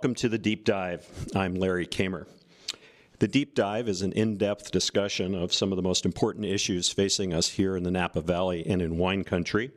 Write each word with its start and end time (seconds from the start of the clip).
welcome 0.00 0.14
to 0.14 0.30
the 0.30 0.38
Deep 0.38 0.64
Dive. 0.64 1.06
I'm 1.36 1.56
Larry 1.56 1.86
Kamer. 1.86 2.26
The 3.18 3.28
Deep 3.28 3.54
Dive 3.54 3.86
is 3.86 4.00
an 4.00 4.12
in 4.12 4.38
depth 4.38 4.70
discussion 4.70 5.34
of 5.34 5.52
some 5.52 5.72
of 5.72 5.76
the 5.76 5.82
most 5.82 6.06
important 6.06 6.46
issues 6.46 6.88
facing 6.88 7.34
us 7.34 7.48
here 7.50 7.76
in 7.76 7.82
the 7.82 7.90
Napa 7.90 8.22
Valley 8.22 8.66
and 8.66 8.80
in 8.80 8.96
wine 8.96 9.24
country. 9.24 9.72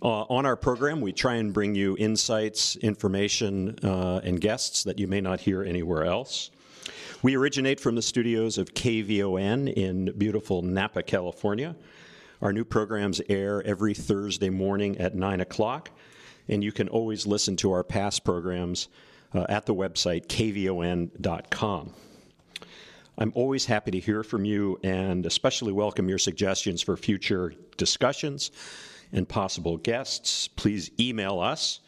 Uh, 0.00 0.22
on 0.22 0.46
our 0.46 0.56
program, 0.56 1.02
we 1.02 1.12
try 1.12 1.34
and 1.34 1.52
bring 1.52 1.74
you 1.74 1.98
insights, 1.98 2.76
information, 2.76 3.78
uh, 3.82 4.22
and 4.24 4.40
guests 4.40 4.84
that 4.84 4.98
you 4.98 5.06
may 5.06 5.20
not 5.20 5.40
hear 5.40 5.62
anywhere 5.62 6.06
else. 6.06 6.50
We 7.22 7.36
originate 7.36 7.78
from 7.78 7.96
the 7.96 8.02
studios 8.02 8.56
of 8.56 8.72
KVON 8.72 9.70
in 9.70 10.14
beautiful 10.16 10.62
Napa, 10.62 11.02
California. 11.02 11.76
Our 12.40 12.54
new 12.54 12.64
programs 12.64 13.20
air 13.28 13.62
every 13.66 13.92
Thursday 13.92 14.48
morning 14.48 14.96
at 14.96 15.14
9 15.14 15.42
o'clock, 15.42 15.90
and 16.48 16.64
you 16.64 16.72
can 16.72 16.88
always 16.88 17.26
listen 17.26 17.54
to 17.56 17.72
our 17.72 17.84
past 17.84 18.24
programs 18.24 18.88
uh, 19.34 19.46
at 19.48 19.66
the 19.66 19.74
website 19.74 20.26
kvon.com. 20.26 21.92
I'm 23.18 23.32
always 23.34 23.66
happy 23.66 23.90
to 23.90 24.00
hear 24.00 24.22
from 24.22 24.44
you 24.44 24.78
and 24.82 25.26
especially 25.26 25.72
welcome 25.72 26.08
your 26.08 26.18
suggestions 26.18 26.80
for 26.80 26.96
future 26.96 27.52
discussions 27.76 28.50
and 29.12 29.28
possible 29.28 29.76
guests. 29.76 30.48
Please 30.48 30.90
email 30.98 31.38
us 31.38 31.80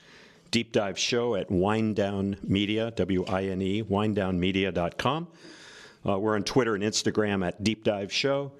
deep 0.52 0.70
dive 0.70 0.98
show 0.98 1.34
at 1.34 1.48
winedown 1.48 2.36
media 2.44 2.90
w-i-n-e 2.92 3.82
winedownmedia.com 3.84 5.26
uh, 6.06 6.18
we're 6.18 6.36
on 6.36 6.44
twitter 6.44 6.74
and 6.74 6.84
instagram 6.84 7.44
at 7.44 7.64
deep 7.64 7.82
dive 7.82 8.12
show 8.12 8.52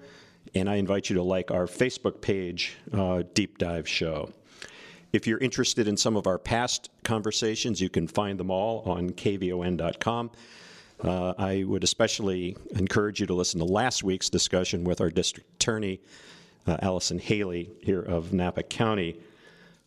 and 0.55 0.67
i 0.67 0.75
invite 0.75 1.07
you 1.07 1.15
to 1.15 1.21
like 1.21 1.51
our 1.51 1.67
facebook 1.67 2.19
page 2.19 2.77
uh, 2.93 3.21
deep 3.35 3.59
dive 3.59 3.87
show 3.87 4.27
if 5.13 5.27
you're 5.27 5.37
interested 5.37 5.87
in 5.87 5.95
some 5.95 6.17
of 6.17 6.25
our 6.25 6.39
past 6.39 6.89
conversations 7.03 7.81
you 7.81 7.89
can 7.89 8.07
find 8.07 8.39
them 8.39 8.49
all 8.49 8.81
on 8.89 9.09
kvon.com 9.11 10.31
uh, 11.03 11.33
i 11.37 11.63
would 11.63 11.83
especially 11.83 12.55
encourage 12.75 13.19
you 13.19 13.27
to 13.27 13.33
listen 13.33 13.59
to 13.59 13.65
last 13.65 14.03
week's 14.03 14.29
discussion 14.29 14.83
with 14.83 15.01
our 15.01 15.09
district 15.09 15.49
attorney 15.55 15.99
uh, 16.67 16.77
allison 16.81 17.19
haley 17.19 17.69
here 17.81 18.01
of 18.01 18.33
napa 18.33 18.63
county 18.63 19.17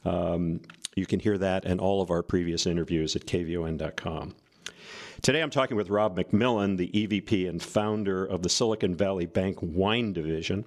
um, 0.05 0.61
you 0.97 1.05
can 1.05 1.20
hear 1.20 1.37
that 1.39 1.64
and 1.64 1.81
all 1.81 2.00
of 2.00 2.11
our 2.11 2.22
previous 2.22 2.64
interviews 2.64 3.14
at 3.17 3.27
kvon.com. 3.27 4.34
Today 5.20 5.42
I'm 5.42 5.50
talking 5.50 5.77
with 5.77 5.91
Rob 5.91 6.17
McMillan, 6.17 6.78
the 6.78 6.89
EVP 6.89 7.48
and 7.48 7.62
founder 7.62 8.25
of 8.25 8.42
the 8.42 8.48
Silicon 8.48 8.94
Valley 8.94 9.27
Bank 9.27 9.59
Wine 9.61 10.12
Division. 10.12 10.64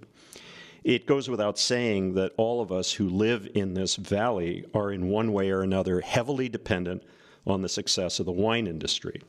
It 0.83 1.05
goes 1.05 1.29
without 1.29 1.59
saying 1.59 2.13
that 2.13 2.33
all 2.37 2.61
of 2.61 2.71
us 2.71 2.93
who 2.93 3.09
live 3.09 3.47
in 3.53 3.73
this 3.73 3.95
valley 3.95 4.65
are 4.73 4.91
in 4.91 5.09
one 5.09 5.33
way 5.33 5.49
or 5.49 5.61
another 5.61 6.01
heavily 6.01 6.49
dependent 6.49 7.03
on 7.45 7.61
the 7.61 7.69
success 7.69 8.19
of 8.19 8.25
the 8.25 8.31
wine 8.31 8.67
industry. 8.67 9.21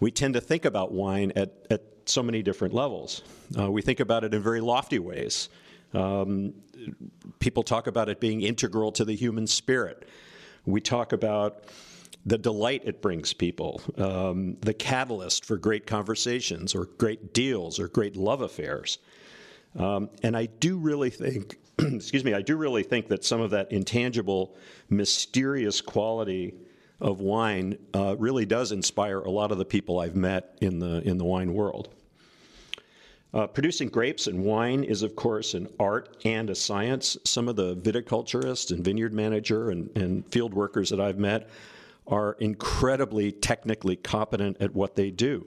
We 0.00 0.10
tend 0.10 0.34
to 0.34 0.40
think 0.40 0.64
about 0.64 0.92
wine 0.92 1.32
at, 1.34 1.66
at 1.70 1.82
so 2.06 2.22
many 2.22 2.42
different 2.42 2.74
levels. 2.74 3.22
Uh, 3.58 3.70
we 3.70 3.82
think 3.82 4.00
about 4.00 4.24
it 4.24 4.34
in 4.34 4.42
very 4.42 4.60
lofty 4.60 4.98
ways. 4.98 5.48
Um, 5.94 6.54
people 7.38 7.62
talk 7.62 7.86
about 7.86 8.08
it 8.08 8.20
being 8.20 8.42
integral 8.42 8.92
to 8.92 9.04
the 9.04 9.14
human 9.14 9.46
spirit. 9.46 10.08
We 10.66 10.80
talk 10.80 11.12
about 11.12 11.64
the 12.26 12.38
delight 12.38 12.82
it 12.84 13.00
brings 13.00 13.32
people, 13.32 13.80
um, 13.96 14.56
the 14.60 14.74
catalyst 14.74 15.44
for 15.44 15.56
great 15.56 15.86
conversations 15.86 16.74
or 16.74 16.86
great 16.98 17.32
deals 17.32 17.78
or 17.80 17.88
great 17.88 18.16
love 18.16 18.42
affairs. 18.42 18.98
Um, 19.78 20.10
and 20.22 20.36
I 20.36 20.46
do 20.46 20.76
really 20.76 21.10
think, 21.10 21.58
excuse 21.78 22.24
me, 22.24 22.34
I 22.34 22.42
do 22.42 22.56
really 22.56 22.82
think 22.82 23.08
that 23.08 23.24
some 23.24 23.40
of 23.40 23.50
that 23.50 23.70
intangible, 23.72 24.56
mysterious 24.90 25.80
quality 25.80 26.54
of 27.00 27.20
wine 27.20 27.78
uh, 27.94 28.16
really 28.18 28.44
does 28.44 28.72
inspire 28.72 29.20
a 29.20 29.30
lot 29.30 29.52
of 29.52 29.58
the 29.58 29.64
people 29.64 30.00
I've 30.00 30.16
met 30.16 30.58
in 30.60 30.80
the 30.80 31.00
in 31.08 31.16
the 31.16 31.24
wine 31.24 31.54
world. 31.54 31.94
Uh, 33.32 33.46
producing 33.46 33.88
grapes 33.88 34.26
and 34.26 34.42
wine 34.42 34.82
is, 34.82 35.02
of 35.02 35.14
course, 35.14 35.54
an 35.54 35.68
art 35.78 36.16
and 36.24 36.48
a 36.48 36.54
science. 36.54 37.16
Some 37.24 37.46
of 37.46 37.56
the 37.56 37.76
viticulturists 37.76 38.72
and 38.72 38.82
vineyard 38.82 39.12
manager 39.12 39.70
and, 39.70 39.94
and 39.96 40.26
field 40.32 40.54
workers 40.54 40.88
that 40.90 41.00
I've 41.00 41.18
met 41.18 41.50
are 42.06 42.36
incredibly 42.40 43.30
technically 43.30 43.96
competent 43.96 44.56
at 44.60 44.74
what 44.74 44.96
they 44.96 45.10
do. 45.10 45.46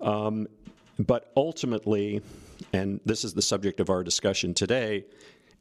Um, 0.00 0.48
but 0.98 1.30
ultimately, 1.36 2.20
and 2.72 3.00
this 3.04 3.24
is 3.24 3.34
the 3.34 3.42
subject 3.42 3.80
of 3.80 3.90
our 3.90 4.02
discussion 4.02 4.54
today, 4.54 5.04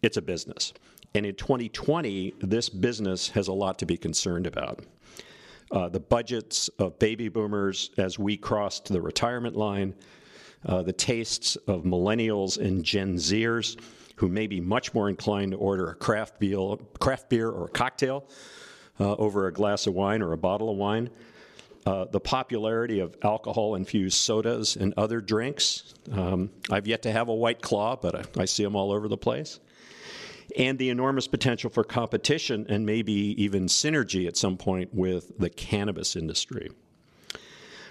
it's 0.02 0.18
a 0.18 0.22
business. 0.22 0.74
And 1.14 1.26
in 1.26 1.36
2020, 1.36 2.36
this 2.40 2.70
business 2.70 3.30
has 3.30 3.48
a 3.48 3.54
lot 3.54 3.80
to 3.80 3.86
be 3.86 3.98
concerned 3.98 4.48
about. 4.48 4.84
Uh, 5.72 5.90
the 5.90 6.00
budgets 6.00 6.68
of 6.80 6.98
baby 7.00 7.30
boomers 7.30 7.92
as 7.98 8.20
we 8.20 8.38
crossed 8.38 8.88
the 8.88 9.02
retirement 9.02 9.56
line, 9.56 9.94
uh, 10.66 10.82
the 10.82 10.94
tastes 10.94 11.56
of 11.68 11.84
millennials 11.84 12.58
and 12.58 12.84
Gen 12.84 13.16
Zers 13.16 13.78
who 14.22 14.28
may 14.28 14.46
be 14.46 14.62
much 14.62 14.94
more 14.94 15.10
inclined 15.10 15.52
to 15.52 15.58
order 15.58 15.90
a 15.90 15.96
craft 15.96 16.40
beer, 16.40 16.76
craft 17.00 17.28
beer 17.28 17.50
or 17.50 17.66
a 17.66 17.70
cocktail 17.70 18.24
uh, 19.00 19.16
over 19.16 19.48
a 19.48 19.52
glass 19.52 19.88
of 19.88 19.96
wine 19.96 20.22
or 20.22 20.32
a 20.34 20.38
bottle 20.38 20.70
of 20.70 20.78
wine. 20.78 21.10
Uh, 21.86 22.06
the 22.06 22.20
popularity 22.20 23.00
of 23.00 23.18
alcohol 23.24 23.74
infused 23.74 24.18
sodas 24.18 24.76
and 24.76 24.94
other 24.98 25.20
drinks. 25.20 25.96
Um, 26.12 26.52
I've 26.70 26.86
yet 26.86 27.02
to 27.04 27.12
have 27.12 27.28
a 27.28 27.34
white 27.34 27.62
claw, 27.62 27.96
but 27.96 28.16
I, 28.38 28.42
I 28.42 28.46
see 28.46 28.64
them 28.64 28.76
all 28.76 28.92
over 28.92 29.08
the 29.08 29.18
place. 29.18 29.60
And 30.58 30.78
the 30.78 30.90
enormous 30.90 31.28
potential 31.28 31.70
for 31.70 31.84
competition 31.84 32.68
and 32.70 32.86
maybe 32.86 33.42
even 33.42 33.66
synergy 33.66 34.28
at 34.28 34.38
some 34.38 34.58
point 34.58 34.94
with 34.94 35.38
the 35.40 35.50
cannabis 35.50 36.16
industry. 36.16 36.70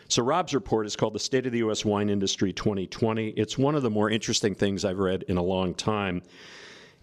So, 0.07 0.22
Rob's 0.22 0.55
report 0.55 0.87
is 0.87 0.97
called 0.97 1.15
The 1.15 1.21
State 1.21 1.47
of 1.47 1.53
the 1.53 1.59
U.S. 1.59 1.84
Wine 1.84 2.11
Industry 2.11 2.53
2020. 2.53 3.28
It's 3.31 3.57
one 3.57 3.77
of 3.77 3.83
the 3.83 3.91
more 3.91 4.11
interesting 4.11 4.55
things 4.57 4.84
I've 4.84 4.99
read 4.99 5.25
in 5.28 5.37
a 5.37 5.43
long 5.43 5.72
time. 5.72 6.22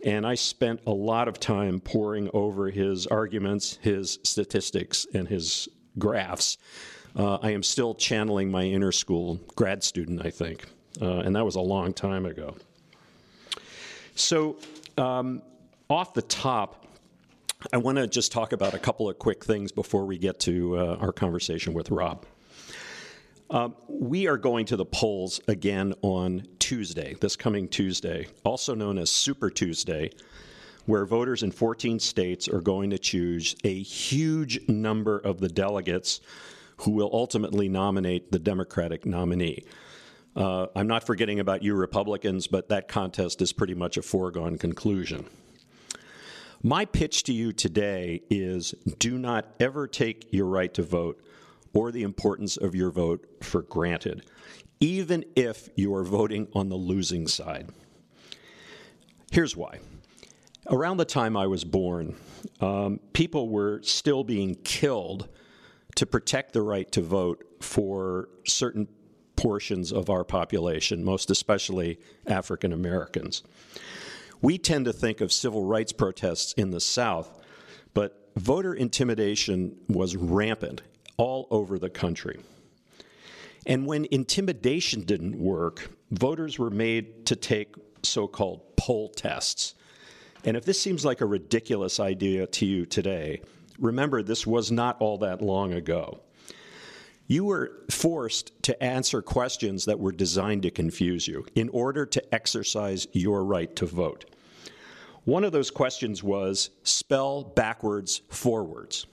And 0.05 0.27
I 0.27 0.35
spent 0.35 0.81
a 0.85 0.91
lot 0.91 1.27
of 1.27 1.39
time 1.39 1.79
poring 1.79 2.29
over 2.33 2.69
his 2.69 3.07
arguments, 3.07 3.79
his 3.81 4.19
statistics, 4.23 5.07
and 5.13 5.27
his 5.27 5.69
graphs. 5.97 6.57
Uh, 7.15 7.37
I 7.41 7.51
am 7.51 7.63
still 7.63 7.95
channeling 7.95 8.51
my 8.51 8.63
inner 8.63 8.91
school 8.91 9.39
grad 9.55 9.83
student, 9.83 10.25
I 10.25 10.29
think. 10.29 10.65
Uh, 11.01 11.19
and 11.19 11.35
that 11.35 11.45
was 11.45 11.55
a 11.55 11.61
long 11.61 11.93
time 11.93 12.25
ago. 12.25 12.55
So, 14.15 14.57
um, 14.97 15.41
off 15.89 16.13
the 16.13 16.23
top, 16.23 16.85
I 17.71 17.77
want 17.77 17.97
to 17.97 18.07
just 18.07 18.31
talk 18.31 18.51
about 18.51 18.73
a 18.73 18.79
couple 18.79 19.09
of 19.09 19.17
quick 19.19 19.43
things 19.43 19.71
before 19.71 20.05
we 20.05 20.17
get 20.17 20.39
to 20.41 20.77
uh, 20.77 20.97
our 20.99 21.11
conversation 21.11 21.73
with 21.73 21.91
Rob. 21.91 22.25
Um, 23.49 23.75
we 23.87 24.27
are 24.27 24.37
going 24.37 24.65
to 24.67 24.75
the 24.75 24.85
polls 24.85 25.39
again 25.47 25.93
on 26.01 26.45
Tuesday, 26.59 27.15
this 27.21 27.35
coming 27.35 27.69
Tuesday, 27.69 28.27
also 28.43 28.75
known 28.75 28.97
as 28.97 29.09
Super 29.09 29.49
Tuesday, 29.49 30.11
where 30.87 31.05
voters 31.05 31.43
in 31.43 31.51
14 31.51 31.99
states 31.99 32.47
are 32.47 32.61
going 32.61 32.89
to 32.89 32.97
choose 32.97 33.55
a 33.63 33.83
huge 33.83 34.67
number 34.67 35.19
of 35.19 35.39
the 35.39 35.49
delegates 35.49 36.21
who 36.77 36.91
will 36.91 37.09
ultimately 37.11 37.67
nominate 37.67 38.31
the 38.31 38.39
Democratic 38.39 39.05
nominee. 39.05 39.63
Uh, 40.35 40.67
I'm 40.75 40.87
not 40.87 41.03
forgetting 41.03 41.39
about 41.39 41.61
you 41.61 41.75
Republicans, 41.75 42.47
but 42.47 42.69
that 42.69 42.87
contest 42.87 43.41
is 43.41 43.51
pretty 43.51 43.73
much 43.73 43.97
a 43.97 44.01
foregone 44.01 44.57
conclusion. 44.57 45.25
My 46.63 46.85
pitch 46.85 47.23
to 47.23 47.33
you 47.33 47.51
today 47.51 48.21
is 48.29 48.71
do 48.97 49.17
not 49.17 49.45
ever 49.59 49.87
take 49.87 50.31
your 50.31 50.45
right 50.45 50.73
to 50.75 50.83
vote 50.83 51.21
or 51.73 51.91
the 51.91 52.03
importance 52.03 52.57
of 52.57 52.73
your 52.73 52.91
vote 52.91 53.27
for 53.41 53.61
granted, 53.61 54.23
even 54.79 55.25
if 55.35 55.69
you 55.75 55.93
are 55.93 56.03
voting 56.03 56.47
on 56.53 56.69
the 56.69 56.75
losing 56.75 57.27
side. 57.27 57.67
Here's 59.31 59.55
why. 59.55 59.79
Around 60.69 60.97
the 60.97 61.05
time 61.05 61.37
I 61.37 61.47
was 61.47 61.63
born, 61.63 62.15
um, 62.59 62.99
people 63.13 63.47
were 63.47 63.81
still 63.83 64.23
being 64.23 64.55
killed 64.55 65.29
to 65.95 66.05
protect 66.05 66.51
the 66.51 66.61
right 66.61 66.91
to 66.91 67.01
vote 67.01 67.43
for 67.61 68.27
certain 68.45 68.87
portions 69.37 69.93
of 69.93 70.09
our 70.09 70.25
population, 70.25 71.05
most 71.05 71.31
especially 71.31 71.99
African 72.25 72.73
Americans. 72.73 73.43
We 74.41 74.57
tend 74.57 74.85
to 74.85 74.93
think 74.93 75.21
of 75.21 75.31
civil 75.31 75.63
rights 75.63 75.93
protests 75.93 76.51
in 76.53 76.71
the 76.71 76.81
South, 76.81 77.41
but 77.93 78.29
voter 78.35 78.73
intimidation 78.73 79.77
was 79.87 80.17
rampant 80.17 80.81
all 81.15 81.47
over 81.49 81.79
the 81.79 81.89
country. 81.89 82.39
And 83.65 83.85
when 83.85 84.05
intimidation 84.11 85.01
didn't 85.01 85.37
work, 85.37 85.91
voters 86.11 86.59
were 86.59 86.69
made 86.69 87.25
to 87.27 87.35
take 87.35 87.75
so 88.03 88.27
called 88.27 88.75
poll 88.75 89.09
tests. 89.09 89.75
And 90.43 90.55
if 90.55 90.65
this 90.65 90.81
seems 90.81 91.03
like 91.03 91.21
a 91.21 91.25
ridiculous 91.25 91.99
idea 91.99 92.47
to 92.47 92.65
you 92.65 92.85
today, 92.85 93.41
remember 93.79 94.21
this 94.21 94.47
was 94.47 94.71
not 94.71 94.97
all 94.99 95.17
that 95.19 95.41
long 95.41 95.73
ago. 95.73 96.19
You 97.27 97.43
were 97.43 97.83
forced 97.89 98.51
to 98.63 98.81
answer 98.81 99.21
questions 99.21 99.85
that 99.85 99.99
were 99.99 100.13
designed 100.13 100.63
to 100.63 100.71
confuse 100.71 101.27
you 101.27 101.45
in 101.55 101.67
order 101.69 102.05
to 102.05 102.33
exercise 102.33 103.07
your 103.11 103.43
right 103.43 103.75
to 103.75 103.85
vote. 103.85 104.25
One 105.25 105.43
of 105.43 105.51
those 105.51 105.69
questions 105.69 106.23
was 106.23 106.69
spell 106.83 107.43
backwards 107.43 108.21
forwards. 108.29 109.07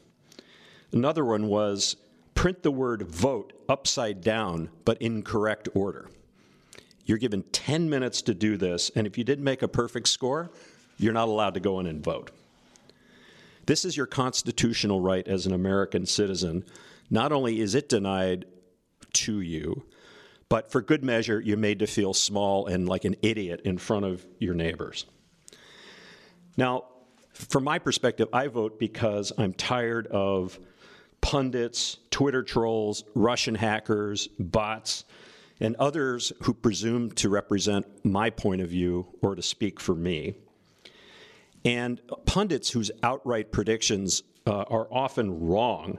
Another 0.92 1.24
one 1.24 1.48
was 1.48 1.96
print 2.36 2.62
the 2.62 2.70
word 2.70 3.02
vote 3.02 3.52
upside 3.68 4.20
down, 4.20 4.70
but 4.84 5.02
in 5.02 5.22
correct 5.22 5.68
order. 5.74 6.08
You're 7.04 7.18
given 7.18 7.42
10 7.50 7.90
minutes 7.90 8.22
to 8.22 8.34
do 8.34 8.56
this, 8.56 8.92
and 8.94 9.08
if 9.08 9.18
you 9.18 9.24
didn't 9.24 9.44
make 9.44 9.62
a 9.62 9.68
perfect 9.68 10.08
score, 10.08 10.52
you're 10.96 11.12
not 11.12 11.28
allowed 11.28 11.54
to 11.54 11.60
go 11.60 11.80
in 11.80 11.86
and 11.86 12.02
vote. 12.02 12.30
This 13.66 13.84
is 13.84 13.96
your 13.96 14.06
constitutional 14.06 15.00
right 15.00 15.26
as 15.26 15.46
an 15.46 15.52
American 15.52 16.06
citizen. 16.06 16.64
Not 17.10 17.32
only 17.32 17.60
is 17.60 17.74
it 17.74 17.88
denied 17.88 18.46
to 19.14 19.40
you, 19.40 19.84
but 20.48 20.70
for 20.70 20.82
good 20.82 21.02
measure, 21.02 21.40
you're 21.40 21.56
made 21.56 21.78
to 21.78 21.86
feel 21.86 22.14
small 22.14 22.66
and 22.66 22.88
like 22.88 23.04
an 23.04 23.16
idiot 23.22 23.62
in 23.64 23.78
front 23.78 24.04
of 24.04 24.24
your 24.38 24.54
neighbors. 24.54 25.06
Now, 26.56 26.84
from 27.32 27.64
my 27.64 27.78
perspective, 27.78 28.28
I 28.32 28.48
vote 28.48 28.78
because 28.78 29.32
I'm 29.36 29.54
tired 29.54 30.06
of 30.08 30.58
pundits, 31.20 31.98
Twitter 32.10 32.42
trolls, 32.42 33.02
Russian 33.14 33.54
hackers, 33.54 34.28
bots, 34.38 35.04
and 35.58 35.74
others 35.76 36.32
who 36.42 36.52
presume 36.52 37.10
to 37.12 37.28
represent 37.28 37.86
my 38.04 38.30
point 38.30 38.60
of 38.60 38.68
view 38.68 39.06
or 39.22 39.34
to 39.34 39.42
speak 39.42 39.80
for 39.80 39.94
me. 39.94 40.34
And 41.64 42.00
pundits 42.26 42.70
whose 42.70 42.90
outright 43.02 43.50
predictions 43.50 44.22
uh, 44.46 44.64
are 44.68 44.86
often 44.92 45.40
wrong, 45.40 45.98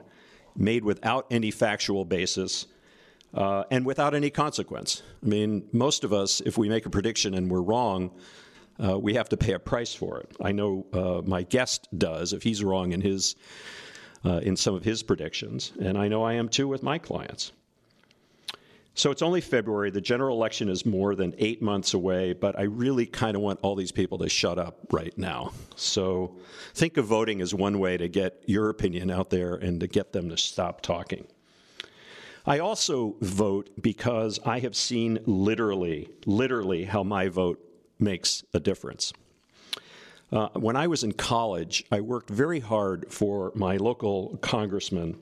made 0.54 0.84
without 0.84 1.26
any 1.30 1.50
factual 1.50 2.04
basis, 2.04 2.66
uh, 3.34 3.64
and 3.70 3.84
without 3.84 4.14
any 4.14 4.30
consequence. 4.30 5.02
I 5.22 5.26
mean, 5.26 5.68
most 5.72 6.04
of 6.04 6.12
us, 6.12 6.40
if 6.40 6.56
we 6.56 6.68
make 6.68 6.86
a 6.86 6.90
prediction 6.90 7.34
and 7.34 7.50
we're 7.50 7.62
wrong, 7.62 8.12
uh, 8.82 8.98
we 8.98 9.14
have 9.14 9.28
to 9.30 9.36
pay 9.36 9.52
a 9.52 9.58
price 9.58 9.94
for 9.94 10.20
it. 10.20 10.30
I 10.40 10.52
know 10.52 10.86
uh, 10.92 11.22
my 11.26 11.42
guest 11.42 11.88
does 11.96 12.32
if 12.32 12.42
he's 12.42 12.62
wrong 12.62 12.92
in 12.92 13.00
his 13.00 13.36
uh, 14.24 14.38
in 14.38 14.56
some 14.56 14.74
of 14.74 14.84
his 14.84 15.02
predictions, 15.02 15.72
and 15.80 15.96
I 15.96 16.08
know 16.08 16.24
I 16.24 16.34
am 16.34 16.48
too 16.48 16.66
with 16.66 16.82
my 16.82 16.98
clients. 16.98 17.52
So 18.96 19.10
it's 19.10 19.20
only 19.20 19.42
February. 19.42 19.90
The 19.90 20.00
general 20.00 20.34
election 20.34 20.70
is 20.70 20.86
more 20.86 21.14
than 21.14 21.34
eight 21.36 21.60
months 21.60 21.92
away, 21.92 22.32
but 22.32 22.58
I 22.58 22.62
really 22.62 23.04
kind 23.04 23.36
of 23.36 23.42
want 23.42 23.60
all 23.62 23.74
these 23.74 23.92
people 23.92 24.16
to 24.18 24.28
shut 24.30 24.58
up 24.58 24.78
right 24.90 25.16
now. 25.18 25.52
So 25.74 26.34
think 26.72 26.96
of 26.96 27.04
voting 27.04 27.42
as 27.42 27.52
one 27.52 27.78
way 27.78 27.98
to 27.98 28.08
get 28.08 28.42
your 28.46 28.70
opinion 28.70 29.10
out 29.10 29.28
there 29.28 29.54
and 29.54 29.80
to 29.80 29.86
get 29.86 30.14
them 30.14 30.30
to 30.30 30.38
stop 30.38 30.80
talking. 30.80 31.26
I 32.46 32.60
also 32.60 33.16
vote 33.20 33.68
because 33.82 34.40
I 34.46 34.60
have 34.60 34.74
seen 34.74 35.18
literally, 35.26 36.08
literally 36.24 36.84
how 36.84 37.02
my 37.02 37.28
vote 37.28 37.62
makes 37.98 38.44
a 38.54 38.60
difference. 38.60 39.12
Uh, 40.32 40.48
when 40.54 40.74
I 40.74 40.86
was 40.86 41.04
in 41.04 41.12
college, 41.12 41.84
I 41.92 42.00
worked 42.00 42.30
very 42.30 42.60
hard 42.60 43.12
for 43.12 43.52
my 43.54 43.76
local 43.76 44.38
congressman 44.38 45.18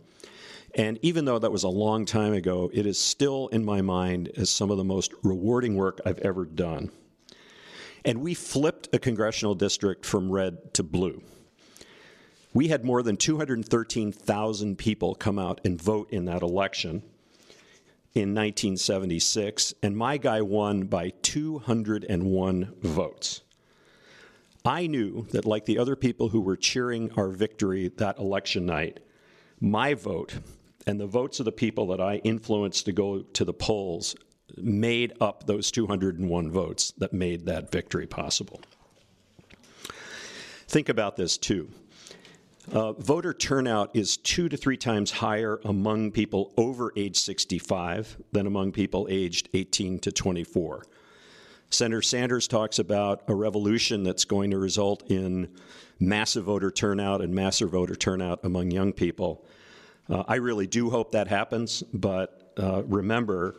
and 0.75 0.99
even 1.03 1.25
though 1.25 1.39
that 1.39 1.53
was 1.53 1.63
a 1.63 1.69
long 1.69 2.05
time 2.05 2.33
ago, 2.33 2.71
it 2.73 2.87
is 2.87 2.99
still 2.99 3.49
in 3.49 3.65
my 3.65 3.81
mind 3.81 4.31
as 4.37 4.51
some 4.51 4.71
of 4.71 4.77
the 4.77 4.85
most 4.85 5.13
rewarding 5.23 5.77
work 5.77 6.01
I've 6.05 6.19
ever 6.19 6.45
done. 6.45 6.91
And 8.05 8.21
we 8.21 8.35
flipped 8.35 8.95
a 8.95 8.99
congressional 8.99 9.55
district 9.55 10.05
from 10.05 10.31
red 10.31 10.75
to 10.75 10.83
blue. 10.83 11.23
We 12.53 12.69
had 12.69 12.85
more 12.85 13.03
than 13.03 13.17
213,000 13.17 14.77
people 14.79 15.15
come 15.15 15.39
out 15.39 15.61
and 15.65 15.81
vote 15.81 16.11
in 16.11 16.25
that 16.27 16.43
election 16.43 17.03
in 18.15 18.33
1976, 18.33 19.75
and 19.83 19.97
my 19.97 20.17
guy 20.19 20.41
won 20.41 20.85
by 20.85 21.11
201 21.23 22.75
votes. 22.81 23.41
I 24.65 24.87
knew 24.87 25.27
that, 25.33 25.45
like 25.45 25.67
the 25.67 25.79
other 25.79 25.97
people 25.97 26.29
who 26.29 26.41
were 26.41 26.57
cheering 26.57 27.11
our 27.17 27.29
victory 27.29 27.89
that 27.97 28.19
election 28.19 28.67
night, 28.67 29.01
my 29.61 29.95
vote 29.95 30.35
and 30.87 31.01
the 31.01 31.07
votes 31.07 31.39
of 31.39 31.45
the 31.45 31.53
people 31.53 31.87
that 31.89 32.01
I 32.01 32.17
influenced 32.17 32.85
to 32.87 32.93
go 32.93 33.23
to 33.23 33.45
the 33.45 33.53
polls 33.53 34.15
made 34.57 35.15
up 35.21 35.47
those 35.47 35.71
201 35.71 36.51
votes 36.51 36.93
that 36.99 37.13
made 37.13 37.47
that 37.47 37.71
victory 37.71 38.07
possible. 38.07 38.61
Think 40.69 40.89
about 40.89 41.17
this 41.17 41.39
too. 41.39 41.71
Uh, 42.73 42.93
voter 42.93 43.35
turnout 43.35 43.91
is 43.95 44.17
two 44.17 44.49
to 44.49 44.57
three 44.57 44.77
times 44.77 45.11
higher 45.11 45.61
among 45.65 46.11
people 46.11 46.53
over 46.57 46.93
age 46.97 47.19
65 47.19 48.17
than 48.33 48.47
among 48.47 48.73
people 48.73 49.07
aged 49.11 49.49
18 49.53 49.99
to 50.01 50.11
24. 50.11 50.85
Senator 51.69 52.03
Sanders 52.03 52.49
talks 52.49 52.79
about 52.79 53.23
a 53.29 53.35
revolution 53.35 54.03
that's 54.03 54.25
going 54.25 54.51
to 54.51 54.59
result 54.59 55.11
in 55.11 55.49
massive 56.01 56.45
voter 56.45 56.71
turnout 56.71 57.21
and 57.21 57.35
massive 57.35 57.71
voter 57.71 57.97
turnout 57.97 58.41
among 58.45 58.71
young 58.71 58.93
people. 58.93 59.45
Uh, 60.09 60.23
I 60.29 60.37
really 60.37 60.67
do 60.67 60.91
hope 60.91 61.13
that 61.13 61.29
happens, 61.29 61.83
but 61.93 62.53
uh, 62.59 62.83
remember 62.85 63.57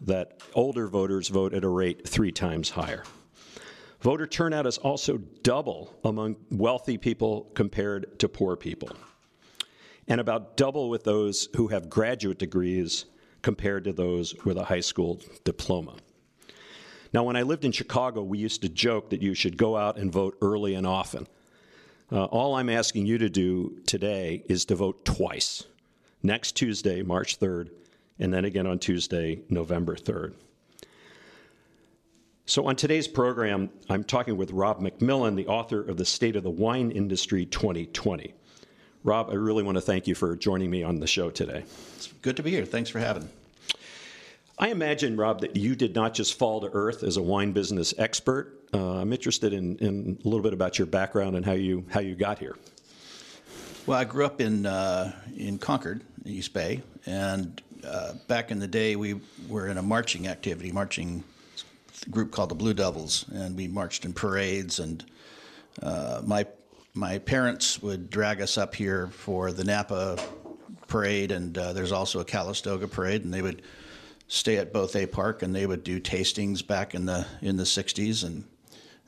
that 0.00 0.40
older 0.54 0.88
voters 0.88 1.28
vote 1.28 1.54
at 1.54 1.64
a 1.64 1.68
rate 1.68 2.06
three 2.06 2.32
times 2.32 2.70
higher. 2.70 3.04
Voter 4.00 4.26
turnout 4.26 4.66
is 4.66 4.76
also 4.78 5.18
double 5.42 5.94
among 6.04 6.36
wealthy 6.50 6.98
people 6.98 7.50
compared 7.54 8.18
to 8.18 8.28
poor 8.28 8.56
people, 8.56 8.90
and 10.08 10.20
about 10.20 10.56
double 10.56 10.90
with 10.90 11.04
those 11.04 11.48
who 11.56 11.68
have 11.68 11.88
graduate 11.88 12.38
degrees 12.38 13.06
compared 13.40 13.84
to 13.84 13.92
those 13.92 14.34
with 14.44 14.58
a 14.58 14.64
high 14.64 14.80
school 14.80 15.20
diploma. 15.44 15.94
Now, 17.12 17.22
when 17.22 17.36
I 17.36 17.42
lived 17.42 17.64
in 17.64 17.72
Chicago, 17.72 18.22
we 18.22 18.38
used 18.38 18.62
to 18.62 18.68
joke 18.68 19.10
that 19.10 19.22
you 19.22 19.34
should 19.34 19.56
go 19.56 19.76
out 19.76 19.96
and 19.96 20.12
vote 20.12 20.36
early 20.42 20.74
and 20.74 20.86
often. 20.86 21.28
Uh, 22.10 22.24
all 22.24 22.56
I'm 22.56 22.68
asking 22.68 23.06
you 23.06 23.18
to 23.18 23.30
do 23.30 23.78
today 23.86 24.42
is 24.48 24.64
to 24.66 24.74
vote 24.74 25.04
twice 25.04 25.64
next 26.24 26.52
Tuesday, 26.52 27.02
March 27.02 27.38
3rd, 27.38 27.70
and 28.18 28.32
then 28.32 28.44
again 28.44 28.66
on 28.66 28.78
Tuesday, 28.78 29.42
November 29.48 29.94
3rd. 29.94 30.34
So, 32.46 32.66
on 32.66 32.76
today's 32.76 33.08
program, 33.08 33.70
I'm 33.88 34.04
talking 34.04 34.36
with 34.36 34.50
Rob 34.50 34.80
McMillan, 34.80 35.36
the 35.36 35.46
author 35.46 35.80
of 35.80 35.96
The 35.96 36.04
State 36.04 36.36
of 36.36 36.42
the 36.42 36.50
Wine 36.50 36.90
Industry 36.90 37.46
2020. 37.46 38.34
Rob, 39.02 39.30
I 39.30 39.34
really 39.34 39.62
want 39.62 39.76
to 39.76 39.80
thank 39.80 40.06
you 40.06 40.14
for 40.14 40.36
joining 40.36 40.70
me 40.70 40.82
on 40.82 40.98
the 41.00 41.06
show 41.06 41.30
today. 41.30 41.64
It's 41.96 42.08
good 42.22 42.36
to 42.36 42.42
be 42.42 42.50
here. 42.50 42.64
Thanks 42.64 42.90
for 42.90 42.98
having 42.98 43.24
me. 43.24 43.28
I 44.58 44.68
imagine, 44.68 45.16
Rob, 45.16 45.40
that 45.40 45.56
you 45.56 45.74
did 45.74 45.94
not 45.94 46.14
just 46.14 46.38
fall 46.38 46.60
to 46.60 46.70
earth 46.72 47.02
as 47.02 47.16
a 47.16 47.22
wine 47.22 47.52
business 47.52 47.92
expert. 47.98 48.60
Uh, 48.72 48.98
I'm 48.98 49.12
interested 49.12 49.52
in, 49.52 49.76
in, 49.78 50.18
a 50.24 50.28
little 50.28 50.42
bit 50.42 50.52
about 50.52 50.78
your 50.78 50.86
background 50.86 51.36
and 51.36 51.44
how 51.44 51.52
you 51.52 51.84
how 51.90 52.00
you 52.00 52.14
got 52.14 52.38
here. 52.38 52.56
Well, 53.86 53.98
I 53.98 54.04
grew 54.04 54.24
up 54.24 54.40
in 54.40 54.64
uh, 54.64 55.12
in 55.36 55.58
Concord, 55.58 56.04
East 56.24 56.54
Bay, 56.54 56.80
and 57.04 57.60
uh, 57.86 58.14
back 58.28 58.50
in 58.50 58.58
the 58.58 58.66
day, 58.66 58.96
we 58.96 59.20
were 59.46 59.68
in 59.68 59.76
a 59.76 59.82
marching 59.82 60.26
activity, 60.26 60.72
marching 60.72 61.22
group 62.10 62.32
called 62.32 62.48
the 62.48 62.54
Blue 62.54 62.72
Devils, 62.72 63.26
and 63.34 63.54
we 63.54 63.68
marched 63.68 64.06
in 64.06 64.14
parades. 64.14 64.78
And 64.78 65.04
uh, 65.82 66.22
my 66.24 66.46
my 66.94 67.18
parents 67.18 67.82
would 67.82 68.08
drag 68.08 68.40
us 68.40 68.56
up 68.56 68.74
here 68.74 69.08
for 69.08 69.52
the 69.52 69.64
Napa 69.64 70.16
parade, 70.88 71.30
and 71.30 71.56
uh, 71.58 71.74
there's 71.74 71.92
also 71.92 72.20
a 72.20 72.24
Calistoga 72.24 72.88
parade, 72.88 73.22
and 73.22 73.34
they 73.34 73.42
would 73.42 73.60
stay 74.28 74.56
at 74.56 74.72
Bothe 74.72 75.12
Park, 75.12 75.42
and 75.42 75.54
they 75.54 75.66
would 75.66 75.84
do 75.84 76.00
tastings 76.00 76.66
back 76.66 76.94
in 76.94 77.04
the 77.04 77.26
in 77.42 77.58
the 77.58 77.64
'60s, 77.64 78.24
and 78.24 78.44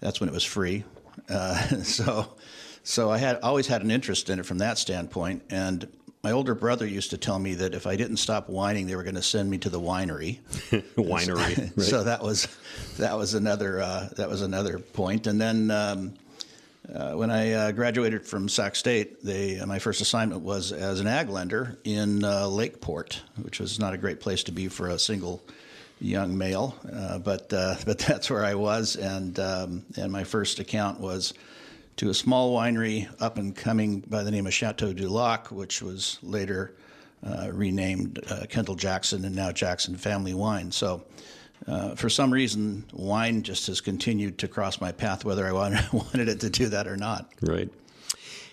that's 0.01 0.21
when 0.21 0.29
it 0.29 0.35
was 0.35 0.45
free. 0.45 0.85
Uh, 1.31 1.57
so 1.83 2.37
so 2.87 3.11
I 3.11 3.19
had 3.19 3.41
always 3.43 3.67
had 3.67 3.83
an 3.83 3.91
interest 3.91 4.31
in 4.31 4.39
it 4.39 4.47
from 4.47 4.59
that 4.59 4.79
standpoint. 4.79 5.43
And 5.51 5.89
my 6.23 6.31
older 6.31 6.55
brother 6.55 6.87
used 6.87 7.11
to 7.11 7.19
tell 7.19 7.37
me 7.37 7.55
that 7.55 7.75
if 7.75 7.85
I 7.85 7.97
didn't 7.97 8.19
stop 8.19 8.49
whining, 8.49 8.87
they 8.87 8.95
were 8.95 9.03
going 9.03 9.17
to 9.17 9.23
send 9.23 9.51
me 9.51 9.59
to 9.59 9.69
the 9.69 9.81
winery. 9.81 10.39
winery. 10.97 11.59
right. 11.77 11.81
So 11.83 12.05
that 12.05 12.23
was 12.23 12.47
that 12.97 13.19
was 13.19 13.35
another 13.35 13.81
uh, 13.81 14.09
that 14.17 14.29
was 14.29 14.41
another 14.41 14.79
point. 14.79 15.27
And 15.27 15.41
then 15.41 15.73
um, 15.73 16.15
uh, 16.95 17.15
when 17.15 17.29
I 17.29 17.53
uh, 17.55 17.73
graduated 17.73 18.25
from 18.25 18.49
Sac 18.49 18.77
State, 18.77 19.21
they 19.21 19.61
my 19.67 19.81
first 19.81 20.01
assignment 20.01 20.43
was 20.43 20.71
as 20.71 21.01
an 21.01 21.09
ag 21.09 21.29
lender 21.29 21.77
in 21.83 22.23
uh, 22.23 22.47
Lakeport, 22.47 23.21
which 23.43 23.59
was 23.59 23.81
not 23.81 23.95
a 23.95 23.99
great 23.99 24.21
place 24.21 24.45
to 24.45 24.53
be 24.53 24.69
for 24.69 24.91
a 24.91 24.99
single 24.99 25.43
young 26.01 26.39
male, 26.39 26.77
uh, 26.93 27.19
but 27.19 27.53
uh, 27.53 27.75
but 27.85 27.99
that's 27.99 28.31
where 28.31 28.45
I 28.45 28.55
was. 28.55 28.95
And 28.95 29.41
um, 29.41 29.85
and 29.97 30.13
my 30.13 30.23
first 30.23 30.61
account 30.61 31.01
was 31.01 31.35
to 31.97 32.11
a 32.11 32.15
small 32.15 32.55
winery 32.55 33.09
up 33.21 33.39
and 33.39 33.55
coming 33.55 34.01
by 34.01 34.23
the 34.23 34.31
name 34.31 34.47
of 34.47 34.55
Chateau 34.55 34.93
du 34.93 35.09
Lac, 35.09 35.51
which 35.51 35.83
was 35.83 36.19
later 36.23 36.77
uh, 37.25 37.51
renamed 37.53 38.21
uh, 38.31 38.45
Kendall 38.49 38.75
Jackson 38.75 39.25
and 39.25 39.35
now 39.35 39.51
Jackson 39.51 39.97
Family 39.97 40.35
Wine. 40.35 40.71
So, 40.71 41.05
uh, 41.67 41.95
for 41.95 42.11
some 42.11 42.31
reason, 42.31 42.85
wine 42.93 43.43
just 43.43 43.67
has 43.67 43.81
continued 43.81 44.39
to 44.39 44.49
cross 44.49 44.81
my 44.81 44.93
path, 44.93 45.25
whether 45.25 45.47
I 45.47 45.53
wanted, 45.53 45.85
wanted 45.93 46.29
it 46.29 46.41
to 46.41 46.51
do 46.51 46.69
that 46.69 46.87
or 46.87 46.97
not. 46.97 47.33
Right. 47.41 47.71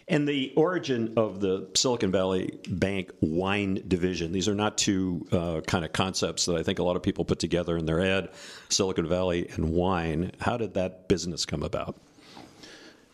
And 0.07 0.27
the 0.27 0.53
origin 0.55 1.13
of 1.15 1.39
the 1.39 1.69
Silicon 1.75 2.11
Valley 2.11 2.59
Bank 2.67 3.11
wine 3.21 3.83
division, 3.87 4.31
these 4.31 4.47
are 4.49 4.55
not 4.55 4.77
two 4.77 5.25
uh, 5.31 5.61
kind 5.61 5.85
of 5.85 5.93
concepts 5.93 6.45
that 6.45 6.57
I 6.57 6.63
think 6.63 6.79
a 6.79 6.83
lot 6.83 6.95
of 6.95 7.03
people 7.03 7.23
put 7.23 7.39
together 7.39 7.77
in 7.77 7.85
their 7.85 7.99
head 7.99 8.29
Silicon 8.69 9.07
Valley 9.07 9.47
and 9.53 9.71
wine. 9.71 10.31
How 10.39 10.57
did 10.57 10.73
that 10.73 11.07
business 11.07 11.45
come 11.45 11.63
about? 11.63 11.99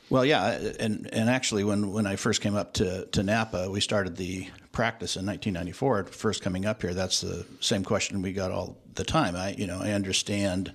Well, 0.09 0.25
yeah, 0.25 0.53
and 0.79 1.07
and 1.13 1.29
actually, 1.29 1.63
when, 1.63 1.93
when 1.93 2.07
I 2.07 2.15
first 2.15 2.41
came 2.41 2.55
up 2.55 2.73
to, 2.73 3.05
to 3.07 3.21
Napa, 3.21 3.69
we 3.69 3.79
started 3.79 4.15
the 4.15 4.47
practice 4.71 5.15
in 5.15 5.25
1994, 5.25 6.05
first 6.05 6.41
coming 6.41 6.65
up 6.65 6.81
here, 6.81 6.93
that's 6.93 7.21
the 7.21 7.45
same 7.59 7.83
question 7.83 8.21
we 8.21 8.33
got 8.33 8.51
all 8.51 8.77
the 8.95 9.03
time. 9.03 9.35
I, 9.35 9.51
you 9.51 9.67
know, 9.67 9.79
I 9.79 9.91
understand, 9.91 10.73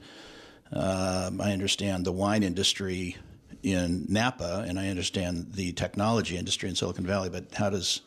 um, 0.72 1.40
I 1.40 1.52
understand 1.52 2.04
the 2.04 2.12
wine 2.12 2.42
industry 2.44 3.16
in 3.64 4.06
Napa, 4.08 4.64
and 4.68 4.78
I 4.78 4.88
understand 4.88 5.54
the 5.54 5.72
technology 5.72 6.36
industry 6.36 6.68
in 6.68 6.76
Silicon 6.76 7.06
Valley. 7.06 7.30
But 7.30 7.54
how 7.54 7.70
does 7.70 8.02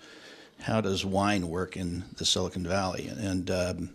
how 0.62 0.82
does 0.82 1.04
wine 1.06 1.50
work 1.50 1.76
in 1.76 2.04
the 2.18 2.26
Silicon 2.26 2.66
Valley? 2.66 3.08
And 3.08 3.52
um, 3.52 3.90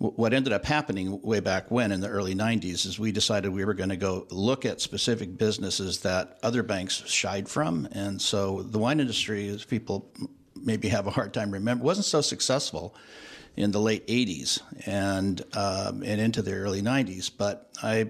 what 0.00 0.32
ended 0.32 0.54
up 0.54 0.64
happening 0.64 1.20
way 1.20 1.40
back 1.40 1.70
when 1.70 1.92
in 1.92 2.00
the 2.00 2.08
early 2.08 2.34
90s 2.34 2.86
is 2.86 2.98
we 2.98 3.12
decided 3.12 3.50
we 3.50 3.66
were 3.66 3.74
going 3.74 3.90
to 3.90 3.98
go 3.98 4.26
look 4.30 4.64
at 4.64 4.80
specific 4.80 5.36
businesses 5.36 6.00
that 6.00 6.38
other 6.42 6.62
banks 6.62 7.06
shied 7.06 7.46
from. 7.46 7.86
And 7.92 8.20
so 8.20 8.62
the 8.62 8.78
wine 8.78 8.98
industry, 8.98 9.50
as 9.50 9.62
people 9.62 10.10
maybe 10.56 10.88
have 10.88 11.06
a 11.06 11.10
hard 11.10 11.34
time 11.34 11.50
remembering, 11.50 11.84
wasn't 11.84 12.06
so 12.06 12.22
successful 12.22 12.94
in 13.58 13.72
the 13.72 13.80
late 13.80 14.06
80s 14.06 14.62
and, 14.86 15.42
um, 15.54 16.02
and 16.02 16.18
into 16.18 16.40
the 16.40 16.54
early 16.54 16.80
90s. 16.80 17.30
But 17.36 17.68
I 17.82 18.08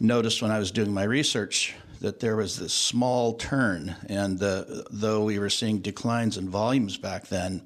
noticed 0.00 0.42
when 0.42 0.50
I 0.50 0.58
was 0.58 0.72
doing 0.72 0.92
my 0.92 1.04
research 1.04 1.76
that 2.00 2.18
there 2.18 2.34
was 2.34 2.58
this 2.58 2.72
small 2.72 3.34
turn, 3.34 3.94
and 4.08 4.36
the, 4.36 4.84
though 4.90 5.22
we 5.22 5.38
were 5.38 5.50
seeing 5.50 5.78
declines 5.78 6.38
in 6.38 6.48
volumes 6.48 6.96
back 6.96 7.28
then, 7.28 7.62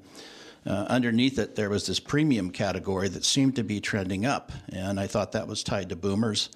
uh, 0.65 0.85
underneath 0.89 1.37
it, 1.37 1.55
there 1.55 1.69
was 1.69 1.85
this 1.85 1.99
premium 1.99 2.49
category 2.49 3.07
that 3.09 3.23
seemed 3.23 3.55
to 3.55 3.63
be 3.63 3.79
trending 3.79 4.25
up, 4.25 4.51
and 4.69 4.99
I 4.99 5.07
thought 5.07 5.33
that 5.33 5.47
was 5.47 5.63
tied 5.63 5.89
to 5.89 5.95
boomers. 5.95 6.49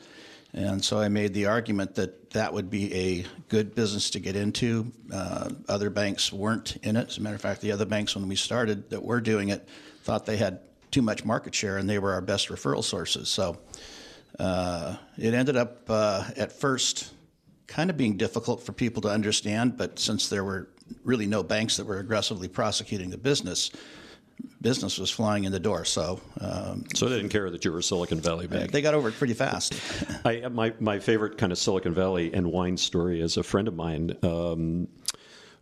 And 0.51 0.83
so 0.83 0.99
I 0.99 1.09
made 1.09 1.35
the 1.35 1.45
argument 1.45 1.95
that 1.95 2.31
that 2.31 2.53
would 2.53 2.71
be 2.71 2.93
a 2.93 3.25
good 3.49 3.75
business 3.75 4.09
to 4.11 4.19
get 4.19 4.35
into. 4.35 4.91
Uh, 5.13 5.51
other 5.67 5.91
banks 5.91 6.33
weren't 6.33 6.77
in 6.77 6.95
it. 6.95 7.09
As 7.09 7.17
a 7.19 7.21
matter 7.21 7.35
of 7.35 7.41
fact, 7.41 7.61
the 7.61 7.71
other 7.71 7.85
banks, 7.85 8.15
when 8.15 8.27
we 8.27 8.35
started 8.35 8.89
that 8.89 9.03
were 9.03 9.21
doing 9.21 9.49
it, 9.49 9.67
thought 10.03 10.25
they 10.25 10.37
had 10.37 10.61
too 10.89 11.03
much 11.03 11.23
market 11.23 11.53
share 11.53 11.77
and 11.77 11.87
they 11.87 11.99
were 11.99 12.13
our 12.13 12.21
best 12.21 12.49
referral 12.49 12.83
sources. 12.83 13.29
So 13.29 13.59
uh, 14.39 14.95
it 15.19 15.35
ended 15.35 15.55
up 15.55 15.83
uh, 15.87 16.23
at 16.35 16.51
first 16.51 17.13
kind 17.67 17.91
of 17.91 17.97
being 17.97 18.17
difficult 18.17 18.63
for 18.63 18.71
people 18.71 19.03
to 19.03 19.09
understand, 19.09 19.77
but 19.77 19.99
since 19.99 20.29
there 20.29 20.43
were 20.43 20.69
really 21.03 21.27
no 21.27 21.43
banks 21.43 21.77
that 21.77 21.85
were 21.85 21.99
aggressively 21.99 22.47
prosecuting 22.47 23.11
the 23.11 23.17
business, 23.17 23.69
business 24.61 24.97
was 24.97 25.09
flying 25.09 25.43
in 25.43 25.51
the 25.51 25.59
door. 25.59 25.85
So, 25.85 26.19
um, 26.39 26.85
so 26.95 27.07
they 27.07 27.15
didn't 27.15 27.31
care 27.31 27.49
that 27.49 27.63
you 27.65 27.71
were 27.71 27.81
Silicon 27.81 28.19
Valley 28.19 28.47
bank. 28.47 28.71
They 28.71 28.81
got 28.81 28.93
over 28.93 29.09
it 29.09 29.15
pretty 29.15 29.33
fast. 29.33 29.79
I, 30.25 30.47
my 30.49 30.73
my 30.79 30.99
favorite 30.99 31.37
kind 31.37 31.51
of 31.51 31.57
Silicon 31.57 31.93
Valley 31.93 32.33
and 32.33 32.47
wine 32.51 32.77
story 32.77 33.21
is 33.21 33.37
a 33.37 33.43
friend 33.43 33.67
of 33.67 33.75
mine 33.75 34.15
um, 34.23 34.87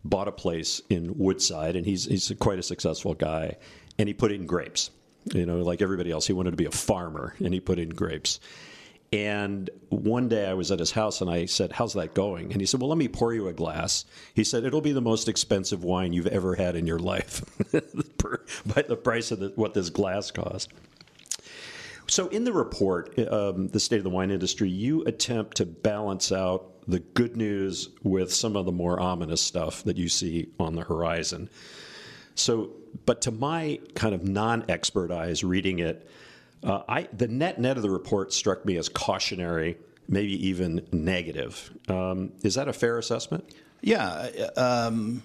bought 0.04 0.28
a 0.28 0.32
place 0.32 0.80
in 0.90 1.16
Woodside, 1.16 1.76
and 1.76 1.86
he's 1.86 2.04
he's 2.04 2.32
quite 2.38 2.58
a 2.58 2.62
successful 2.62 3.14
guy, 3.14 3.56
and 3.98 4.08
he 4.08 4.14
put 4.14 4.32
in 4.32 4.46
grapes. 4.46 4.90
You 5.34 5.44
know, 5.44 5.58
like 5.58 5.82
everybody 5.82 6.10
else, 6.10 6.26
he 6.26 6.32
wanted 6.32 6.52
to 6.52 6.56
be 6.56 6.64
a 6.64 6.70
farmer, 6.70 7.34
and 7.38 7.52
he 7.52 7.60
put 7.60 7.78
in 7.78 7.90
grapes. 7.90 8.40
And 9.10 9.70
one 9.88 10.28
day 10.28 10.46
I 10.46 10.52
was 10.52 10.70
at 10.70 10.78
his 10.78 10.90
house 10.90 11.22
and 11.22 11.30
I 11.30 11.46
said, 11.46 11.72
How's 11.72 11.94
that 11.94 12.14
going? 12.14 12.52
And 12.52 12.60
he 12.60 12.66
said, 12.66 12.80
Well, 12.80 12.90
let 12.90 12.98
me 12.98 13.08
pour 13.08 13.32
you 13.32 13.48
a 13.48 13.52
glass. 13.54 14.04
He 14.34 14.44
said, 14.44 14.64
It'll 14.64 14.82
be 14.82 14.92
the 14.92 15.00
most 15.00 15.28
expensive 15.28 15.82
wine 15.82 16.12
you've 16.12 16.26
ever 16.26 16.54
had 16.54 16.76
in 16.76 16.86
your 16.86 16.98
life 16.98 17.42
by 17.72 18.82
the 18.82 18.98
price 19.02 19.30
of 19.30 19.40
the, 19.40 19.52
what 19.56 19.72
this 19.72 19.88
glass 19.88 20.30
cost. 20.30 20.70
So, 22.06 22.28
in 22.28 22.44
the 22.44 22.52
report, 22.52 23.18
um, 23.30 23.68
The 23.68 23.80
State 23.80 23.98
of 23.98 24.04
the 24.04 24.10
Wine 24.10 24.30
Industry, 24.30 24.68
you 24.68 25.04
attempt 25.04 25.58
to 25.58 25.66
balance 25.66 26.32
out 26.32 26.72
the 26.86 27.00
good 27.00 27.36
news 27.36 27.90
with 28.02 28.32
some 28.32 28.56
of 28.56 28.64
the 28.64 28.72
more 28.72 28.98
ominous 28.98 29.42
stuff 29.42 29.84
that 29.84 29.98
you 29.98 30.08
see 30.08 30.48
on 30.58 30.74
the 30.74 30.84
horizon. 30.84 31.50
So, 32.34 32.70
but 33.04 33.20
to 33.22 33.30
my 33.30 33.78
kind 33.94 34.14
of 34.14 34.26
non 34.26 34.64
expert 34.68 35.10
eyes 35.10 35.44
reading 35.44 35.80
it, 35.80 36.08
uh, 36.62 36.82
I, 36.88 37.08
the 37.12 37.28
net 37.28 37.60
net 37.60 37.76
of 37.76 37.82
the 37.82 37.90
report 37.90 38.32
struck 38.32 38.64
me 38.64 38.76
as 38.76 38.88
cautionary, 38.88 39.76
maybe 40.08 40.48
even 40.48 40.86
negative. 40.92 41.70
Um, 41.88 42.32
is 42.42 42.54
that 42.54 42.68
a 42.68 42.72
fair 42.72 42.98
assessment? 42.98 43.54
Yeah, 43.80 44.28
um, 44.56 45.22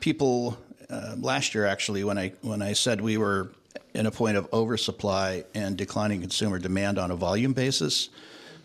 people 0.00 0.58
uh, 0.90 1.16
last 1.18 1.54
year 1.54 1.66
actually 1.66 2.04
when 2.04 2.18
I 2.18 2.32
when 2.42 2.60
I 2.60 2.74
said 2.74 3.00
we 3.00 3.16
were 3.16 3.50
in 3.94 4.06
a 4.06 4.10
point 4.10 4.36
of 4.36 4.48
oversupply 4.52 5.44
and 5.54 5.76
declining 5.76 6.20
consumer 6.20 6.58
demand 6.58 6.98
on 6.98 7.10
a 7.10 7.16
volume 7.16 7.52
basis, 7.52 8.10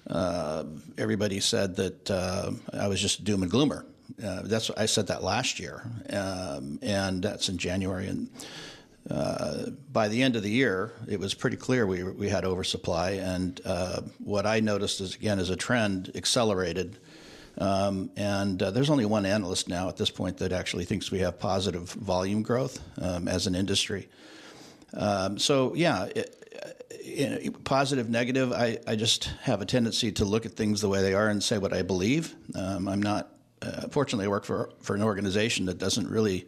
uh, 0.10 0.63
everybody 0.98 1.39
said 1.39 1.75
that 1.77 2.12
uh, 2.12 2.51
I 2.74 2.88
was 2.88 3.01
just 3.01 3.24
doom 3.24 3.44
and 3.44 3.51
gloomer. 3.51 3.86
Uh, 4.24 4.41
that's 4.44 4.70
I 4.72 4.86
said 4.86 5.08
that 5.08 5.24
last 5.24 5.60
year, 5.60 5.84
um, 6.12 6.79
and 6.82 7.22
that's 7.22 7.50
in 7.50 7.58
January 7.58 8.08
and 8.08 8.29
uh, 9.09 9.69
by 9.91 10.07
the 10.07 10.21
end 10.21 10.35
of 10.35 10.43
the 10.43 10.49
year, 10.49 10.91
it 11.07 11.19
was 11.19 11.33
pretty 11.33 11.57
clear 11.57 11.87
we, 11.87 12.03
we 12.03 12.29
had 12.29 12.43
oversupply. 12.43 13.11
And 13.11 13.59
uh, 13.63 14.01
what 14.19 14.45
I 14.45 14.59
noticed 14.59 14.99
is, 14.99 15.15
again, 15.15 15.39
as 15.39 15.49
a 15.49 15.55
trend, 15.55 16.11
accelerated. 16.15 16.97
Um, 17.57 18.11
and 18.17 18.61
uh, 18.61 18.71
there's 18.71 18.89
only 18.89 19.05
one 19.05 19.25
analyst 19.25 19.69
now 19.69 19.87
at 19.87 19.97
this 19.97 20.09
point 20.09 20.37
that 20.37 20.51
actually 20.51 20.85
thinks 20.85 21.09
we 21.09 21.19
have 21.19 21.39
positive 21.39 21.89
volume 21.91 22.43
growth 22.43 22.81
um, 23.01 23.27
as 23.27 23.47
an 23.47 23.55
industry. 23.55 24.09
Um, 24.93 25.39
so, 25.39 25.73
yeah, 25.73 26.05
it, 26.05 26.33
it, 26.91 27.63
positive, 27.63 28.09
negative, 28.09 28.51
I, 28.51 28.77
I, 28.85 28.95
just 28.95 29.25
have 29.41 29.61
a 29.61 29.65
tendency 29.65 30.11
to 30.13 30.25
look 30.25 30.45
at 30.45 30.53
things 30.53 30.81
the 30.81 30.89
way 30.89 31.01
they 31.01 31.13
are 31.13 31.29
and 31.29 31.43
say 31.43 31.57
what 31.57 31.73
I 31.73 31.81
believe. 31.81 32.35
Um, 32.55 32.87
I'm 32.87 33.01
not, 33.01 33.29
uh, 33.61 33.87
fortunately, 33.89 34.25
I 34.25 34.29
work 34.29 34.45
for, 34.45 34.71
for 34.81 34.95
an 34.95 35.01
organization 35.03 35.65
that 35.65 35.77
doesn't 35.77 36.09
really 36.09 36.47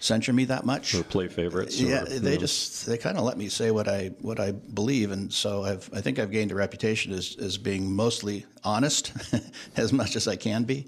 censure 0.00 0.32
me 0.32 0.44
that 0.46 0.64
much 0.64 0.94
or 0.94 1.02
play 1.02 1.28
favorites. 1.28 1.80
Yeah, 1.80 2.02
or, 2.02 2.06
they 2.06 2.34
know. 2.34 2.40
just 2.40 2.86
they 2.86 2.98
kind 2.98 3.18
of 3.18 3.24
let 3.24 3.36
me 3.36 3.48
say 3.48 3.70
what 3.70 3.88
I 3.88 4.08
what 4.20 4.40
I 4.40 4.52
believe, 4.52 5.10
and 5.10 5.32
so 5.32 5.64
I've 5.64 5.88
I 5.92 6.00
think 6.00 6.18
I've 6.18 6.30
gained 6.30 6.52
a 6.52 6.54
reputation 6.54 7.12
as 7.12 7.36
as 7.40 7.58
being 7.58 7.94
mostly 7.94 8.46
honest, 8.64 9.12
as 9.76 9.92
much 9.92 10.16
as 10.16 10.28
I 10.28 10.36
can 10.36 10.64
be, 10.64 10.86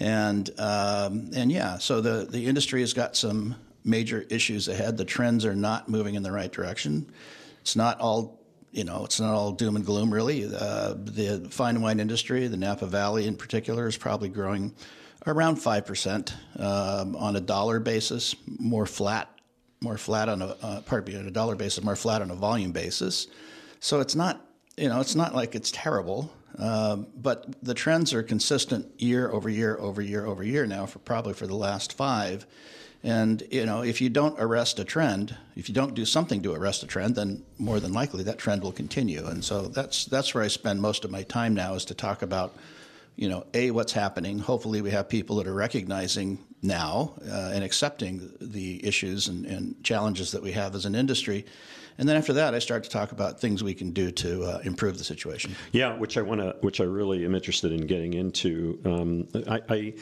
and 0.00 0.48
um, 0.58 1.30
and 1.34 1.50
yeah, 1.52 1.78
so 1.78 2.00
the 2.00 2.26
the 2.28 2.46
industry 2.46 2.80
has 2.80 2.92
got 2.92 3.16
some 3.16 3.56
major 3.84 4.26
issues 4.28 4.68
ahead. 4.68 4.96
The 4.96 5.04
trends 5.04 5.44
are 5.44 5.54
not 5.54 5.88
moving 5.88 6.14
in 6.14 6.22
the 6.22 6.32
right 6.32 6.50
direction. 6.50 7.10
It's 7.60 7.76
not 7.76 8.00
all 8.00 8.38
you 8.70 8.84
know, 8.84 9.04
it's 9.04 9.18
not 9.18 9.32
all 9.32 9.52
doom 9.52 9.76
and 9.76 9.84
gloom, 9.84 10.12
really. 10.12 10.44
Uh, 10.44 10.94
the 10.96 11.48
fine 11.50 11.80
wine 11.80 12.00
industry, 12.00 12.46
the 12.48 12.56
Napa 12.56 12.86
Valley 12.86 13.26
in 13.26 13.34
particular, 13.34 13.86
is 13.88 13.96
probably 13.96 14.28
growing 14.28 14.74
around 15.28 15.56
5% 15.56 16.32
um, 16.60 17.16
on 17.16 17.36
a 17.36 17.40
dollar 17.40 17.80
basis, 17.80 18.34
more 18.46 18.86
flat, 18.86 19.28
more 19.80 19.98
flat 19.98 20.28
on 20.28 20.42
a, 20.42 20.56
uh, 20.62 20.80
pardon 20.82 21.14
me, 21.14 21.20
on 21.20 21.26
a 21.26 21.30
dollar 21.30 21.54
basis, 21.54 21.82
more 21.84 21.96
flat 21.96 22.22
on 22.22 22.30
a 22.30 22.34
volume 22.34 22.72
basis. 22.72 23.26
So 23.80 24.00
it's 24.00 24.14
not, 24.14 24.44
you 24.76 24.88
know, 24.88 25.00
it's 25.00 25.14
not 25.14 25.34
like 25.34 25.54
it's 25.54 25.70
terrible, 25.70 26.32
um, 26.58 27.06
but 27.16 27.54
the 27.62 27.74
trends 27.74 28.12
are 28.12 28.22
consistent 28.22 29.00
year 29.00 29.30
over 29.30 29.48
year 29.48 29.76
over 29.78 30.02
year 30.02 30.26
over 30.26 30.42
year 30.42 30.66
now 30.66 30.86
for 30.86 30.98
probably 30.98 31.34
for 31.34 31.46
the 31.46 31.54
last 31.54 31.92
five. 31.92 32.46
And 33.04 33.44
you 33.50 33.64
know, 33.64 33.82
if 33.82 34.00
you 34.00 34.08
don't 34.08 34.38
arrest 34.40 34.80
a 34.80 34.84
trend, 34.84 35.36
if 35.54 35.68
you 35.68 35.74
don't 35.74 35.94
do 35.94 36.04
something 36.04 36.42
to 36.42 36.52
arrest 36.52 36.82
a 36.82 36.86
trend, 36.86 37.14
then 37.14 37.44
more 37.56 37.78
than 37.78 37.92
likely 37.92 38.24
that 38.24 38.38
trend 38.38 38.62
will 38.62 38.72
continue. 38.72 39.24
And 39.26 39.44
so 39.44 39.62
that's 39.62 40.04
that's 40.06 40.34
where 40.34 40.42
I 40.42 40.48
spend 40.48 40.80
most 40.80 41.04
of 41.04 41.12
my 41.12 41.22
time 41.22 41.54
now 41.54 41.74
is 41.74 41.84
to 41.86 41.94
talk 41.94 42.22
about 42.22 42.56
you 43.18 43.28
know, 43.28 43.44
a 43.52 43.72
what's 43.72 43.92
happening. 43.92 44.38
Hopefully, 44.38 44.80
we 44.80 44.92
have 44.92 45.08
people 45.08 45.36
that 45.36 45.48
are 45.48 45.54
recognizing 45.54 46.38
now 46.62 47.14
uh, 47.28 47.50
and 47.52 47.64
accepting 47.64 48.32
the 48.40 48.84
issues 48.86 49.26
and, 49.26 49.44
and, 49.44 49.82
challenges 49.82 50.30
that 50.32 50.42
we 50.42 50.52
have 50.52 50.74
as 50.76 50.84
an 50.84 50.94
industry. 50.94 51.44
And 51.98 52.08
then 52.08 52.16
after 52.16 52.32
that, 52.34 52.54
I 52.54 52.60
start 52.60 52.84
to 52.84 52.90
talk 52.90 53.10
about 53.10 53.40
things 53.40 53.62
we 53.62 53.74
can 53.74 53.90
do 53.90 54.12
to 54.12 54.44
uh, 54.44 54.58
improve 54.62 54.98
the 54.98 55.04
situation. 55.04 55.56
Yeah, 55.72 55.96
which 55.96 56.16
I 56.16 56.22
want 56.22 56.40
to, 56.40 56.56
which 56.60 56.80
I 56.80 56.84
really 56.84 57.24
am 57.24 57.34
interested 57.34 57.72
in 57.72 57.88
getting 57.88 58.14
into. 58.14 58.80
Um, 58.84 59.28
I, 59.48 59.60
I, 59.68 59.94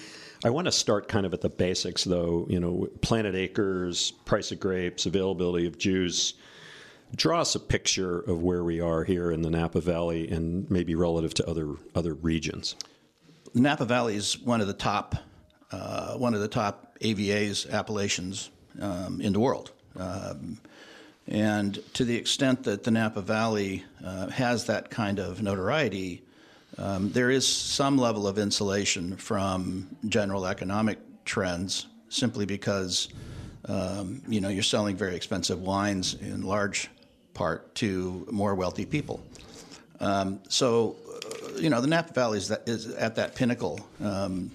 I 0.45 0.51
want 0.51 0.67
to 0.67 0.73
start 0.73 1.09
kind 1.09 1.25
of 1.25 1.33
at 1.33 1.41
the 1.41 1.49
basics, 1.49 2.05
though. 2.05 2.47
You 2.51 2.61
know, 2.61 2.87
planted 3.01 3.35
acres, 3.35 4.11
price 4.27 4.53
of 4.53 4.61
grapes, 4.61 5.07
availability 5.07 5.67
of 5.67 5.79
juice 5.79 6.35
draw 7.15 7.41
us 7.41 7.55
a 7.55 7.61
picture 7.61 8.19
of 8.19 8.43
where 8.43 8.65
we 8.65 8.81
are 8.81 9.05
here 9.05 9.31
in 9.31 9.41
the 9.41 9.49
Napa 9.49 9.81
Valley 9.81 10.29
and 10.29 10.69
maybe 10.69 10.97
relative 10.97 11.33
to 11.35 11.49
other 11.49 11.77
other 11.95 12.13
regions. 12.13 12.75
Napa 13.57 13.87
Valley 13.87 14.17
is 14.17 14.39
one 14.39 14.61
of 14.61 14.67
the 14.67 14.75
top 14.75 15.17
uh, 15.73 16.15
one 16.17 16.35
of 16.35 16.41
the 16.41 16.49
top 16.49 16.97
AVAs 17.01 17.69
appellations 17.73 18.51
um, 18.81 19.21
in 19.21 19.33
the 19.33 19.41
world. 19.41 19.73
Um, 19.99 20.61
and 21.27 21.83
to 21.95 22.05
the 22.05 22.15
extent 22.15 22.63
that 22.65 22.85
the 22.85 22.91
Napa 22.91 23.21
Valley 23.23 23.83
uh, 24.05 24.29
has 24.29 24.67
that 24.67 24.91
kind 24.91 25.19
of 25.19 25.43
notoriety, 25.43 26.23
um, 26.79 27.11
there 27.11 27.31
is 27.31 27.49
some 27.49 27.99
level 27.99 28.29
of 28.29 28.39
insulation 28.39 29.17
from 29.17 29.89
general 30.07 30.47
economic 30.47 30.99
trends 31.25 31.87
simply 32.11 32.45
because 32.45 33.09
um, 33.65 34.23
you 34.29 34.41
know 34.41 34.51
you're 34.51 34.63
selling 34.63 34.97
very 34.97 35.17
expensive 35.17 35.63
wines 35.63 36.15
in 36.15 36.43
large 36.43 36.91
part 37.33 37.75
to 37.77 38.29
more 38.31 38.55
wealthy 38.55 38.85
people. 38.85 39.21
Um, 39.99 40.41
so 40.49 40.97
you 41.59 41.71
know, 41.71 41.81
the 41.81 41.87
Napa 41.87 42.13
Valley 42.13 42.39
is, 42.39 42.49
that, 42.49 42.69
is 42.69 42.89
at 42.95 43.17
that 43.17 43.35
pinnacle. 43.35 43.81
Um, 44.03 44.51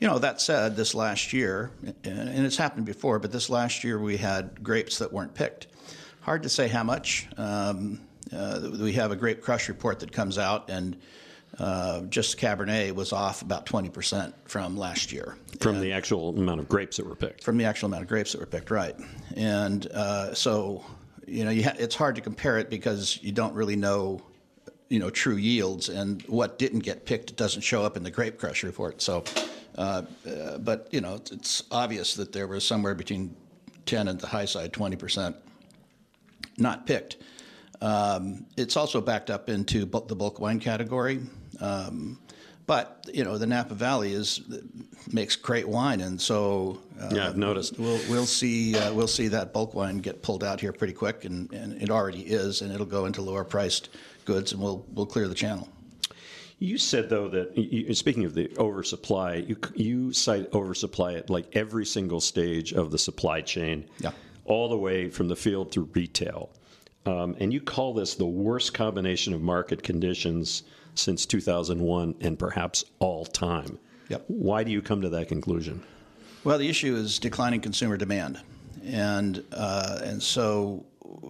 You 0.00 0.06
know, 0.06 0.20
that 0.20 0.40
said, 0.40 0.76
this 0.76 0.94
last 0.94 1.32
year, 1.32 1.72
and 2.04 2.46
it's 2.46 2.56
happened 2.56 2.86
before, 2.86 3.18
but 3.18 3.32
this 3.32 3.50
last 3.50 3.82
year 3.82 3.98
we 3.98 4.16
had 4.16 4.62
grapes 4.62 4.98
that 4.98 5.12
weren't 5.12 5.34
picked. 5.34 5.66
Hard 6.20 6.44
to 6.44 6.48
say 6.48 6.68
how 6.68 6.84
much. 6.84 7.26
Um, 7.36 8.00
uh, 8.32 8.60
we 8.78 8.92
have 8.92 9.10
a 9.10 9.16
grape 9.16 9.42
crush 9.42 9.68
report 9.68 9.98
that 10.00 10.12
comes 10.12 10.38
out, 10.38 10.70
and 10.70 10.96
uh, 11.58 12.02
just 12.02 12.38
Cabernet 12.38 12.92
was 12.94 13.12
off 13.12 13.42
about 13.42 13.66
20% 13.66 14.32
from 14.44 14.76
last 14.76 15.10
year. 15.10 15.36
From 15.58 15.74
and 15.76 15.84
the 15.84 15.92
actual 15.92 16.28
amount 16.28 16.60
of 16.60 16.68
grapes 16.68 16.98
that 16.98 17.06
were 17.06 17.16
picked. 17.16 17.42
From 17.42 17.56
the 17.56 17.64
actual 17.64 17.86
amount 17.86 18.02
of 18.02 18.08
grapes 18.08 18.30
that 18.32 18.40
were 18.40 18.46
picked, 18.46 18.70
right. 18.70 18.94
And 19.34 19.84
uh, 19.88 20.32
so, 20.32 20.84
you 21.26 21.44
know, 21.44 21.50
you 21.50 21.64
ha- 21.64 21.74
it's 21.76 21.96
hard 21.96 22.14
to 22.14 22.20
compare 22.20 22.58
it 22.58 22.70
because 22.70 23.18
you 23.20 23.32
don't 23.32 23.54
really 23.54 23.74
know, 23.76 24.22
you 24.88 24.98
know, 24.98 25.10
true 25.10 25.36
yields, 25.36 25.88
and 25.88 26.22
what 26.22 26.58
didn't 26.58 26.80
get 26.80 27.04
picked 27.04 27.36
doesn't 27.36 27.62
show 27.62 27.84
up 27.84 27.96
in 27.96 28.02
the 28.02 28.10
grape 28.10 28.38
crush 28.38 28.62
report. 28.62 29.02
So, 29.02 29.24
uh, 29.76 30.02
uh, 30.26 30.58
but, 30.58 30.88
you 30.90 31.00
know, 31.00 31.16
it's, 31.16 31.30
it's 31.30 31.62
obvious 31.70 32.14
that 32.14 32.32
there 32.32 32.46
was 32.46 32.66
somewhere 32.66 32.94
between 32.94 33.36
10 33.86 34.08
and 34.08 34.20
the 34.20 34.26
high 34.26 34.44
side, 34.44 34.72
20% 34.72 35.34
not 36.56 36.86
picked. 36.86 37.16
Um, 37.80 38.46
it's 38.56 38.76
also 38.76 39.00
backed 39.00 39.30
up 39.30 39.48
into 39.48 39.80
the 39.84 40.16
bulk 40.16 40.40
wine 40.40 40.58
category. 40.58 41.20
Um, 41.60 42.18
but 42.68 43.08
you 43.14 43.24
know 43.24 43.38
the 43.38 43.46
Napa 43.46 43.74
Valley 43.74 44.12
is 44.12 44.42
makes 45.10 45.36
great 45.36 45.66
wine, 45.66 46.02
and 46.02 46.20
so 46.20 46.78
uh, 47.00 47.08
yeah, 47.10 47.28
I've 47.28 47.38
noticed. 47.38 47.78
We'll 47.78 47.98
we'll 48.10 48.26
see 48.26 48.76
uh, 48.76 48.92
we'll 48.92 49.08
see 49.08 49.28
that 49.28 49.54
bulk 49.54 49.74
wine 49.74 49.98
get 49.98 50.22
pulled 50.22 50.44
out 50.44 50.60
here 50.60 50.74
pretty 50.74 50.92
quick, 50.92 51.24
and, 51.24 51.50
and 51.50 51.80
it 51.82 51.88
already 51.88 52.20
is, 52.20 52.60
and 52.60 52.70
it'll 52.70 52.84
go 52.84 53.06
into 53.06 53.22
lower 53.22 53.42
priced 53.42 53.88
goods, 54.28 54.52
and 54.52 54.62
we'll 54.62 54.86
we'll 54.92 55.06
clear 55.06 55.26
the 55.26 55.34
channel. 55.34 55.68
You 56.60 56.76
said 56.76 57.08
though 57.08 57.28
that 57.28 57.56
you, 57.56 57.92
speaking 57.94 58.24
of 58.24 58.34
the 58.34 58.50
oversupply, 58.58 59.44
you 59.48 59.56
you 59.74 60.12
cite 60.12 60.52
oversupply 60.52 61.14
at 61.14 61.30
like 61.30 61.46
every 61.56 61.86
single 61.86 62.20
stage 62.20 62.72
of 62.72 62.90
the 62.90 62.98
supply 62.98 63.40
chain, 63.40 63.86
yeah. 63.98 64.12
all 64.44 64.68
the 64.68 64.78
way 64.78 65.08
from 65.08 65.28
the 65.28 65.36
field 65.36 65.72
to 65.72 65.82
retail. 65.94 66.50
Um, 67.06 67.36
and 67.40 67.52
you 67.52 67.60
call 67.60 67.94
this 67.94 68.14
the 68.14 68.26
worst 68.26 68.74
combination 68.74 69.32
of 69.32 69.40
market 69.40 69.82
conditions 69.82 70.64
since 70.94 71.24
2001 71.24 72.16
and 72.20 72.38
perhaps 72.38 72.84
all 72.98 73.24
time. 73.24 73.78
Yep. 74.08 74.24
Why 74.26 74.62
do 74.64 74.70
you 74.70 74.82
come 74.82 75.00
to 75.00 75.08
that 75.10 75.28
conclusion? 75.28 75.82
Well, 76.44 76.58
the 76.58 76.68
issue 76.68 76.96
is 76.96 77.18
declining 77.18 77.60
consumer 77.60 77.96
demand. 77.96 78.40
And, 78.84 79.42
uh, 79.52 80.00
and 80.02 80.22
so 80.22 80.84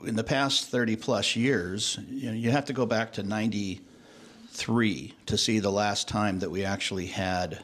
in 0.04 0.16
the 0.16 0.24
past 0.24 0.68
30 0.68 0.96
plus 0.96 1.36
years, 1.36 1.98
you, 2.08 2.30
know, 2.30 2.36
you 2.36 2.50
have 2.50 2.64
to 2.66 2.72
go 2.72 2.86
back 2.86 3.12
to 3.14 3.22
93 3.22 5.14
to 5.26 5.38
see 5.38 5.58
the 5.58 5.70
last 5.70 6.08
time 6.08 6.40
that 6.40 6.50
we 6.50 6.64
actually 6.64 7.06
had 7.06 7.58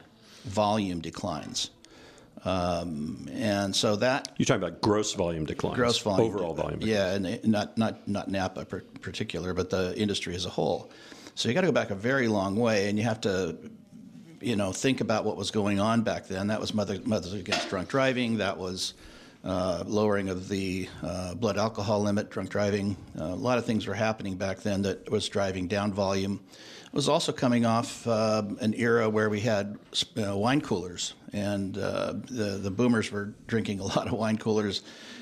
volume 0.45 1.01
declines. 1.01 1.71
Um, 2.43 3.27
and 3.33 3.75
so 3.75 3.95
that 3.95 4.31
you're 4.37 4.45
talking 4.45 4.61
about 4.61 4.79
gross 4.79 5.13
volume 5.13 5.45
declines, 5.45 5.77
gross 5.77 5.97
volume, 5.97 6.27
overall 6.27 6.53
volume, 6.53 6.79
declines. 6.79 7.23
yeah, 7.23 7.31
and 7.31 7.43
not 7.43 7.75
not 7.75 8.07
not 8.07 8.29
Napa 8.29 8.65
per 8.65 8.81
particular, 9.01 9.55
but 9.55 9.71
the 9.71 9.97
industry 9.97 10.35
as 10.35 10.45
a 10.45 10.49
whole. 10.49 10.91
So 11.33 11.49
you 11.49 11.55
got 11.55 11.61
to 11.61 11.67
go 11.67 11.73
back 11.73 11.89
a 11.89 11.95
very 11.95 12.27
long 12.27 12.55
way, 12.55 12.87
and 12.87 12.99
you 12.99 13.03
have 13.03 13.19
to, 13.21 13.57
you 14.41 14.55
know, 14.55 14.71
think 14.71 15.01
about 15.01 15.25
what 15.25 15.37
was 15.37 15.49
going 15.49 15.79
on 15.79 16.03
back 16.03 16.27
then. 16.27 16.45
That 16.47 16.61
was 16.61 16.71
Mother, 16.71 16.99
Mothers 17.03 17.33
Against 17.33 17.67
Drunk 17.69 17.89
Driving. 17.89 18.37
That 18.37 18.59
was 18.59 18.93
uh, 19.45 19.83
lowering 19.85 20.29
of 20.29 20.49
the 20.49 20.89
uh, 21.03 21.35
blood 21.35 21.57
alcohol 21.57 22.01
limit, 22.01 22.29
drunk 22.31 22.49
driving. 22.49 22.97
Uh, 23.19 23.25
a 23.25 23.35
lot 23.35 23.57
of 23.57 23.65
things 23.65 23.85
were 23.85 23.93
happening 23.93 24.35
back 24.35 24.59
then 24.61 24.81
that 24.81 25.09
was 25.09 25.29
driving 25.29 25.67
down 25.67 25.93
volume 25.93 26.41
It 26.87 26.93
was 26.93 27.07
also 27.07 27.31
coming 27.31 27.65
off 27.65 28.07
uh, 28.07 28.43
an 28.59 28.73
era 28.73 29.07
where 29.07 29.29
we 29.29 29.41
had 29.41 29.77
wine 30.17 30.61
coolers, 30.61 31.13
and 31.31 31.77
uh, 31.77 32.13
the 32.25 32.57
the 32.61 32.71
boomers 32.71 33.11
were 33.11 33.35
drinking 33.45 33.79
a 33.79 33.83
lot 33.95 34.07
of 34.07 34.13
wine 34.13 34.37
coolers. 34.37 34.81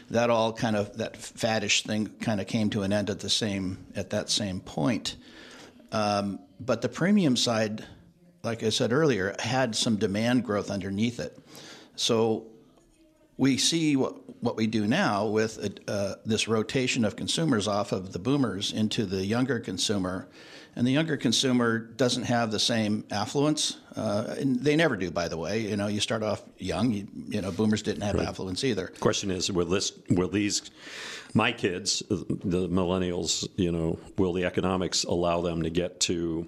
That 0.09 0.29
all 0.29 0.53
kind 0.53 0.75
of 0.75 0.97
that 0.97 1.15
faddish 1.15 1.83
thing 1.83 2.07
kind 2.21 2.39
of 2.39 2.47
came 2.47 2.69
to 2.71 2.83
an 2.83 2.93
end 2.93 3.09
at 3.09 3.19
the 3.19 3.29
same 3.29 3.85
at 3.95 4.11
that 4.11 4.29
same 4.29 4.61
point. 4.61 5.17
Um, 5.91 6.39
but 6.59 6.81
the 6.81 6.89
premium 6.89 7.35
side, 7.35 7.85
like 8.41 8.63
I 8.63 8.69
said 8.69 8.93
earlier, 8.93 9.35
had 9.37 9.75
some 9.75 9.97
demand 9.97 10.45
growth 10.45 10.71
underneath 10.71 11.19
it. 11.19 11.37
So 11.95 12.47
we 13.37 13.57
see 13.57 13.95
what, 13.95 14.15
what 14.43 14.55
we 14.55 14.67
do 14.67 14.87
now 14.87 15.25
with 15.25 15.79
uh, 15.87 16.15
this 16.25 16.47
rotation 16.47 17.03
of 17.05 17.15
consumers 17.15 17.67
off 17.67 17.91
of 17.91 18.13
the 18.13 18.19
boomers 18.19 18.71
into 18.71 19.05
the 19.05 19.25
younger 19.25 19.59
consumer 19.59 20.27
and 20.75 20.87
the 20.87 20.91
younger 20.91 21.17
consumer 21.17 21.77
doesn't 21.77 22.23
have 22.23 22.51
the 22.51 22.59
same 22.59 23.05
affluence. 23.11 23.77
Uh, 23.95 24.35
and 24.39 24.59
they 24.59 24.75
never 24.75 24.97
do, 24.97 25.11
by 25.11 25.27
the 25.27 25.37
way. 25.37 25.59
You 25.59 25.77
know, 25.77 25.87
you 25.87 25.99
start 25.99 26.23
off 26.23 26.41
young. 26.57 26.91
You, 26.91 27.07
you 27.27 27.41
know, 27.41 27.51
boomers 27.51 27.83
didn't 27.83 28.01
have 28.01 28.15
right. 28.15 28.27
affluence 28.27 28.63
either. 28.63 28.87
Question 28.99 29.29
is, 29.29 29.51
will 29.51 29.67
this, 29.67 29.93
will 30.09 30.29
these, 30.29 30.71
my 31.35 31.51
kids, 31.51 32.01
the 32.09 32.67
millennials, 32.69 33.47
you 33.55 33.71
know, 33.71 33.99
will 34.17 34.33
the 34.33 34.45
economics 34.45 35.03
allow 35.03 35.41
them 35.41 35.61
to 35.61 35.69
get 35.69 35.99
to 36.01 36.47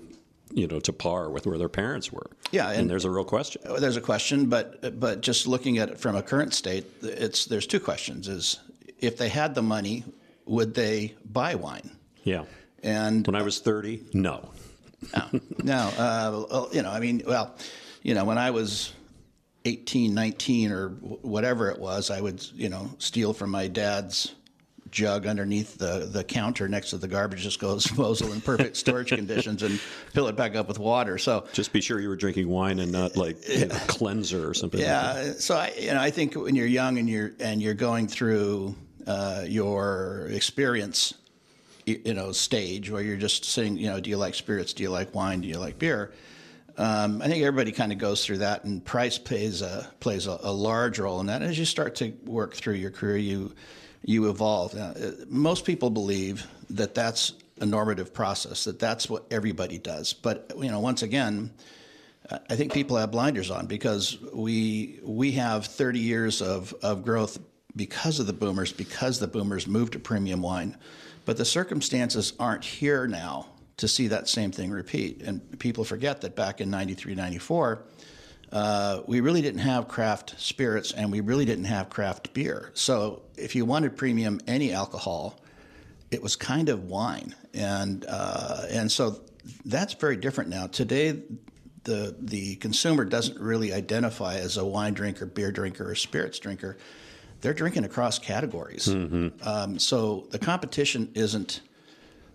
you 0.52 0.68
know 0.68 0.80
to 0.80 0.94
par 0.94 1.30
with 1.30 1.46
where 1.46 1.58
their 1.58 1.70
parents 1.70 2.12
were. 2.12 2.30
Yeah, 2.52 2.70
and, 2.70 2.82
and, 2.82 2.90
there's 2.90 3.06
a 3.06 3.12
real 3.12 3.26
question. 3.26 3.62
There's 3.80 3.98
a 3.98 4.02
question, 4.02 4.48
but 4.48 5.00
but 5.00 5.22
just 5.22 5.48
looking 5.48 5.78
at 5.78 5.90
it 5.90 6.00
from 6.00 6.16
a 6.16 6.24
current 6.24 6.54
state, 6.54 6.86
it's 7.02 7.46
there's 7.46 7.68
two 7.68 7.80
questions: 7.80 8.28
is 8.28 8.60
if 9.00 9.18
they 9.18 9.30
had 9.30 9.56
the 9.56 9.62
money, 9.62 10.04
would 10.46 10.74
they 10.74 11.16
buy 11.26 11.56
wine? 11.56 11.92
Yeah. 12.24 12.46
And 12.84 13.26
when 13.26 13.36
I 13.36 13.42
was 13.42 13.60
30, 13.60 14.04
no. 14.14 14.52
no, 15.16 15.40
no. 15.64 15.76
Uh, 15.98 16.68
you 16.72 16.84
know, 16.84 16.92
I 16.92 17.00
mean, 17.00 17.24
well, 17.26 17.56
you 18.04 18.14
know, 18.14 18.26
when 18.26 18.38
I 18.38 18.52
was 18.52 18.94
18, 19.66 20.14
19, 20.14 20.72
or 20.72 20.90
whatever 20.90 21.72
it 21.72 21.80
was, 21.80 22.12
I 22.12 22.22
would, 22.22 22.44
you 22.54 22.70
know, 22.70 22.92
steal 23.00 23.34
from 23.34 23.50
my 23.50 23.68
dad's 23.68 24.36
jug 24.92 25.26
underneath 25.26 25.78
the, 25.78 26.08
the 26.12 26.24
counter 26.24 26.68
next 26.68 26.92
to 26.92 26.98
the 26.98 27.08
garbage 27.08 27.44
disposal 27.44 28.32
in 28.32 28.42
perfect 28.42 28.78
storage 28.78 29.10
conditions 29.16 29.64
and 29.64 29.80
fill 29.80 30.28
it 30.28 30.36
back 30.36 30.56
up 30.56 30.68
with 30.68 30.80
water. 30.80 31.18
So 31.18 31.46
just 31.54 31.74
be 31.74 31.82
sure 31.82 32.00
you 32.00 32.10
were 32.10 32.16
drinking 32.16 32.48
wine 32.48 32.80
and 32.80 32.92
not 32.92 33.18
like 33.18 33.48
you 33.48 33.66
know, 33.66 33.76
cleanser 33.88 34.48
or 34.48 34.54
something. 34.54 34.80
Yeah. 34.80 35.14
Like 35.14 35.40
so 35.40 35.58
I, 35.58 35.74
you 35.80 35.92
know, 35.92 36.02
I 36.02 36.12
think 36.12 36.36
when 36.36 36.56
you're 36.56 36.68
young 36.68 36.98
and 36.98 37.10
you're 37.10 37.32
and 37.40 37.62
you're 37.62 37.74
going 37.74 38.08
through 38.08 38.76
uh, 39.08 39.44
your 39.48 40.28
experience 40.32 41.14
you 41.86 42.16
know 42.16 42.32
stage 42.32 42.90
where 42.90 43.04
you're 43.04 43.16
just 43.16 43.46
saying 43.46 43.78
you 43.78 43.86
know 43.86 44.00
do 44.00 44.10
you 44.10 44.18
like 44.18 44.34
spirits 44.34 44.74
do 44.74 44.82
you 44.82 44.90
like 44.90 45.14
wine 45.14 45.42
do 45.42 45.48
you 45.48 45.60
like 45.60 45.78
beer 45.78 46.12
um, 46.78 47.22
I 47.22 47.28
think 47.28 47.42
everybody 47.44 47.72
kind 47.72 47.92
of 47.94 47.98
goes 47.98 48.26
through 48.26 48.40
that, 48.40 48.66
and 48.66 48.84
price 48.84 49.18
plays 49.18 49.62
a 49.62 49.90
plays 50.02 50.28
a, 50.28 50.38
a, 50.42 50.52
large 50.52 51.00
role 51.00 51.22
in 51.22 51.28
that. 51.28 51.42
As 51.42 51.58
you 51.58 51.64
start 51.64 51.96
to 51.96 52.12
work 52.26 52.54
through 52.54 52.74
your 52.74 52.92
career, 52.92 53.16
you 53.16 53.54
you 54.06 54.30
evolve. 54.30 54.74
Now, 54.74 54.92
uh, 54.92 55.12
most 55.28 55.66
people 55.66 55.90
believe 55.90 56.48
that 56.70 56.94
that's 56.96 57.34
a 57.60 57.66
normative 57.66 58.14
process, 58.14 58.64
that 58.66 58.80
that's 58.80 59.10
what 59.10 59.26
everybody 59.32 59.78
does. 59.78 60.14
But 60.14 60.52
you 60.58 60.70
know, 60.70 60.80
once 60.80 61.02
again, 61.02 61.52
I 62.50 62.56
think 62.56 62.74
people 62.74 62.98
have 62.98 63.12
blinders 63.12 63.52
on 63.52 63.66
because 63.66 64.18
we 64.34 65.00
we 65.04 65.32
have 65.34 65.66
30 65.66 66.00
years 66.00 66.42
of, 66.42 66.74
of 66.82 67.04
growth 67.04 67.40
because 67.76 68.20
of 68.20 68.28
the 68.28 68.34
boomers, 68.34 68.72
because 68.72 69.20
the 69.20 69.28
boomers 69.28 69.68
moved 69.68 69.94
to 69.94 70.00
premium 70.00 70.42
wine. 70.42 70.78
But 71.26 71.38
the 71.38 71.46
circumstances 71.46 72.34
aren't 72.40 72.64
here 72.64 73.08
now 73.08 73.48
to 73.78 73.88
see 73.88 74.08
that 74.08 74.30
same 74.30 74.52
thing 74.52 74.72
repeat. 74.72 75.22
And 75.22 75.60
people 75.60 75.84
forget 75.84 76.22
that 76.22 76.36
back 76.36 76.62
in 76.62 76.70
93, 76.70 77.16
94, 77.16 77.84
uh, 78.52 79.02
we 79.08 79.22
really 79.22 79.42
didn't 79.42 79.60
have 79.60 79.88
craft 79.88 80.36
spirits 80.40 80.92
and 80.92 81.12
we 81.12 81.22
really 81.22 81.46
didn't 81.46 81.66
have 81.66 81.90
craft 81.90 82.34
beer. 82.34 82.72
So 82.74 83.24
if 83.36 83.56
you 83.56 83.66
wanted 83.66 83.98
premium 83.98 84.40
any 84.48 84.72
alcohol, 84.74 85.40
it 86.12 86.22
was 86.22 86.36
kind 86.36 86.70
of 86.70 86.86
wine. 86.86 87.36
And, 87.54 88.06
uh, 88.08 88.66
and 88.70 88.92
so 88.92 89.22
that's 89.66 89.94
very 89.94 90.18
different 90.18 90.50
now. 90.50 90.68
Today, 90.68 91.22
the, 91.84 92.16
the 92.20 92.56
consumer 92.56 93.06
doesn't 93.06 93.40
really 93.40 93.74
identify 93.74 94.36
as 94.36 94.58
a 94.58 94.66
wine 94.66 94.94
drinker, 94.94 95.26
beer 95.26 95.52
drinker, 95.52 95.90
or 95.90 95.96
spirits 95.96 96.40
drinker 96.40 96.78
they're 97.46 97.54
drinking 97.54 97.84
across 97.84 98.18
categories. 98.18 98.88
Mm-hmm. 98.88 99.48
Um, 99.48 99.78
so 99.78 100.28
the 100.32 100.40
competition 100.40 101.12
isn't 101.14 101.62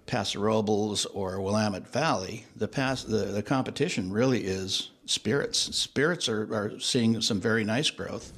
Paso 0.06 0.38
Robles 0.38 1.04
or 1.06 1.40
Willamette 1.40 1.88
Valley. 1.88 2.44
The, 2.54 2.68
pass, 2.68 3.02
the, 3.02 3.24
the 3.24 3.42
competition 3.42 4.12
really 4.12 4.44
is 4.44 4.90
spirits. 5.10 5.58
Spirits 5.76 6.28
are, 6.28 6.42
are 6.54 6.78
seeing 6.78 7.20
some 7.20 7.40
very 7.40 7.64
nice 7.64 7.90
growth. 7.90 8.32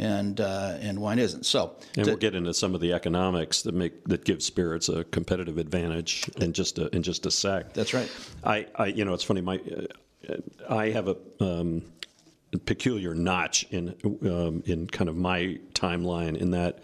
And 0.00 0.40
uh, 0.40 0.76
and 0.80 1.00
wine 1.00 1.18
isn't. 1.18 1.44
So, 1.44 1.74
and 1.96 2.04
to, 2.04 2.12
we'll 2.12 2.18
get 2.18 2.36
into 2.36 2.54
some 2.54 2.72
of 2.72 2.80
the 2.80 2.92
economics 2.92 3.62
that 3.62 3.74
make 3.74 4.04
that 4.04 4.24
give 4.24 4.44
spirits 4.44 4.88
a 4.88 5.02
competitive 5.02 5.58
advantage 5.58 6.30
in 6.36 6.52
just 6.52 6.78
a 6.78 6.86
in 6.94 7.02
just 7.02 7.26
a 7.26 7.32
sec. 7.32 7.72
That's 7.72 7.92
right. 7.92 8.08
I, 8.44 8.66
I 8.76 8.86
you 8.86 9.04
know 9.04 9.12
it's 9.12 9.24
funny. 9.24 9.40
My 9.40 9.56
uh, 10.28 10.36
I 10.68 10.90
have 10.90 11.08
a 11.08 11.16
um, 11.40 11.82
peculiar 12.64 13.12
notch 13.12 13.64
in 13.70 13.96
um, 14.22 14.62
in 14.66 14.86
kind 14.86 15.10
of 15.10 15.16
my 15.16 15.58
timeline 15.74 16.36
in 16.36 16.52
that 16.52 16.78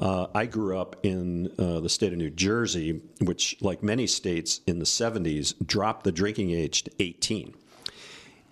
uh, 0.00 0.26
I 0.34 0.46
grew 0.46 0.78
up 0.78 0.96
in 1.04 1.52
uh, 1.58 1.80
the 1.80 1.88
state 1.88 2.12
of 2.12 2.18
New 2.18 2.30
Jersey, 2.30 3.00
which, 3.20 3.56
like 3.60 3.82
many 3.82 4.06
states 4.06 4.60
in 4.66 4.78
the 4.78 4.84
70s, 4.84 5.54
dropped 5.64 6.04
the 6.04 6.12
drinking 6.12 6.50
age 6.50 6.82
to 6.84 6.90
18. 6.98 7.54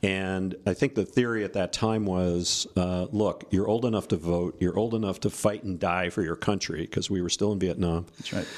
And 0.03 0.57
I 0.67 0.75
think 0.75 0.97
the 0.97 1.05
theory 1.05 1.45
at 1.45 1.53
that 1.53 1.73
time 1.73 2.07
was 2.07 2.67
uh, 2.77 3.07
look, 3.13 3.45
you're 3.51 3.69
old 3.69 3.85
enough 3.85 4.09
to 4.09 4.17
vote, 4.17 4.57
you're 4.61 4.77
old 4.77 4.95
enough 4.95 5.21
to 5.21 5.31
fight 5.31 5.63
and 5.63 5.79
die 5.79 6.11
for 6.11 6.23
your 6.23 6.35
country, 6.35 6.81
because 6.81 7.09
we 7.09 7.23
were 7.23 7.29
still 7.29 7.53
in 7.53 7.61
Vietnam. 7.61 8.07
That's 8.19 8.33
right. 8.33 8.49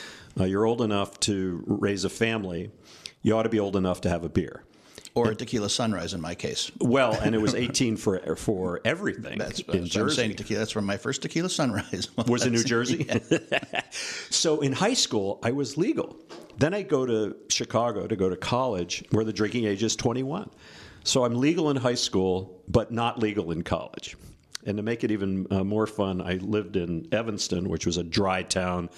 Uh, 0.40 0.44
you're 0.44 0.64
old 0.64 0.80
enough 0.80 1.20
to 1.20 1.62
raise 1.66 2.04
a 2.04 2.08
family, 2.08 2.70
you 3.22 3.36
ought 3.36 3.44
to 3.44 3.48
be 3.48 3.60
old 3.60 3.76
enough 3.76 4.00
to 4.02 4.08
have 4.08 4.24
a 4.24 4.28
beer. 4.28 4.64
Or 5.16 5.30
a 5.30 5.34
tequila 5.36 5.70
sunrise 5.70 6.12
in 6.12 6.20
my 6.20 6.34
case. 6.34 6.72
Well, 6.80 7.12
and 7.12 7.36
it 7.36 7.38
was 7.38 7.54
18 7.54 7.96
for 7.96 8.34
for 8.34 8.80
everything 8.84 9.38
That's, 9.38 9.60
in 9.60 9.66
that's 9.66 9.68
what 9.68 9.76
I'm 9.76 9.84
Jersey. 9.86 10.16
saying. 10.16 10.34
Tequila. 10.34 10.58
That's 10.58 10.74
where 10.74 10.82
my 10.82 10.96
first 10.96 11.22
tequila 11.22 11.50
sunrise 11.50 12.08
was. 12.16 12.26
was 12.28 12.46
in 12.46 12.52
New 12.52 12.64
Jersey. 12.64 13.06
so 14.30 14.60
in 14.60 14.72
high 14.72 14.94
school, 14.94 15.38
I 15.44 15.52
was 15.52 15.76
legal. 15.76 16.16
Then 16.58 16.74
I 16.74 16.82
go 16.82 17.06
to 17.06 17.36
Chicago 17.48 18.08
to 18.08 18.16
go 18.16 18.28
to 18.28 18.36
college, 18.36 19.04
where 19.10 19.24
the 19.24 19.32
drinking 19.32 19.66
age 19.66 19.84
is 19.84 19.94
21. 19.94 20.50
So 21.04 21.24
I'm 21.24 21.34
legal 21.34 21.70
in 21.70 21.76
high 21.76 21.94
school, 21.94 22.62
but 22.66 22.90
not 22.90 23.18
legal 23.18 23.52
in 23.52 23.62
college. 23.62 24.16
And 24.66 24.78
to 24.78 24.82
make 24.82 25.04
it 25.04 25.10
even 25.10 25.46
uh, 25.50 25.62
more 25.62 25.86
fun, 25.86 26.22
I 26.22 26.34
lived 26.36 26.76
in 26.76 27.06
Evanston, 27.12 27.68
which 27.68 27.84
was 27.84 27.98
a 27.98 28.02
dry 28.02 28.42
town 28.42 28.88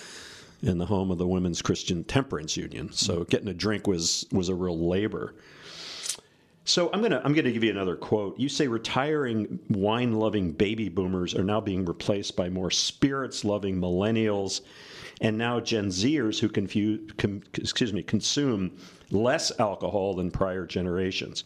in 0.62 0.78
the 0.78 0.86
home 0.86 1.10
of 1.10 1.18
the 1.18 1.26
Women's 1.26 1.60
Christian 1.60 2.04
Temperance 2.04 2.56
Union. 2.56 2.92
So 2.92 3.24
getting 3.24 3.48
a 3.48 3.54
drink 3.54 3.88
was 3.88 4.24
was 4.30 4.48
a 4.48 4.54
real 4.54 4.88
labor. 4.88 5.34
So 6.64 6.90
I'm 6.92 7.02
gonna 7.02 7.20
I'm 7.24 7.32
gonna 7.32 7.50
give 7.50 7.64
you 7.64 7.70
another 7.70 7.96
quote. 7.96 8.38
You 8.38 8.48
say 8.48 8.68
retiring 8.68 9.58
wine 9.68 10.12
loving 10.12 10.52
baby 10.52 10.88
boomers 10.88 11.34
are 11.34 11.44
now 11.44 11.60
being 11.60 11.84
replaced 11.84 12.36
by 12.36 12.48
more 12.48 12.70
spirits 12.70 13.44
loving 13.44 13.80
millennials, 13.80 14.60
and 15.20 15.36
now 15.36 15.58
Gen 15.58 15.88
Zers 15.88 16.38
who 16.38 16.48
confuse, 16.48 17.10
com, 17.18 17.42
excuse 17.54 17.92
me 17.92 18.02
consume 18.02 18.78
less 19.10 19.52
alcohol 19.58 20.14
than 20.14 20.30
prior 20.30 20.66
generations. 20.66 21.44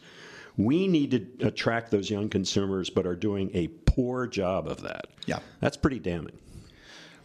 We 0.56 0.88
need 0.88 1.10
to 1.38 1.46
attract 1.46 1.90
those 1.90 2.10
young 2.10 2.28
consumers, 2.28 2.90
but 2.90 3.06
are 3.06 3.16
doing 3.16 3.50
a 3.54 3.68
poor 3.68 4.26
job 4.26 4.66
of 4.66 4.82
that. 4.82 5.06
Yeah. 5.26 5.40
that's 5.60 5.76
pretty 5.76 5.98
damning. 5.98 6.38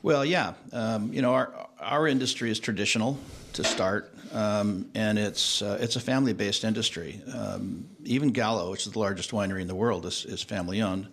Well, 0.03 0.23
yeah. 0.23 0.53
Um, 0.71 1.11
you 1.11 1.23
know, 1.23 1.33
our 1.33 1.67
our 1.79 2.07
industry 2.07 2.51
is 2.51 2.59
traditional 2.59 3.17
to 3.53 3.63
start, 3.63 4.13
um, 4.33 4.89
and 4.93 5.17
it's 5.17 5.63
uh, 5.63 5.79
it's 5.81 5.95
a 5.95 5.99
family 5.99 6.33
based 6.33 6.63
industry. 6.63 7.23
Um, 7.33 7.89
even 8.03 8.29
Gallo, 8.29 8.69
which 8.69 8.85
is 8.85 8.93
the 8.93 8.99
largest 8.99 9.31
winery 9.31 9.61
in 9.61 9.67
the 9.67 9.73
world, 9.73 10.05
is, 10.05 10.23
is 10.25 10.43
family 10.43 10.79
owned. 10.83 11.07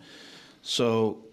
So 0.60 1.24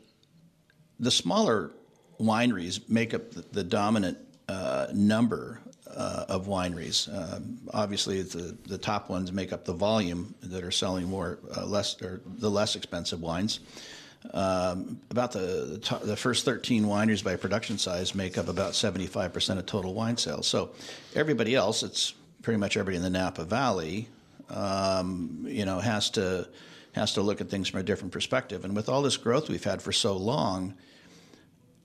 the 1.01 1.11
smaller 1.11 1.71
wineries 2.17 2.89
make 2.89 3.13
up 3.13 3.31
the, 3.31 3.41
the 3.51 3.63
dominant 3.65 4.17
uh, 4.47 4.87
number 4.93 5.59
uh, 5.99 6.23
of 6.29 6.47
wineries. 6.47 7.09
Um, 7.13 7.59
obviously, 7.73 8.21
the 8.21 8.57
the 8.65 8.77
top 8.77 9.09
ones 9.09 9.31
make 9.33 9.51
up 9.51 9.65
the 9.65 9.73
volume 9.73 10.33
that 10.41 10.63
are 10.63 10.71
selling 10.71 11.07
more 11.07 11.39
uh, 11.55 11.65
less 11.65 12.01
or 12.01 12.21
the 12.25 12.49
less 12.49 12.75
expensive 12.75 13.21
wines. 13.21 13.59
Um, 14.33 14.99
about 15.11 15.33
the 15.33 15.99
the, 16.03 16.15
first 16.15 16.45
13 16.45 16.85
wineries 16.85 17.23
by 17.23 17.35
production 17.35 17.77
size 17.77 18.13
make 18.13 18.37
up 18.37 18.49
about 18.49 18.73
75% 18.73 19.57
of 19.57 19.65
total 19.65 19.93
wine 19.93 20.17
sales. 20.17 20.45
So 20.45 20.71
everybody 21.15 21.55
else, 21.55 21.83
it's 21.83 22.13
pretty 22.41 22.57
much 22.57 22.75
everybody 22.75 22.97
in 22.97 23.03
the 23.03 23.09
Napa 23.09 23.45
Valley, 23.45 24.09
um, 24.49 25.45
you 25.47 25.63
know, 25.63 25.79
has 25.79 26.09
to 26.11 26.47
has 26.93 27.13
to 27.13 27.21
look 27.21 27.39
at 27.39 27.49
things 27.49 27.67
from 27.69 27.79
a 27.79 27.83
different 27.83 28.11
perspective. 28.11 28.65
And 28.65 28.75
with 28.75 28.89
all 28.89 29.01
this 29.01 29.17
growth 29.17 29.49
we've 29.49 29.63
had 29.63 29.81
for 29.81 29.91
so 29.91 30.15
long, 30.15 30.75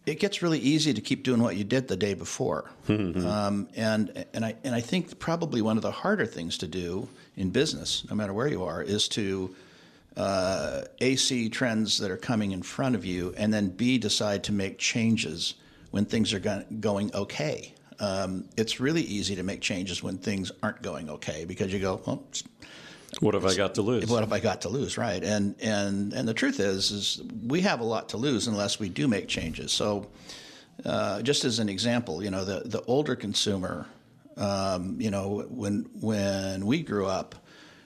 it 0.06 0.20
gets 0.20 0.42
really 0.42 0.58
easy 0.58 0.92
to 0.92 1.00
keep 1.00 1.22
doing 1.22 1.42
what 1.42 1.56
you 1.56 1.64
did 1.64 1.88
the 1.88 1.96
day 1.96 2.14
before. 2.14 2.70
um, 2.88 3.68
and 3.74 4.26
and 4.34 4.44
I 4.44 4.54
and 4.64 4.74
I 4.74 4.80
think 4.80 5.18
probably 5.18 5.62
one 5.62 5.76
of 5.76 5.82
the 5.82 5.90
harder 5.90 6.26
things 6.26 6.58
to 6.58 6.66
do 6.66 7.08
in 7.36 7.50
business, 7.50 8.04
no 8.08 8.14
matter 8.16 8.32
where 8.32 8.48
you 8.48 8.64
are, 8.64 8.82
is 8.82 9.08
to 9.08 9.54
uh, 10.16 10.82
A 11.00 11.16
see 11.16 11.48
trends 11.48 11.98
that 11.98 12.10
are 12.10 12.16
coming 12.16 12.52
in 12.52 12.62
front 12.62 12.94
of 12.94 13.04
you, 13.04 13.34
and 13.36 13.52
then 13.52 13.68
B 13.68 13.98
decide 13.98 14.44
to 14.44 14.52
make 14.52 14.78
changes 14.78 15.54
when 15.90 16.04
things 16.04 16.32
are 16.32 16.40
go- 16.40 16.64
going 16.80 17.14
okay. 17.14 17.74
Um, 18.00 18.48
it's 18.56 18.80
really 18.80 19.02
easy 19.02 19.36
to 19.36 19.44
make 19.44 19.60
changes 19.60 20.02
when 20.02 20.18
things 20.18 20.50
aren't 20.62 20.82
going 20.82 21.08
okay 21.10 21.44
because 21.44 21.72
you 21.72 21.78
go, 21.78 22.00
well, 22.04 22.24
What 23.20 23.34
have 23.34 23.46
I 23.46 23.54
got 23.54 23.74
to 23.76 23.82
lose? 23.82 24.06
what 24.06 24.20
have 24.20 24.32
I 24.32 24.40
got 24.40 24.62
to 24.62 24.68
lose, 24.68 24.98
right? 24.98 25.22
And 25.22 25.54
and 25.60 26.12
and 26.12 26.28
the 26.28 26.34
truth 26.34 26.60
is, 26.60 26.90
is 26.90 27.22
we 27.46 27.60
have 27.62 27.80
a 27.80 27.84
lot 27.84 28.10
to 28.10 28.16
lose 28.16 28.46
unless 28.46 28.78
we 28.78 28.88
do 28.88 29.08
make 29.08 29.28
changes. 29.28 29.72
So, 29.72 30.06
uh, 30.84 31.22
just 31.22 31.44
as 31.44 31.58
an 31.58 31.68
example, 31.68 32.22
you 32.22 32.30
know, 32.30 32.44
the 32.44 32.68
the 32.68 32.82
older 32.82 33.16
consumer, 33.16 33.86
um, 34.36 35.00
you 35.00 35.10
know, 35.10 35.46
when 35.48 35.88
when 36.00 36.66
we 36.66 36.82
grew 36.82 37.06
up, 37.06 37.34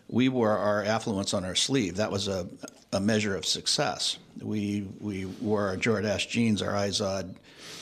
we 0.08 0.28
wore 0.28 0.56
our 0.56 0.82
affluence 0.84 1.34
on 1.34 1.44
our 1.44 1.54
sleeve. 1.54 1.96
That 1.96 2.10
was 2.10 2.28
a 2.28 2.48
a 2.92 3.00
measure 3.00 3.36
of 3.36 3.44
success. 3.44 4.18
We 4.40 4.88
we 5.00 5.26
wore 5.26 5.68
our 5.68 5.76
Jordache 5.76 6.28
jeans, 6.28 6.62
our 6.62 6.72
Izod 6.72 7.36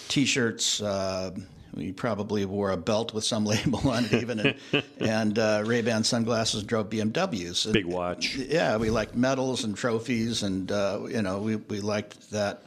t-shirts. 0.09 0.80
Uh, 0.80 1.32
we 1.76 1.92
probably 1.92 2.44
wore 2.44 2.70
a 2.70 2.76
belt 2.76 3.12
with 3.14 3.24
some 3.24 3.44
label 3.54 3.88
on 3.88 4.06
it, 4.06 4.14
even, 4.14 4.40
and, 4.40 4.54
and 4.98 5.38
uh, 5.38 5.62
Ray-Ban 5.66 6.02
sunglasses. 6.04 6.60
and 6.60 6.68
Drove 6.68 6.88
BMWs. 6.90 7.66
And- 7.66 7.74
Big 7.74 7.84
watch. 7.86 8.34
yeah, 8.36 8.76
we 8.76 8.90
liked 8.90 9.14
medals 9.14 9.62
and 9.64 9.76
trophies, 9.76 10.42
and 10.42 10.72
uh, 10.72 11.00
you 11.08 11.22
know, 11.22 11.38
we, 11.38 11.56
we 11.56 11.80
liked 11.80 12.30
that 12.30 12.62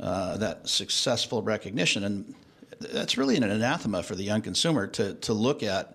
uh, 0.00 0.36
that 0.38 0.68
successful 0.68 1.42
recognition, 1.42 2.04
and 2.04 2.34
that's 2.80 3.16
really 3.16 3.36
an 3.36 3.42
anathema 3.44 4.02
for 4.02 4.14
the 4.14 4.22
young 4.24 4.42
consumer 4.42 4.86
to 4.88 5.14
to 5.14 5.32
look 5.32 5.62
at. 5.62 5.94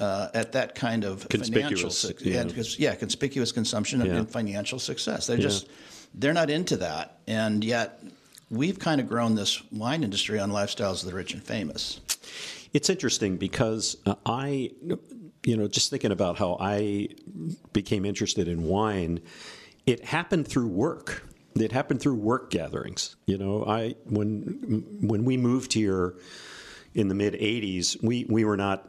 Uh, 0.00 0.28
at 0.34 0.50
that 0.52 0.74
kind 0.74 1.04
of 1.04 1.22
financial, 1.30 1.38
Conspicuous, 1.60 1.98
suc- 1.98 2.20
yeah. 2.22 2.42
yeah, 2.56 2.62
yeah, 2.78 2.94
conspicuous 2.96 3.52
consumption 3.52 4.00
and, 4.00 4.10
Yeah. 4.10 4.16
and 4.16 4.28
financial 4.28 4.80
success. 4.80 5.28
They're 5.28 5.36
just 5.36 5.68
they're 6.14 6.32
not 6.32 6.50
into 6.50 6.78
that, 6.78 7.18
and 7.28 7.62
yet 7.62 8.02
we've 8.52 8.78
kind 8.78 9.00
of 9.00 9.08
grown 9.08 9.34
this 9.34 9.62
wine 9.72 10.04
industry 10.04 10.38
on 10.38 10.50
lifestyles 10.50 11.02
of 11.02 11.10
the 11.10 11.16
rich 11.16 11.32
and 11.32 11.42
famous. 11.42 12.00
It's 12.72 12.88
interesting 12.88 13.38
because 13.38 13.96
uh, 14.06 14.14
I, 14.24 14.70
you 15.44 15.56
know, 15.56 15.66
just 15.66 15.90
thinking 15.90 16.12
about 16.12 16.38
how 16.38 16.58
I 16.60 17.08
became 17.72 18.04
interested 18.04 18.46
in 18.46 18.64
wine, 18.64 19.20
it 19.86 20.04
happened 20.04 20.46
through 20.46 20.68
work. 20.68 21.26
It 21.54 21.72
happened 21.72 22.00
through 22.00 22.14
work 22.14 22.50
gatherings. 22.50 23.16
You 23.26 23.38
know, 23.38 23.64
I 23.66 23.96
when 24.04 24.84
when 25.02 25.24
we 25.24 25.36
moved 25.36 25.72
here 25.72 26.14
in 26.94 27.08
the 27.08 27.14
mid 27.14 27.34
'80s, 27.34 28.02
we 28.02 28.26
we 28.28 28.44
were 28.44 28.56
not. 28.56 28.88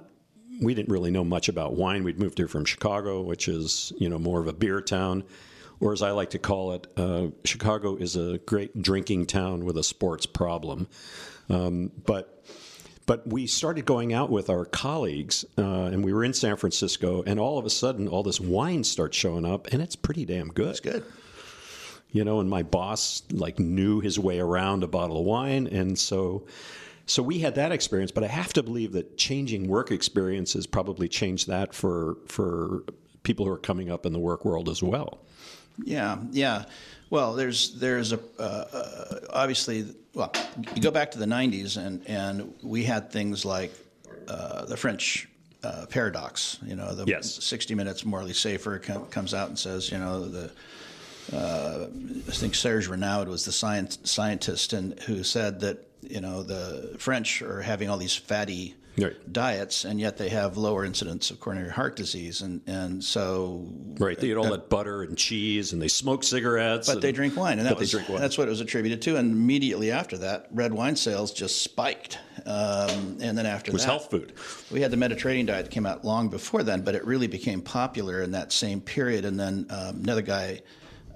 We 0.62 0.76
didn't 0.76 0.92
really 0.92 1.10
know 1.10 1.24
much 1.24 1.50
about 1.50 1.74
wine. 1.74 2.04
We'd 2.04 2.20
moved 2.20 2.38
here 2.38 2.48
from 2.48 2.64
Chicago, 2.64 3.22
which 3.22 3.48
is 3.48 3.92
you 3.98 4.08
know 4.08 4.20
more 4.20 4.40
of 4.40 4.48
a 4.48 4.54
beer 4.54 4.82
town, 4.82 5.24
or 5.80 5.94
as 5.94 6.02
I 6.02 6.12
like 6.12 6.32
to 6.32 6.40
call 6.40 6.74
it, 6.74 6.88
uh, 6.98 7.28
Chicago 7.44 7.96
is 7.96 8.16
a 8.16 8.40
great 8.46 8.82
drinking 8.82 9.26
town 9.26 9.66
with 9.66 9.78
a 9.78 9.84
sports 9.84 10.26
problem. 10.26 10.88
Um, 11.50 11.92
but 12.06 12.44
but 13.06 13.28
we 13.28 13.48
started 13.48 13.86
going 13.86 14.14
out 14.14 14.30
with 14.30 14.50
our 14.50 14.64
colleagues, 14.64 15.44
uh, 15.58 15.62
and 15.62 16.06
we 16.06 16.14
were 16.14 16.24
in 16.24 16.34
San 16.34 16.56
Francisco, 16.56 17.22
and 17.26 17.38
all 17.40 17.58
of 17.58 17.66
a 17.66 17.70
sudden, 17.70 18.08
all 18.08 18.24
this 18.24 18.40
wine 18.40 18.84
starts 18.86 19.18
showing 19.18 19.46
up, 19.46 19.68
and 19.74 19.82
it's 19.82 19.96
pretty 19.96 20.24
damn 20.26 20.48
good. 20.48 20.70
It's 20.70 20.80
good. 20.80 21.04
You 22.12 22.24
know, 22.24 22.40
and 22.40 22.50
my 22.50 22.64
boss 22.64 23.24
like 23.32 23.60
knew 23.60 24.00
his 24.00 24.20
way 24.20 24.40
around 24.40 24.84
a 24.84 24.88
bottle 24.88 25.20
of 25.20 25.26
wine, 25.26 25.68
and 25.68 25.98
so. 25.98 26.46
So 27.06 27.22
we 27.22 27.40
had 27.40 27.56
that 27.56 27.74
experience, 27.74 28.12
but 28.12 28.24
I 28.24 28.28
have 28.28 28.54
to 28.54 28.64
believe 28.64 28.94
that 28.94 29.18
changing 29.18 29.68
work 29.68 29.92
experiences 29.92 30.66
probably 30.66 31.10
changed 31.10 31.50
that 31.50 31.74
for 31.74 32.16
for 32.28 32.86
people 33.24 33.46
who 33.46 33.52
are 33.52 33.58
coming 33.58 33.92
up 33.92 34.06
in 34.06 34.14
the 34.14 34.20
work 34.20 34.46
world 34.46 34.70
as 34.70 34.82
well. 34.82 35.20
Yeah, 35.84 36.18
yeah. 36.32 36.66
Well, 37.10 37.34
there's 37.34 37.80
there's 37.80 38.14
a 38.14 38.20
uh, 38.40 38.42
uh, 38.42 39.20
obviously. 39.32 39.86
Well, 40.14 40.32
you 40.76 40.82
go 40.82 40.92
back 40.92 41.12
to 41.12 41.18
the 41.20 41.26
'90s, 41.26 41.78
and 41.78 42.08
and 42.08 42.54
we 42.62 42.84
had 42.84 43.12
things 43.12 43.46
like 43.46 43.74
uh, 44.28 44.66
the 44.66 44.78
French 44.78 45.28
uh, 45.64 45.86
paradox. 45.90 46.60
You 46.66 46.76
know, 46.76 46.94
the 46.94 47.06
Yes. 47.06 47.44
60 47.44 47.74
Minutes 47.76 48.06
Morley 48.06 48.34
Safer 48.34 48.80
com- 48.80 49.06
comes 49.08 49.34
out 49.34 49.48
and 49.50 49.58
says, 49.58 49.92
you 49.92 49.98
know, 49.98 50.26
the 50.26 50.52
uh, 51.32 51.88
I 52.28 52.32
think 52.32 52.54
Serge 52.56 52.88
Renaud 52.88 53.26
was 53.26 53.46
the 53.46 53.52
science, 53.52 53.98
scientist 54.04 54.74
and 54.74 55.00
who 55.02 55.24
said 55.24 55.60
that 55.62 55.88
you 56.02 56.20
know 56.20 56.44
the 56.44 56.96
French 57.00 57.42
are 57.42 57.62
having 57.62 57.90
all 57.90 57.98
these 57.98 58.16
fatty 58.16 58.76
Right. 58.96 59.16
diets, 59.34 59.86
and 59.86 60.00
yet 60.00 60.18
they 60.18 60.30
have 60.30 60.56
lower 60.56 60.86
incidence 60.86 61.32
of 61.32 61.40
coronary 61.40 61.72
heart 61.72 61.96
disease, 61.96 62.42
and 62.42 62.62
and 62.68 63.04
so 63.04 63.68
Right? 63.98 64.20
They 64.20 64.28
eat 64.30 64.36
all 64.36 64.50
that 64.52 64.70
butter 64.70 65.02
and 65.04 65.18
cheese, 65.18 65.74
and 65.74 65.82
they 65.82 65.88
smoke 65.88 66.24
cigarettes. 66.24 66.88
but 66.88 66.94
and- 66.96 67.02
they 67.02 67.12
drink 67.12 67.36
wine, 67.36 67.58
and 67.58 67.66
that 67.66 67.72
but 67.72 67.80
was 67.80 67.92
they 67.92 67.98
drink 67.98 68.10
wine. 68.10 68.22
that's 68.22 68.38
what 68.38 68.48
it 68.48 68.52
was 68.52 68.62
attributed 68.62 69.02
to. 69.04 69.18
And 69.18 69.32
immediately 69.32 69.90
after 69.92 70.18
that, 70.20 70.48
red 70.52 70.74
wine 70.74 70.96
sales 70.96 71.32
just 71.34 71.62
spiked. 71.64 72.20
Um, 72.46 73.18
and 73.22 73.38
then 73.38 73.46
after 73.46 73.72
it 73.72 73.74
was 73.74 73.84
that, 73.84 73.90
health 73.90 74.12
food. 74.12 74.34
we 74.72 74.82
had 74.82 74.92
the 74.92 74.98
Mediterranean 74.98 75.46
diet 75.46 75.66
that 75.66 75.72
came 75.72 75.86
out 75.86 76.04
long 76.06 76.30
before 76.30 76.62
then, 76.64 76.82
but 76.82 76.94
it 76.94 77.06
really 77.06 77.28
became 77.28 77.62
popular 77.62 78.22
in 78.22 78.32
that 78.32 78.52
same 78.52 78.80
period. 78.82 79.26
And 79.26 79.40
then 79.40 79.66
um, 79.70 80.02
another 80.04 80.22
guy, 80.24 80.62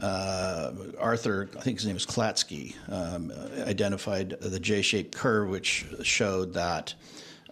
uh, 0.01 0.71
Arthur, 0.99 1.49
I 1.57 1.61
think 1.61 1.77
his 1.79 1.85
name 1.85 1.95
was 1.95 2.05
Klatsky, 2.05 2.75
um, 2.89 3.31
identified 3.67 4.31
the 4.41 4.59
J-shaped 4.59 5.15
curve, 5.15 5.49
which 5.49 5.85
showed 6.03 6.53
that 6.53 6.93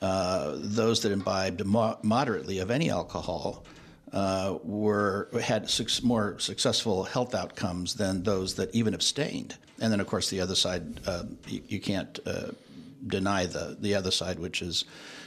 uh, 0.02 0.54
those 0.56 1.02
that 1.02 1.12
imbibed 1.12 1.66
mo- 1.66 1.98
moderately 2.04 2.60
of 2.60 2.72
any 2.72 2.90
alcohol 2.90 3.66
uh, 4.14 4.58
were 4.64 5.30
had 5.42 5.70
more 6.04 6.40
successful 6.40 7.04
health 7.04 7.36
outcomes 7.36 7.96
than 7.96 8.24
those 8.24 8.56
that 8.56 8.74
even 8.74 8.94
abstained. 8.94 9.58
And 9.82 9.92
then, 9.92 10.00
of 10.00 10.08
course, 10.08 10.30
the 10.30 10.40
other 10.40 10.56
side, 10.56 11.02
uh, 11.06 11.24
you, 11.48 11.62
you, 11.68 11.80
can't 11.82 12.18
uh, 12.26 12.52
deny 13.06 13.46
the 13.46 13.76
the 13.80 13.94
other 13.96 14.12
side, 14.12 14.40
which 14.40 14.62
is, 14.62 14.86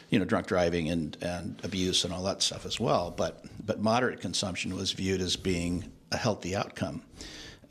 you 0.09 0.19
know, 0.19 0.25
drunk 0.25 0.47
driving 0.47 0.89
and, 0.89 1.17
and 1.21 1.61
abuse 1.65 2.05
and 2.05 2.15
all 2.15 2.23
that 2.25 2.41
stuff 2.41 2.65
as 2.65 2.81
well. 2.81 3.11
But 3.11 3.45
but 3.65 3.81
moderate 3.81 4.21
consumption 4.21 4.75
was 4.75 4.93
viewed 4.93 5.21
as 5.21 5.37
being 5.37 5.85
a 6.11 6.17
healthy 6.17 6.57
outcome. 6.57 7.03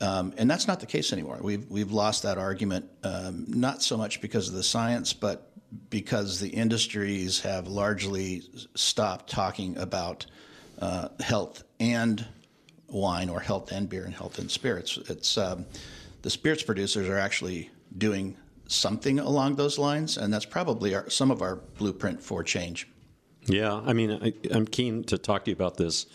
Um, 0.00 0.32
and 0.38 0.48
that's 0.48 0.68
not 0.68 0.78
the 0.78 0.86
case 0.86 1.12
anymore. 1.12 1.38
We've 1.40 1.68
we've 1.68 1.90
lost 1.90 2.22
that 2.22 2.38
argument, 2.38 2.88
um, 3.02 3.44
not 3.48 3.82
so 3.82 3.96
much 3.96 4.20
because 4.20 4.48
of 4.48 4.54
the 4.54 4.62
science, 4.62 5.12
but 5.12 5.47
because 5.90 6.40
the 6.40 6.48
industries 6.48 7.40
have 7.40 7.68
largely 7.68 8.42
stopped 8.74 9.30
talking 9.30 9.76
about 9.78 10.26
uh, 10.80 11.08
health 11.20 11.64
and 11.80 12.26
wine, 12.88 13.28
or 13.28 13.40
health 13.40 13.70
and 13.72 13.88
beer, 13.88 14.04
and 14.04 14.14
health 14.14 14.38
and 14.38 14.50
spirits. 14.50 14.98
It's 15.08 15.36
um, 15.36 15.66
the 16.22 16.30
spirits 16.30 16.62
producers 16.62 17.08
are 17.08 17.18
actually 17.18 17.70
doing 17.96 18.36
something 18.66 19.18
along 19.18 19.56
those 19.56 19.78
lines, 19.78 20.16
and 20.16 20.32
that's 20.32 20.44
probably 20.44 20.94
our, 20.94 21.08
some 21.10 21.30
of 21.30 21.42
our 21.42 21.56
blueprint 21.56 22.22
for 22.22 22.42
change. 22.42 22.88
Yeah, 23.46 23.74
I 23.74 23.92
mean, 23.92 24.12
I, 24.12 24.32
am 24.54 24.66
keen 24.66 25.04
to 25.04 25.18
talk 25.18 25.44
to 25.44 25.50
you 25.50 25.54
about 25.54 25.76
this 25.76 26.06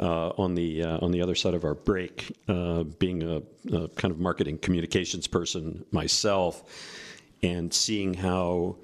uh, 0.00 0.28
on 0.30 0.54
the 0.54 0.82
uh, 0.82 0.98
on 1.04 1.12
the 1.12 1.22
other 1.22 1.34
side 1.34 1.54
of 1.54 1.64
our 1.64 1.74
break. 1.74 2.36
Uh, 2.48 2.84
being 2.84 3.22
a, 3.22 3.42
a, 3.72 3.88
kind 3.88 4.12
of 4.12 4.18
marketing 4.18 4.58
communications 4.58 5.26
person 5.26 5.84
myself, 5.92 6.64
and 7.44 7.72
seeing 7.72 8.14
how 8.14 8.76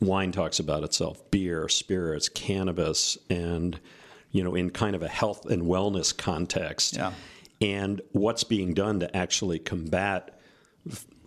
wine 0.00 0.32
talks 0.32 0.58
about 0.58 0.82
itself, 0.82 1.30
beer, 1.30 1.68
spirits, 1.68 2.28
cannabis, 2.28 3.18
and 3.30 3.78
you 4.32 4.42
know, 4.42 4.54
in 4.54 4.70
kind 4.70 4.96
of 4.96 5.02
a 5.02 5.08
health 5.08 5.46
and 5.46 5.62
wellness 5.62 6.16
context. 6.16 6.96
Yeah. 6.96 7.12
And 7.60 8.02
what's 8.12 8.44
being 8.44 8.74
done 8.74 9.00
to 9.00 9.16
actually 9.16 9.58
combat 9.58 10.38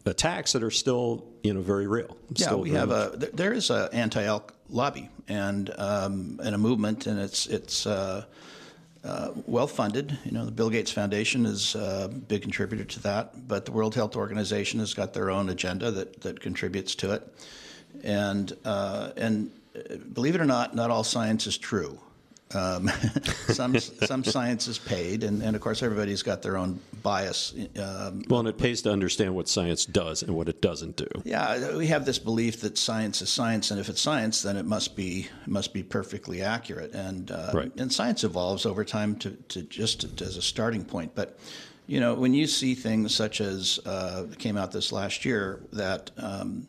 attacks 0.06 0.52
that 0.54 0.64
are 0.64 0.72
still, 0.72 1.26
you 1.44 1.54
know, 1.54 1.62
very 1.62 1.88
real. 1.88 2.18
Yeah, 2.36 2.56
we 2.56 2.72
have 2.72 2.90
much. 2.90 3.14
a 3.14 3.18
there 3.36 3.54
is 3.54 3.70
an 3.70 3.90
anti-elk 3.94 4.54
lobby 4.70 5.10
and 5.28 5.74
um, 5.78 6.40
and 6.44 6.54
a 6.54 6.58
movement, 6.58 7.08
and 7.08 7.20
it's 7.20 7.46
it's. 7.48 7.86
Uh, 7.86 8.26
uh, 9.04 9.32
well 9.46 9.68
funded. 9.68 10.18
You 10.26 10.32
know, 10.32 10.46
the 10.46 10.52
Bill 10.52 10.70
Gates 10.70 10.92
Foundation 10.92 11.46
is 11.46 11.76
a 11.76 12.10
big 12.28 12.42
contributor 12.42 12.84
to 12.84 13.00
that, 13.04 13.48
but 13.48 13.66
the 13.66 13.72
World 13.72 13.96
Health 13.96 14.16
Organization 14.16 14.80
has 14.80 14.94
got 14.94 15.14
their 15.14 15.30
own 15.30 15.50
agenda 15.50 15.92
that, 15.92 16.22
that 16.22 16.40
contributes 16.40 16.96
to 16.96 17.14
it. 17.14 17.34
And, 18.04 18.56
uh, 18.66 19.12
and 19.18 19.52
uh, 19.76 19.96
believe 20.14 20.36
it 20.36 20.42
or 20.42 20.46
not, 20.46 20.76
not 20.76 20.92
all 20.92 21.04
science 21.04 21.48
is 21.48 21.58
true. 21.58 22.00
Um, 22.54 22.88
some 23.48 23.78
some 23.80 24.24
science 24.24 24.68
is 24.68 24.80
paid, 24.80 25.24
and, 25.24 25.44
and 25.44 25.56
of 25.56 25.62
course 25.62 25.84
everybody's 25.84 26.24
got 26.24 26.42
their 26.42 26.58
own 26.58 26.80
bias. 27.04 27.54
Um, 27.78 28.24
well, 28.28 28.40
and 28.40 28.50
it 28.50 28.58
pays 28.58 28.82
to 28.84 28.92
understand 28.92 29.36
what 29.36 29.48
science 29.48 29.86
does 29.86 30.24
and 30.24 30.36
what 30.36 30.50
it 30.50 30.62
doesn't 30.62 30.96
do. 30.96 31.08
Yeah, 31.24 31.76
we 31.76 31.88
have 31.88 32.06
this 32.06 32.18
belief 32.18 32.62
that 32.62 32.78
science 32.78 33.22
is 33.22 33.30
science, 33.30 33.70
and 33.70 33.80
if 33.80 33.88
it's 33.88 34.02
science, 34.02 34.42
then 34.42 34.58
it 34.58 34.66
must 34.66 34.96
be 34.96 35.28
must 35.46 35.74
be 35.74 35.84
perfectly 35.84 36.42
accurate. 36.42 36.94
And 36.94 37.30
uh, 37.30 37.52
right. 37.54 37.72
and 37.78 37.94
science 37.94 38.24
evolves 38.24 38.66
over 38.66 38.84
time 38.84 39.16
to, 39.18 39.32
to 39.50 39.62
just 39.64 40.22
as 40.22 40.36
a 40.36 40.42
starting 40.42 40.84
point. 40.84 41.14
But 41.14 41.38
you 41.86 42.00
know, 42.00 42.14
when 42.14 42.34
you 42.34 42.48
see 42.48 42.76
things 42.76 43.16
such 43.16 43.42
as 43.42 43.80
uh, 43.86 44.26
came 44.38 44.58
out 44.58 44.72
this 44.72 44.92
last 44.92 45.26
year 45.26 45.62
that 45.74 46.12
um, 46.18 46.68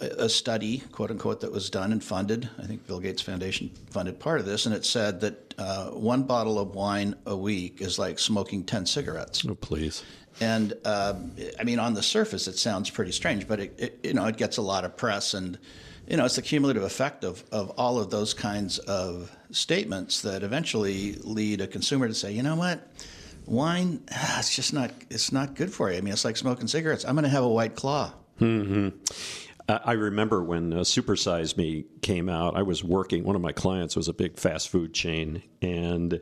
a 0.00 0.28
study, 0.28 0.82
quote 0.92 1.10
unquote, 1.10 1.40
that 1.40 1.52
was 1.52 1.70
done 1.70 1.92
and 1.92 2.02
funded. 2.02 2.48
I 2.58 2.66
think 2.66 2.86
Bill 2.86 3.00
Gates 3.00 3.22
Foundation 3.22 3.70
funded 3.90 4.18
part 4.18 4.40
of 4.40 4.46
this, 4.46 4.66
and 4.66 4.74
it 4.74 4.84
said 4.84 5.20
that 5.20 5.54
uh, 5.58 5.90
one 5.90 6.24
bottle 6.24 6.58
of 6.58 6.74
wine 6.74 7.14
a 7.26 7.36
week 7.36 7.80
is 7.80 7.98
like 7.98 8.18
smoking 8.18 8.64
10 8.64 8.86
cigarettes. 8.86 9.44
Oh, 9.48 9.54
please. 9.54 10.02
And 10.40 10.74
uh, 10.84 11.14
I 11.58 11.64
mean, 11.64 11.78
on 11.78 11.94
the 11.94 12.02
surface, 12.02 12.46
it 12.46 12.58
sounds 12.58 12.90
pretty 12.90 13.12
strange, 13.12 13.48
but 13.48 13.60
it, 13.60 13.74
it, 13.78 14.00
you 14.02 14.14
know, 14.14 14.26
it 14.26 14.36
gets 14.36 14.56
a 14.58 14.62
lot 14.62 14.84
of 14.84 14.96
press, 14.96 15.34
and 15.34 15.58
you 16.06 16.16
know, 16.16 16.24
it's 16.24 16.36
the 16.36 16.42
cumulative 16.42 16.82
effect 16.82 17.24
of, 17.24 17.42
of 17.50 17.70
all 17.70 17.98
of 17.98 18.10
those 18.10 18.34
kinds 18.34 18.78
of 18.78 19.34
statements 19.50 20.22
that 20.22 20.42
eventually 20.42 21.14
lead 21.24 21.60
a 21.60 21.66
consumer 21.66 22.06
to 22.06 22.14
say, 22.14 22.32
you 22.32 22.42
know 22.42 22.54
what, 22.54 22.86
wine, 23.46 24.02
ah, 24.12 24.38
it's 24.38 24.54
just 24.54 24.72
not, 24.72 24.92
it's 25.10 25.32
not 25.32 25.54
good 25.54 25.72
for 25.72 25.90
you. 25.90 25.98
I 25.98 26.00
mean, 26.00 26.12
it's 26.12 26.24
like 26.24 26.36
smoking 26.36 26.68
cigarettes. 26.68 27.04
I'm 27.04 27.14
going 27.14 27.24
to 27.24 27.30
have 27.30 27.44
a 27.44 27.48
white 27.48 27.74
claw. 27.74 28.12
Mm-hmm. 28.40 28.90
I 29.68 29.92
remember 29.92 30.44
when 30.44 30.72
uh, 30.72 30.76
Supersize 30.78 31.56
Me 31.56 31.86
came 32.00 32.28
out, 32.28 32.56
I 32.56 32.62
was 32.62 32.84
working, 32.84 33.24
one 33.24 33.34
of 33.34 33.42
my 33.42 33.52
clients 33.52 33.96
was 33.96 34.06
a 34.06 34.12
big 34.12 34.38
fast 34.38 34.68
food 34.68 34.94
chain. 34.94 35.42
And, 35.60 36.20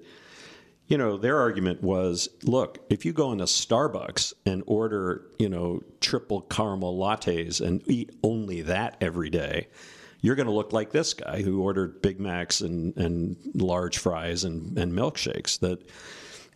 you 0.87 0.97
know, 0.97 1.19
their 1.19 1.39
argument 1.39 1.83
was 1.83 2.29
look, 2.43 2.79
if 2.89 3.05
you 3.05 3.13
go 3.13 3.33
into 3.33 3.45
Starbucks 3.45 4.33
and 4.47 4.63
order, 4.67 5.27
you 5.39 5.51
know, 5.51 5.83
triple 6.01 6.41
caramel 6.43 6.97
lattes 6.99 7.61
and 7.61 7.83
eat 7.87 8.15
only 8.23 8.63
that 8.63 8.97
every 9.03 9.29
day, 9.29 9.69
you're 10.23 10.37
going 10.37 10.47
to 10.47 10.53
look 10.53 10.73
like 10.73 10.91
this 10.91 11.13
guy 11.13 11.43
who 11.43 11.61
ordered 11.61 12.01
Big 12.01 12.19
Macs 12.19 12.63
and, 12.63 12.97
and 12.97 13.37
large 13.55 13.99
fries 13.99 14.45
and, 14.45 14.79
and 14.79 14.91
milkshakes. 14.91 15.59
That, 15.61 15.87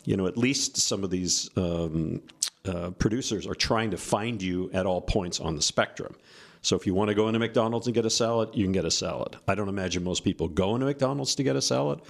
you 0.05 0.17
know, 0.17 0.25
at 0.25 0.37
least 0.37 0.77
some 0.77 1.03
of 1.03 1.11
these 1.11 1.51
um, 1.55 2.23
uh, 2.65 2.89
producers 2.91 3.45
are 3.45 3.53
trying 3.53 3.91
to 3.91 3.97
find 3.97 4.41
you 4.41 4.71
at 4.73 4.87
all 4.87 5.01
points 5.01 5.39
on 5.39 5.55
the 5.55 5.61
spectrum. 5.61 6.15
So 6.61 6.75
if 6.75 6.85
you 6.85 6.93
want 6.93 7.09
to 7.09 7.15
go 7.15 7.27
into 7.27 7.39
McDonald's 7.39 7.87
and 7.87 7.93
get 7.93 8.05
a 8.05 8.09
salad, 8.09 8.49
you 8.53 8.65
can 8.65 8.73
get 8.73 8.85
a 8.85 8.91
salad. 8.91 9.37
I 9.47 9.55
don't 9.55 9.69
imagine 9.69 10.03
most 10.03 10.23
people 10.23 10.47
go 10.47 10.75
into 10.75 10.85
McDonald's 10.85 11.35
to 11.35 11.43
get 11.43 11.55
a 11.55 11.61
salad, 11.61 12.01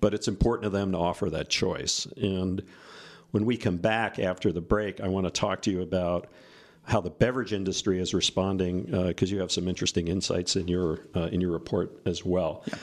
but 0.00 0.12
it's 0.12 0.28
important 0.28 0.64
to 0.64 0.70
them 0.70 0.92
to 0.92 0.98
offer 0.98 1.30
that 1.30 1.48
choice. 1.48 2.06
And 2.16 2.62
when 3.30 3.46
we 3.46 3.56
come 3.56 3.78
back 3.78 4.18
after 4.18 4.52
the 4.52 4.60
break, 4.60 5.00
I 5.00 5.08
want 5.08 5.26
to 5.26 5.30
talk 5.30 5.62
to 5.62 5.70
you 5.70 5.82
about 5.82 6.28
how 6.84 7.00
the 7.00 7.10
beverage 7.10 7.52
industry 7.52 7.98
is 7.98 8.14
responding 8.14 8.82
because 8.84 9.30
uh, 9.30 9.34
you 9.34 9.40
have 9.40 9.50
some 9.50 9.66
interesting 9.66 10.08
insights 10.08 10.56
in 10.56 10.68
your 10.68 11.00
uh, 11.16 11.28
in 11.32 11.40
your 11.40 11.50
report 11.50 12.00
as 12.06 12.24
well. 12.24 12.64
Yeah. 12.66 12.76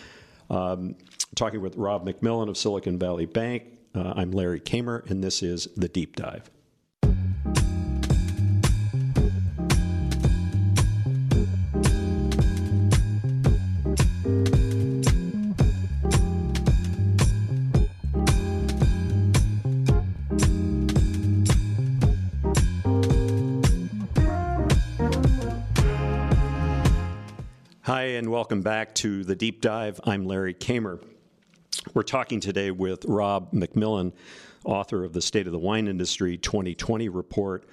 Um, 0.50 0.96
talking 1.36 1.62
with 1.62 1.76
Rob 1.78 2.06
McMillan 2.06 2.50
of 2.50 2.58
Silicon 2.58 3.00
Valley 3.00 3.26
Bank. 3.26 3.64
Uh, 3.96 4.14
I'm 4.16 4.32
Larry 4.32 4.60
Kamer, 4.60 5.10
and 5.10 5.24
this 5.24 5.42
is 5.42 5.68
the 5.78 5.88
Deep 5.88 6.16
Dive. 6.16 6.50
Welcome 28.54 28.62
back 28.62 28.94
to 28.94 29.24
the 29.24 29.34
Deep 29.34 29.62
Dive. 29.62 30.00
I'm 30.04 30.26
Larry 30.26 30.54
Kamer. 30.54 31.04
We're 31.96 32.04
talking 32.04 32.40
today 32.40 32.70
with 32.70 33.04
Rob 33.06 33.52
McMillan, 33.52 34.14
author 34.64 35.04
of 35.04 35.12
the 35.12 35.24
State 35.24 35.48
of 35.48 35.54
the 35.54 35.58
Wine 35.58 35.88
Industry 35.88 36.38
2020 36.38 37.10
report. 37.10 37.64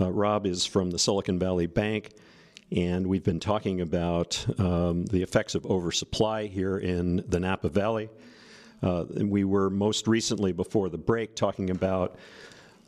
Uh, 0.00 0.10
Rob 0.10 0.46
is 0.46 0.64
from 0.64 0.90
the 0.90 0.98
Silicon 0.98 1.38
Valley 1.38 1.66
Bank, 1.66 2.12
and 2.74 3.06
we've 3.06 3.24
been 3.24 3.38
talking 3.38 3.82
about 3.82 4.42
um, 4.58 5.04
the 5.04 5.22
effects 5.22 5.54
of 5.54 5.66
oversupply 5.66 6.46
here 6.46 6.78
in 6.78 7.22
the 7.28 7.38
Napa 7.38 7.68
Valley. 7.68 8.08
Uh, 8.82 9.04
we 9.20 9.44
were 9.44 9.68
most 9.68 10.08
recently, 10.08 10.50
before 10.50 10.88
the 10.88 10.96
break, 10.96 11.36
talking 11.36 11.68
about 11.68 12.16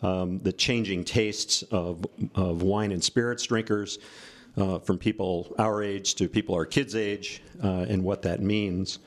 um, 0.00 0.38
the 0.38 0.52
changing 0.54 1.04
tastes 1.04 1.60
of, 1.64 2.06
of 2.34 2.62
wine 2.62 2.90
and 2.90 3.04
spirits 3.04 3.44
drinkers 3.44 3.98
uh, 4.58 4.78
from 4.80 4.98
people 4.98 5.54
our 5.58 5.82
age 5.82 6.14
to 6.16 6.28
people 6.28 6.54
our 6.54 6.66
kids' 6.66 6.94
age 6.94 7.42
uh, 7.62 7.86
and 7.88 8.02
what 8.02 8.22
that 8.22 8.40
means. 8.40 8.98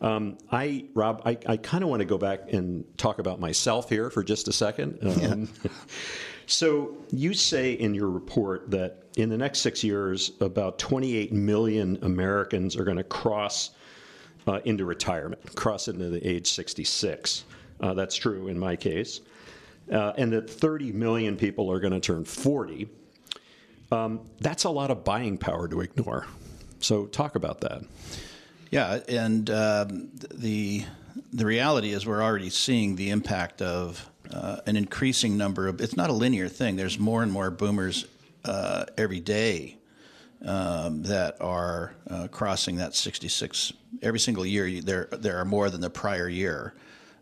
Um, 0.00 0.36
I, 0.52 0.86
Rob, 0.94 1.22
I, 1.24 1.38
I 1.46 1.56
kind 1.56 1.82
of 1.82 1.88
want 1.88 2.00
to 2.00 2.06
go 2.06 2.18
back 2.18 2.52
and 2.52 2.84
talk 2.98 3.18
about 3.18 3.40
myself 3.40 3.88
here 3.88 4.10
for 4.10 4.22
just 4.22 4.46
a 4.48 4.52
second. 4.52 4.98
Um, 5.02 5.48
yeah. 5.62 5.70
so, 6.46 6.96
you 7.10 7.32
say 7.32 7.72
in 7.72 7.94
your 7.94 8.10
report 8.10 8.70
that 8.72 9.04
in 9.16 9.30
the 9.30 9.38
next 9.38 9.60
six 9.60 9.82
years, 9.82 10.32
about 10.40 10.78
28 10.78 11.32
million 11.32 11.98
Americans 12.02 12.76
are 12.76 12.84
going 12.84 12.98
to 12.98 13.04
cross 13.04 13.70
uh, 14.46 14.60
into 14.64 14.84
retirement, 14.84 15.56
cross 15.56 15.88
into 15.88 16.10
the 16.10 16.26
age 16.26 16.52
66. 16.52 17.44
Uh, 17.80 17.94
that's 17.94 18.16
true 18.16 18.48
in 18.48 18.58
my 18.58 18.76
case. 18.76 19.20
Uh, 19.90 20.12
and 20.18 20.32
that 20.32 20.50
30 20.50 20.92
million 20.92 21.36
people 21.36 21.70
are 21.70 21.80
going 21.80 21.92
to 21.92 22.00
turn 22.00 22.24
40 22.24 22.88
um, 23.92 24.20
that's 24.40 24.64
a 24.64 24.70
lot 24.70 24.90
of 24.90 25.04
buying 25.04 25.38
power 25.38 25.68
to 25.68 25.80
ignore. 25.80 26.26
So, 26.80 27.06
talk 27.06 27.36
about 27.36 27.60
that. 27.62 27.82
Yeah, 28.70 28.98
and 29.08 29.48
um, 29.50 30.10
the 30.34 30.84
the 31.32 31.46
reality 31.46 31.92
is 31.92 32.04
we're 32.06 32.22
already 32.22 32.50
seeing 32.50 32.96
the 32.96 33.10
impact 33.10 33.62
of 33.62 34.08
uh, 34.32 34.58
an 34.66 34.76
increasing 34.76 35.36
number 35.36 35.68
of. 35.68 35.80
It's 35.80 35.96
not 35.96 36.10
a 36.10 36.12
linear 36.12 36.48
thing. 36.48 36.76
There's 36.76 36.98
more 36.98 37.22
and 37.22 37.30
more 37.32 37.50
boomers 37.50 38.06
uh, 38.44 38.86
every 38.98 39.20
day 39.20 39.78
um, 40.44 41.02
that 41.04 41.40
are 41.40 41.94
uh, 42.10 42.28
crossing 42.28 42.76
that 42.76 42.94
66 42.94 43.72
every 44.02 44.18
single 44.20 44.44
year. 44.44 44.80
There 44.82 45.08
there 45.12 45.38
are 45.38 45.44
more 45.44 45.70
than 45.70 45.80
the 45.80 45.90
prior 45.90 46.28
year 46.28 46.74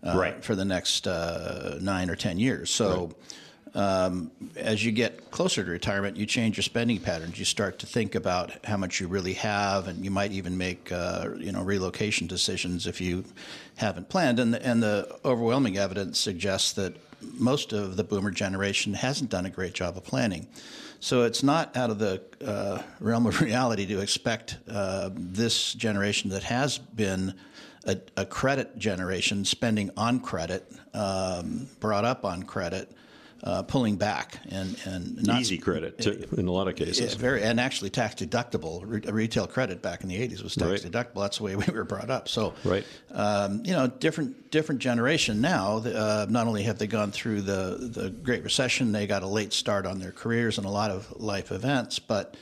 uh, 0.03 0.15
Right. 0.17 0.43
for 0.45 0.55
the 0.57 0.65
next 0.65 1.07
uh, 1.07 1.79
nine 1.81 2.11
or 2.11 2.17
ten 2.17 2.39
years. 2.39 2.71
So. 2.71 3.15
Um, 3.75 4.31
as 4.55 4.85
you 4.85 4.93
get 4.93 5.33
closer 5.33 5.65
to 5.65 5.71
retirement, 5.71 6.17
you 6.17 6.27
change 6.27 6.57
your 6.57 6.63
spending 6.63 7.01
patterns. 7.01 7.39
You 7.39 7.45
start 7.45 7.81
to 7.81 7.87
think 7.87 8.15
about 8.15 8.53
how 8.65 8.77
much 8.77 9.01
you 9.01 9.09
really 9.09 9.35
have, 9.35 9.89
and 9.89 10.05
you 10.05 10.13
might 10.13 10.31
even 10.31 10.57
make 10.57 10.93
uh, 10.93 11.31
you 11.39 11.51
know 11.51 11.63
relocation 11.63 12.27
decisions 12.27 12.87
if 12.87 13.01
you 13.01 13.25
haven't 13.77 14.09
planned. 14.09 14.39
And 14.39 14.55
the, 14.55 14.65
and 14.65 14.83
the 14.83 15.19
overwhelming 15.25 15.77
evidence 15.77 16.21
suggests 16.21 16.73
that 16.75 16.97
most 17.21 17.73
of 17.73 17.97
the 17.97 18.05
boomer 18.05 18.31
generation 18.31 18.95
hasn't 18.95 19.31
done 19.31 19.47
a 19.47 19.51
great 19.51 19.75
job 19.75 19.97
of 19.97 20.05
planning. 20.05 20.47
So 21.01 21.25
it's 21.25 21.43
not 21.43 21.77
out 21.77 21.91
of 21.91 21.99
the 21.99 22.23
uh, 22.45 22.83
realm 23.01 23.27
of 23.27 23.41
reality 23.43 23.87
to 23.87 24.01
expect 24.01 24.57
uh, 24.71 25.11
this 25.13 25.75
generation 25.75 26.31
that 26.31 26.45
has 26.45 26.79
been 26.79 27.35
a, 27.87 27.99
a 28.17 28.25
credit 28.25 28.79
generation, 28.79 29.45
spending 29.45 29.91
on 29.97 30.21
credit, 30.21 30.71
um, 30.95 31.69
brought 31.81 32.05
up 32.05 32.25
on 32.25 32.45
credit, 32.45 32.91
uh, 33.45 33.63
pulling 33.63 33.97
back 33.97 34.39
and 34.49 34.75
and 34.87 35.23
not 35.23 35.39
Easy 35.41 35.59
credit 35.59 35.99
too, 35.99 36.27
in 36.39 36.49
a 36.49 36.51
lot 36.51 36.67
of 36.67 36.77
cases. 36.77 37.13
very 37.15 37.43
and 37.43 37.61
actually 37.61 37.91
tax 37.91 38.15
deductible. 38.15 38.83
Re- 38.87 39.13
retail 39.13 39.47
credit 39.47 39.83
back 39.83 40.03
in 40.03 40.09
the 40.09 40.17
'80s 40.17 40.43
was 40.43 40.55
tax 40.55 40.83
Right. 40.83 40.93
deductible. 40.93 41.21
That's 41.21 41.37
the 41.39 41.45
way 41.45 41.55
we 41.55 41.67
were 41.73 41.85
brought 41.85 42.09
up. 42.11 42.27
So, 42.29 42.55
Right. 42.65 42.85
um, 43.13 43.63
you 43.65 43.73
know, 43.73 43.87
different 43.87 44.51
different 44.51 44.81
generation 44.81 45.43
now. 45.43 45.77
Uh, 45.79 46.27
not 46.31 46.47
only 46.47 46.63
have 46.63 46.79
they 46.79 46.87
gone 46.87 47.13
through 47.13 47.43
the 47.43 47.77
the 47.93 48.09
Great 48.11 48.43
Recession, 48.45 48.93
they 48.93 49.07
got 49.07 49.23
a 49.23 49.29
late 49.29 49.53
start 49.53 49.85
on 49.85 49.99
their 49.99 50.13
careers 50.13 50.57
and 50.57 50.67
a 50.67 50.71
lot 50.71 50.91
of 50.91 51.13
life 51.21 51.53
events, 51.53 51.99
but. 51.99 52.37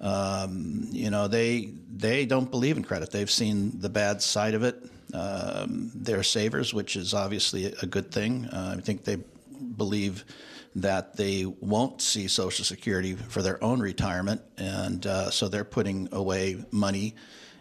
Um, 0.00 0.86
you 0.92 1.10
know 1.10 1.26
they 1.26 1.72
they 1.96 2.24
don't 2.24 2.48
believe 2.52 2.76
in 2.76 2.84
credit. 2.84 3.10
They've 3.10 3.28
seen 3.30 3.80
the 3.80 3.88
bad 3.88 4.22
side 4.22 4.54
of 4.54 4.62
it. 4.62 4.76
Um, 5.12 5.90
they're 5.92 6.22
savers, 6.22 6.72
which 6.72 6.94
is 6.94 7.14
obviously 7.14 7.64
a 7.66 7.86
good 7.86 8.12
thing. 8.12 8.44
Uh, 8.46 8.76
I 8.78 8.80
think 8.80 9.02
they 9.02 9.16
believe 9.76 10.24
that 10.76 11.16
they 11.16 11.44
won't 11.44 12.00
see 12.00 12.28
Social 12.28 12.64
Security 12.64 13.14
for 13.14 13.42
their 13.42 13.62
own 13.62 13.80
retirement, 13.80 14.40
and 14.56 15.06
uh, 15.06 15.30
so 15.30 15.48
they're 15.48 15.64
putting 15.64 16.08
away 16.12 16.64
money. 16.70 17.14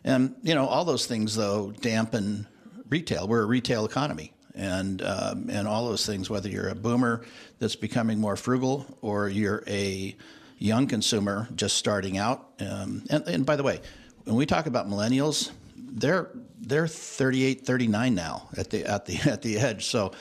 And 0.04 0.36
you 0.44 0.56
know, 0.56 0.68
all 0.68 0.86
those 0.86 1.06
things 1.06 1.36
though 1.36 1.72
dampen 1.72 2.48
retail. 2.90 3.28
We're 3.28 3.44
a 3.44 3.48
retail 3.48 3.86
economy, 3.86 4.34
and 4.56 5.02
um, 5.02 5.50
and 5.50 5.68
all 5.68 5.88
those 5.88 6.06
things. 6.06 6.30
Whether 6.30 6.50
you're 6.50 6.70
a 6.70 6.76
boomer 6.76 7.26
that's 7.60 7.76
becoming 7.76 8.20
more 8.20 8.36
frugal, 8.36 8.86
or 9.02 9.30
you're 9.30 9.64
a 9.68 10.16
young 10.58 10.88
consumer 10.88 11.48
just 11.56 11.78
starting 11.78 12.18
out. 12.18 12.52
Um, 12.60 13.04
and, 13.10 13.28
and 13.28 13.46
by 13.46 13.56
the 13.56 13.64
way, 13.64 13.82
when 14.24 14.36
we 14.36 14.46
talk 14.46 14.66
about 14.66 14.88
millennials, 14.88 15.52
they're 15.76 16.30
they're 16.60 16.88
38, 16.88 17.66
39 17.66 18.16
now 18.16 18.50
at 18.58 18.70
the 18.70 18.86
at 18.86 19.06
the 19.06 19.18
at 19.30 19.42
the 19.42 19.58
edge. 19.58 19.86
So 19.86 20.12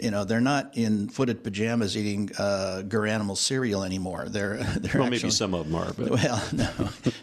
you 0.00 0.10
know 0.10 0.24
they're 0.24 0.40
not 0.40 0.76
in 0.76 1.08
footed 1.08 1.42
pajamas 1.44 1.96
eating 1.96 2.30
uh, 2.38 2.82
Garanimals 2.86 3.38
cereal 3.38 3.82
anymore. 3.82 4.26
They're 4.28 4.56
they're 4.76 5.00
Well, 5.00 5.04
actually, 5.04 5.10
maybe 5.10 5.30
some 5.30 5.54
of 5.54 5.66
them 5.66 5.74
are, 5.74 5.92
but 5.92 6.10
Well, 6.10 6.42
no, 6.52 6.70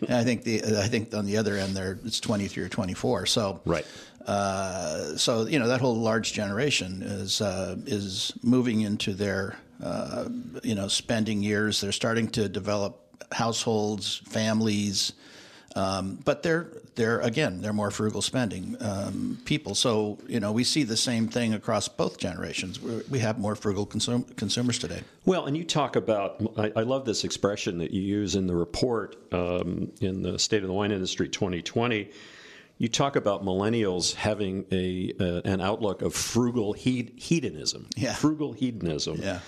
I 0.09 0.23
think 0.23 0.43
the 0.43 0.63
I 0.81 0.87
think 0.87 1.13
on 1.13 1.25
the 1.25 1.37
other 1.37 1.57
end 1.57 1.75
there 1.75 1.99
it's 2.05 2.19
twenty 2.19 2.47
three 2.47 2.63
or 2.63 2.69
twenty 2.69 2.93
four. 2.93 3.25
So 3.25 3.61
right. 3.65 3.85
uh, 4.25 5.17
so 5.17 5.47
you 5.47 5.59
know 5.59 5.67
that 5.67 5.81
whole 5.81 5.95
large 5.95 6.33
generation 6.33 7.01
is 7.03 7.41
uh, 7.41 7.75
is 7.85 8.33
moving 8.43 8.81
into 8.81 9.13
their 9.13 9.57
uh, 9.83 10.27
you 10.63 10.75
know 10.75 10.87
spending 10.87 11.41
years. 11.41 11.81
They're 11.81 11.91
starting 11.91 12.27
to 12.29 12.47
develop 12.49 13.05
households, 13.31 14.21
families, 14.27 15.13
um, 15.79 16.19
but 16.25 16.43
they're 16.43 16.67
they're 16.95 17.19
again 17.21 17.61
they're 17.61 17.73
more 17.73 17.91
frugal 17.91 18.21
spending 18.21 18.75
um, 18.81 19.37
people. 19.45 19.75
So 19.75 20.17
you 20.27 20.39
know 20.39 20.51
we 20.51 20.63
see 20.63 20.83
the 20.83 20.97
same 20.97 21.27
thing 21.27 21.53
across 21.53 21.87
both 21.87 22.17
generations. 22.17 22.81
We're, 22.81 23.03
we 23.09 23.19
have 23.19 23.39
more 23.39 23.55
frugal 23.55 23.85
consum- 23.85 24.35
consumers 24.35 24.77
today. 24.77 25.01
Well, 25.25 25.45
and 25.45 25.55
you 25.55 25.63
talk 25.63 25.95
about, 25.95 26.41
I, 26.57 26.71
I 26.75 26.81
love 26.81 27.05
this 27.05 27.23
expression 27.23 27.77
that 27.77 27.91
you 27.91 28.01
use 28.01 28.35
in 28.35 28.47
the 28.47 28.55
report 28.55 29.15
um, 29.31 29.91
in 30.01 30.21
the 30.21 30.37
State 30.37 30.63
of 30.63 30.67
the 30.67 30.73
Wine 30.73 30.91
Industry 30.91 31.29
2020. 31.29 32.09
You 32.77 32.87
talk 32.87 33.15
about 33.15 33.43
millennials 33.43 34.13
having 34.15 34.65
a 34.71 35.13
uh, 35.19 35.41
an 35.45 35.61
outlook 35.61 36.01
of 36.01 36.13
frugal 36.13 36.73
hed- 36.73 37.11
hedonism. 37.15 37.87
Yeah. 37.95 38.13
Frugal 38.13 38.53
hedonism. 38.53 39.19
Yeah. 39.21 39.39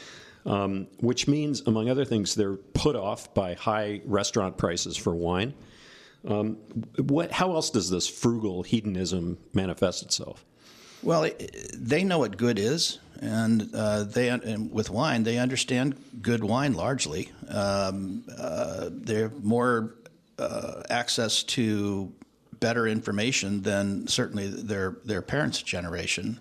Um, 0.45 0.87
which 0.99 1.27
means, 1.27 1.61
among 1.67 1.89
other 1.89 2.03
things, 2.05 2.33
they're 2.35 2.55
put 2.55 2.95
off 2.95 3.33
by 3.33 3.53
high 3.53 4.01
restaurant 4.05 4.57
prices 4.57 4.97
for 4.97 5.13
wine. 5.13 5.53
Um, 6.27 6.57
what? 6.97 7.31
How 7.31 7.55
else 7.55 7.69
does 7.69 7.89
this 7.89 8.07
frugal 8.07 8.63
hedonism 8.63 9.37
manifest 9.53 10.03
itself? 10.03 10.45
Well, 11.03 11.27
they 11.73 12.03
know 12.03 12.19
what 12.19 12.37
good 12.37 12.59
is, 12.59 12.99
and 13.19 13.69
uh, 13.73 14.03
they 14.03 14.29
and 14.29 14.71
with 14.71 14.89
wine 14.89 15.23
they 15.23 15.37
understand 15.37 15.95
good 16.21 16.43
wine 16.43 16.73
largely. 16.73 17.31
Um, 17.47 18.23
uh, 18.37 18.89
they 18.91 19.15
have 19.15 19.43
more 19.43 19.95
uh, 20.37 20.83
access 20.89 21.43
to 21.43 22.13
better 22.59 22.87
information 22.87 23.63
than 23.63 24.07
certainly 24.07 24.47
their 24.47 24.97
their 25.03 25.21
parents' 25.21 25.61
generation. 25.61 26.39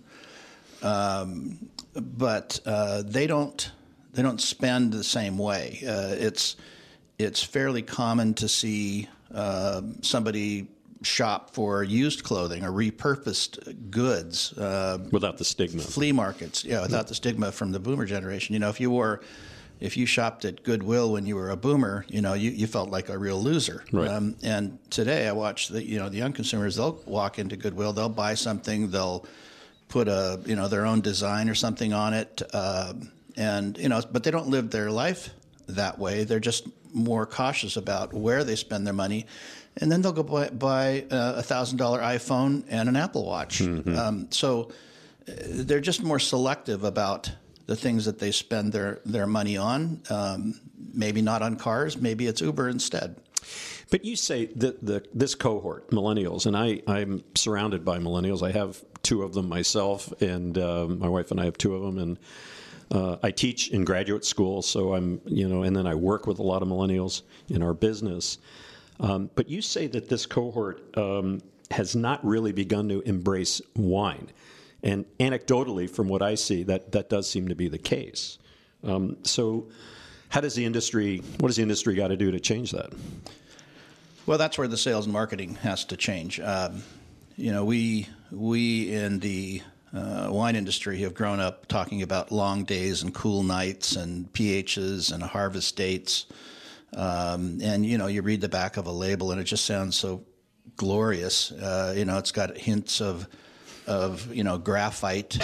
Um, 0.82 1.70
but 1.94 2.60
uh, 2.66 3.02
they 3.04 3.26
don't 3.26 3.70
they 4.12 4.22
don't 4.22 4.40
spend 4.40 4.92
the 4.92 5.04
same 5.04 5.38
way. 5.38 5.82
Uh, 5.86 6.14
it's 6.18 6.56
it's 7.18 7.42
fairly 7.42 7.82
common 7.82 8.34
to 8.34 8.48
see 8.48 9.08
uh, 9.34 9.82
somebody 10.02 10.68
shop 11.02 11.54
for 11.54 11.82
used 11.82 12.22
clothing 12.24 12.64
or 12.64 12.70
repurposed 12.70 13.90
goods. 13.90 14.52
Uh, 14.58 14.98
Without 15.10 15.38
the 15.38 15.44
stigma. 15.44 15.82
flea 15.82 16.12
markets, 16.12 16.64
yeah, 16.64 16.82
without 16.82 17.08
the 17.08 17.14
stigma 17.14 17.50
from 17.52 17.72
the 17.72 17.80
boomer 17.80 18.04
generation. 18.04 18.52
You 18.52 18.58
know, 18.58 18.68
if 18.68 18.80
you 18.80 18.90
wore, 18.90 19.22
if 19.80 19.96
you 19.96 20.04
shopped 20.04 20.44
at 20.44 20.62
Goodwill 20.62 21.12
when 21.12 21.24
you 21.24 21.36
were 21.36 21.50
a 21.50 21.56
boomer, 21.56 22.04
you 22.08 22.20
know, 22.20 22.34
you, 22.34 22.50
you 22.50 22.66
felt 22.66 22.90
like 22.90 23.08
a 23.08 23.16
real 23.16 23.40
loser. 23.42 23.82
Right. 23.92 24.08
Um, 24.08 24.36
and 24.42 24.78
today, 24.90 25.26
I 25.26 25.32
watch 25.32 25.68
the, 25.68 25.82
you 25.82 25.98
know, 25.98 26.08
the 26.10 26.18
young 26.18 26.32
consumers. 26.34 26.76
They'll 26.76 27.00
walk 27.06 27.38
into 27.38 27.56
Goodwill, 27.56 27.92
they'll 27.94 28.08
buy 28.10 28.34
something, 28.34 28.90
they'll 28.90 29.26
put 29.88 30.06
a, 30.06 30.40
you 30.44 30.54
know, 30.54 30.68
their 30.68 30.84
own 30.86 31.00
design 31.00 31.48
or 31.48 31.54
something 31.54 31.92
on 31.92 32.14
it, 32.14 32.42
um, 32.54 33.10
and 33.36 33.78
you 33.78 33.88
know, 33.88 34.02
but 34.12 34.22
they 34.22 34.30
don't 34.30 34.48
live 34.48 34.70
their 34.70 34.90
life 34.90 35.30
that 35.66 35.98
way. 35.98 36.24
They're 36.24 36.40
just 36.40 36.68
more 36.92 37.26
cautious 37.26 37.76
about 37.76 38.12
where 38.12 38.44
they 38.44 38.56
spend 38.56 38.86
their 38.86 38.94
money. 38.94 39.26
And 39.76 39.90
then 39.90 40.02
they'll 40.02 40.12
go 40.12 40.22
buy, 40.22 40.48
buy 40.50 41.04
a 41.10 41.42
thousand 41.42 41.78
dollar 41.78 42.00
iPhone 42.00 42.64
and 42.68 42.88
an 42.88 42.96
Apple 42.96 43.24
Watch. 43.24 43.60
Um, 43.62 44.26
so 44.30 44.72
they're 45.26 45.80
just 45.80 46.02
more 46.02 46.18
selective 46.18 46.84
about 46.84 47.30
the 47.66 47.76
things 47.76 48.04
that 48.06 48.18
they 48.18 48.32
spend 48.32 48.72
their, 48.72 49.00
their 49.04 49.26
money 49.26 49.56
on. 49.56 50.02
Um, 50.10 50.60
maybe 50.92 51.22
not 51.22 51.42
on 51.42 51.56
cars, 51.56 51.96
maybe 51.96 52.26
it's 52.26 52.40
Uber 52.40 52.68
instead. 52.68 53.16
But 53.90 54.04
you 54.04 54.16
say 54.16 54.46
that 54.56 54.84
the 54.84 55.04
this 55.12 55.34
cohort, 55.34 55.90
millennials, 55.90 56.46
and 56.46 56.56
I, 56.56 56.80
I'm 56.86 57.24
surrounded 57.34 57.84
by 57.84 57.98
millennials. 57.98 58.42
I 58.42 58.52
have 58.52 58.82
two 59.02 59.22
of 59.22 59.34
them 59.34 59.48
myself, 59.48 60.12
and 60.20 60.56
uh, 60.56 60.86
my 60.86 61.08
wife 61.08 61.30
and 61.30 61.40
I 61.40 61.46
have 61.46 61.58
two 61.58 61.74
of 61.74 61.82
them, 61.82 61.98
and 61.98 62.18
uh, 62.90 63.16
I 63.22 63.30
teach 63.30 63.70
in 63.70 63.84
graduate 63.84 64.24
school, 64.24 64.62
so 64.62 64.94
I'm 64.94 65.20
you 65.26 65.48
know, 65.48 65.62
and 65.62 65.76
then 65.76 65.86
I 65.86 65.94
work 65.94 66.26
with 66.26 66.38
a 66.38 66.42
lot 66.42 66.62
of 66.62 66.68
millennials 66.68 67.22
in 67.48 67.62
our 67.62 67.74
business. 67.74 68.38
Um, 68.98 69.30
but 69.34 69.48
you 69.48 69.62
say 69.62 69.86
that 69.88 70.08
this 70.08 70.26
cohort 70.26 70.96
um, 70.98 71.40
has 71.70 71.96
not 71.96 72.24
really 72.24 72.52
begun 72.52 72.88
to 72.88 73.00
embrace 73.02 73.62
wine, 73.76 74.28
and 74.82 75.04
anecdotally, 75.18 75.88
from 75.88 76.08
what 76.08 76.22
I 76.22 76.34
see, 76.34 76.64
that 76.64 76.92
that 76.92 77.08
does 77.08 77.30
seem 77.30 77.48
to 77.48 77.54
be 77.54 77.68
the 77.68 77.78
case. 77.78 78.38
Um, 78.82 79.18
so, 79.22 79.68
how 80.28 80.40
does 80.40 80.54
the 80.54 80.64
industry? 80.64 81.18
What 81.38 81.48
does 81.48 81.56
the 81.56 81.62
industry 81.62 81.94
got 81.94 82.08
to 82.08 82.16
do 82.16 82.30
to 82.32 82.40
change 82.40 82.72
that? 82.72 82.92
Well, 84.26 84.38
that's 84.38 84.58
where 84.58 84.68
the 84.68 84.76
sales 84.76 85.06
and 85.06 85.12
marketing 85.12 85.56
has 85.56 85.84
to 85.86 85.96
change. 85.96 86.40
Um, 86.40 86.82
you 87.36 87.52
know, 87.52 87.64
we 87.64 88.08
we 88.30 88.92
in 88.92 89.20
the 89.20 89.62
uh, 89.94 90.28
wine 90.30 90.56
industry 90.56 91.00
have 91.00 91.14
grown 91.14 91.40
up 91.40 91.66
talking 91.66 92.02
about 92.02 92.30
long 92.30 92.64
days 92.64 93.02
and 93.02 93.12
cool 93.12 93.42
nights 93.42 93.96
and 93.96 94.32
pHs 94.32 95.12
and 95.12 95.22
harvest 95.22 95.76
dates. 95.76 96.26
Um, 96.96 97.58
and 97.62 97.84
you 97.84 97.98
know, 97.98 98.06
you 98.06 98.22
read 98.22 98.40
the 98.40 98.48
back 98.48 98.76
of 98.76 98.86
a 98.86 98.92
label 98.92 99.32
and 99.32 99.40
it 99.40 99.44
just 99.44 99.64
sounds 99.64 99.96
so 99.96 100.24
glorious. 100.76 101.52
Uh, 101.52 101.94
you 101.96 102.04
know, 102.04 102.18
it's 102.18 102.32
got 102.32 102.56
hints 102.56 103.00
of 103.00 103.28
of 103.86 104.32
you 104.32 104.44
know 104.44 104.58
graphite. 104.58 105.38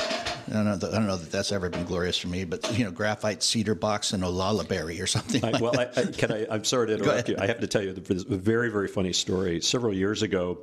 I 0.49 0.53
don't 0.53 0.65
know. 0.65 0.77
That, 0.77 0.93
I 0.93 0.97
don't 0.97 1.09
know 1.09 1.17
that 1.17 1.33
that's 1.33 1.51
ever 1.51 1.69
been 1.69 1.85
glorious 1.85 2.17
for 2.17 2.29
me, 2.29 2.45
but 2.45 2.79
you 2.79 2.85
know, 2.85 2.93
graphite, 2.93 3.43
cedar 3.43 3.75
box, 3.75 4.13
and 4.13 4.23
Olallieberry 4.23 5.03
or 5.03 5.07
something. 5.07 5.45
I, 5.45 5.51
like 5.51 5.63
well, 5.63 5.79
I, 5.79 5.89
I, 5.97 6.05
can 6.05 6.33
I? 6.33 6.47
I'm 6.49 6.65
sorry 6.65 6.89
to 6.89 6.95
interrupt 6.99 7.29
you. 7.29 7.37
I 7.39 7.47
have 7.47 7.61
to 7.61 7.67
tell 7.67 7.83
you 7.83 7.93
this 7.93 8.23
a 8.23 8.37
very, 8.37 8.71
very 8.71 8.89
funny 8.89 9.13
story. 9.13 9.61
Several 9.61 9.93
years 9.93 10.23
ago, 10.23 10.59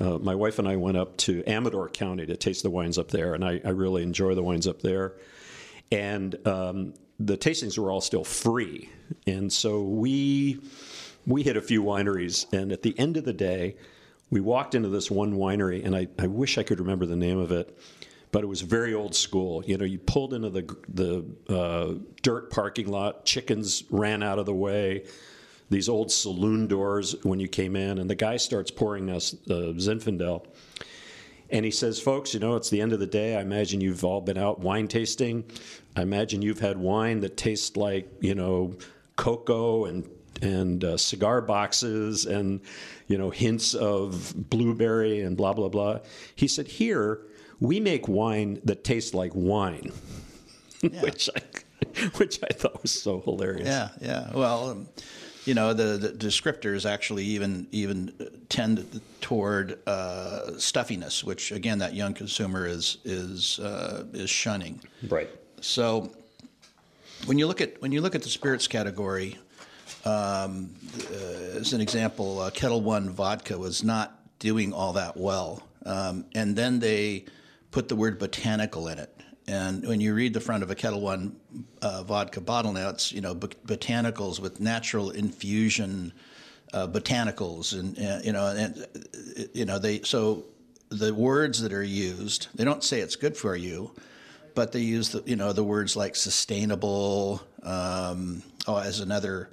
uh, 0.00 0.18
my 0.18 0.34
wife 0.34 0.58
and 0.58 0.68
I 0.68 0.76
went 0.76 0.96
up 0.96 1.16
to 1.18 1.42
Amador 1.46 1.88
County 1.88 2.26
to 2.26 2.36
taste 2.36 2.62
the 2.62 2.70
wines 2.70 2.98
up 2.98 3.10
there, 3.10 3.34
and 3.34 3.44
I, 3.44 3.60
I 3.64 3.70
really 3.70 4.02
enjoy 4.02 4.34
the 4.34 4.42
wines 4.42 4.66
up 4.66 4.82
there. 4.82 5.14
And 5.90 6.36
um, 6.46 6.94
the 7.18 7.36
tastings 7.36 7.78
were 7.78 7.90
all 7.90 8.00
still 8.00 8.24
free, 8.24 8.90
and 9.26 9.52
so 9.52 9.82
we 9.82 10.60
we 11.26 11.42
hit 11.42 11.56
a 11.56 11.62
few 11.62 11.82
wineries, 11.82 12.50
and 12.52 12.72
at 12.72 12.82
the 12.82 12.98
end 12.98 13.16
of 13.16 13.24
the 13.24 13.32
day, 13.32 13.76
we 14.30 14.40
walked 14.40 14.74
into 14.74 14.88
this 14.88 15.10
one 15.10 15.34
winery, 15.34 15.84
and 15.84 15.96
I, 15.96 16.08
I 16.18 16.26
wish 16.26 16.58
I 16.58 16.62
could 16.62 16.80
remember 16.80 17.06
the 17.06 17.16
name 17.16 17.38
of 17.38 17.50
it, 17.50 17.78
but 18.30 18.44
it 18.44 18.46
was 18.46 18.60
very 18.60 18.94
old 18.94 19.14
school. 19.14 19.64
You 19.64 19.78
know, 19.78 19.84
you 19.84 19.98
pulled 19.98 20.34
into 20.34 20.50
the 20.50 20.76
the 20.88 21.24
uh, 21.48 21.94
dirt 22.22 22.50
parking 22.50 22.88
lot, 22.88 23.24
chickens 23.24 23.84
ran 23.90 24.22
out 24.22 24.38
of 24.38 24.46
the 24.46 24.54
way. 24.54 25.04
These 25.70 25.88
old 25.88 26.10
saloon 26.10 26.66
doors 26.66 27.14
when 27.24 27.40
you 27.40 27.48
came 27.48 27.76
in, 27.76 27.98
and 27.98 28.08
the 28.08 28.14
guy 28.14 28.36
starts 28.38 28.70
pouring 28.70 29.10
us 29.10 29.34
uh, 29.50 29.72
Zinfandel. 29.76 30.46
And 31.50 31.64
he 31.64 31.70
says, 31.70 31.98
folks, 32.00 32.34
you 32.34 32.40
know, 32.40 32.56
it's 32.56 32.68
the 32.70 32.80
end 32.80 32.92
of 32.92 33.00
the 33.00 33.06
day. 33.06 33.36
I 33.36 33.40
imagine 33.40 33.80
you've 33.80 34.04
all 34.04 34.20
been 34.20 34.36
out 34.38 34.60
wine 34.60 34.86
tasting. 34.88 35.44
I 35.96 36.02
imagine 36.02 36.42
you've 36.42 36.60
had 36.60 36.78
wine 36.78 37.20
that 37.20 37.36
tastes 37.36 37.76
like, 37.76 38.08
you 38.20 38.34
know, 38.34 38.76
cocoa 39.16 39.84
and 39.86 40.08
and 40.40 40.84
uh, 40.84 40.96
cigar 40.96 41.40
boxes 41.40 42.24
and 42.24 42.60
you 43.08 43.18
know 43.18 43.28
hints 43.30 43.74
of 43.74 44.32
blueberry 44.50 45.20
and 45.22 45.36
blah 45.36 45.52
blah 45.52 45.68
blah. 45.68 45.98
He 46.36 46.46
said, 46.46 46.68
"Here 46.68 47.22
we 47.58 47.80
make 47.80 48.06
wine 48.06 48.60
that 48.64 48.84
tastes 48.84 49.14
like 49.14 49.32
wine," 49.34 49.90
Yeah. 50.82 51.00
which 51.00 51.28
I 51.34 51.40
which 52.18 52.38
I 52.44 52.52
thought 52.54 52.80
was 52.82 52.92
so 52.92 53.20
hilarious. 53.20 53.66
Yeah, 53.66 53.88
yeah. 54.00 54.30
Well, 54.32 54.70
um, 54.70 54.88
you 55.48 55.54
know, 55.54 55.72
the, 55.72 55.96
the 55.96 56.08
descriptors 56.10 56.88
actually 56.88 57.24
even 57.24 57.66
even 57.72 58.12
tend 58.50 59.00
toward 59.22 59.78
uh, 59.88 60.58
stuffiness, 60.58 61.24
which 61.24 61.52
again, 61.52 61.78
that 61.78 61.94
young 61.94 62.12
consumer 62.12 62.66
is 62.66 62.98
is 63.02 63.58
uh, 63.58 64.04
is 64.12 64.28
shunning. 64.28 64.78
Right. 65.08 65.30
So, 65.62 66.12
when 67.24 67.38
you 67.38 67.46
look 67.46 67.62
at 67.62 67.80
when 67.80 67.92
you 67.92 68.02
look 68.02 68.14
at 68.14 68.22
the 68.22 68.28
spirits 68.28 68.68
category, 68.68 69.38
um, 70.04 70.74
uh, 71.10 71.58
as 71.58 71.72
an 71.72 71.80
example, 71.80 72.40
uh, 72.40 72.50
Ketel 72.50 72.82
One 72.82 73.08
vodka 73.08 73.56
was 73.56 73.82
not 73.82 74.20
doing 74.38 74.74
all 74.74 74.92
that 74.92 75.16
well, 75.16 75.62
um, 75.86 76.26
and 76.34 76.54
then 76.54 76.78
they 76.78 77.24
put 77.70 77.88
the 77.88 77.96
word 77.96 78.18
botanical 78.18 78.86
in 78.88 78.98
it. 78.98 79.17
And 79.48 79.86
when 79.88 80.00
you 80.00 80.12
read 80.12 80.34
the 80.34 80.40
front 80.40 80.62
of 80.62 80.70
a 80.70 80.74
Ketel 80.74 81.00
One 81.00 81.34
uh, 81.80 82.02
vodka 82.02 82.42
bottle 82.42 82.72
now, 82.72 82.90
it's 82.90 83.12
you 83.12 83.22
know 83.22 83.34
bot- 83.34 83.66
botanicals 83.66 84.38
with 84.38 84.60
natural 84.60 85.10
infusion 85.10 86.12
uh, 86.74 86.86
botanicals, 86.86 87.72
and 87.72 87.98
uh, 87.98 88.20
you 88.22 88.32
know, 88.32 88.46
and 88.46 88.86
uh, 88.94 89.42
you 89.54 89.64
know 89.64 89.78
they 89.78 90.02
so 90.02 90.44
the 90.90 91.14
words 91.14 91.62
that 91.62 91.72
are 91.72 91.82
used, 91.82 92.48
they 92.54 92.64
don't 92.64 92.84
say 92.84 93.00
it's 93.00 93.16
good 93.16 93.38
for 93.38 93.56
you, 93.56 93.90
but 94.54 94.72
they 94.72 94.80
use 94.80 95.08
the 95.10 95.22
you 95.24 95.36
know 95.36 95.54
the 95.54 95.64
words 95.64 95.96
like 95.96 96.14
sustainable. 96.14 97.40
Um, 97.62 98.42
oh, 98.66 98.76
as 98.76 99.00
another 99.00 99.48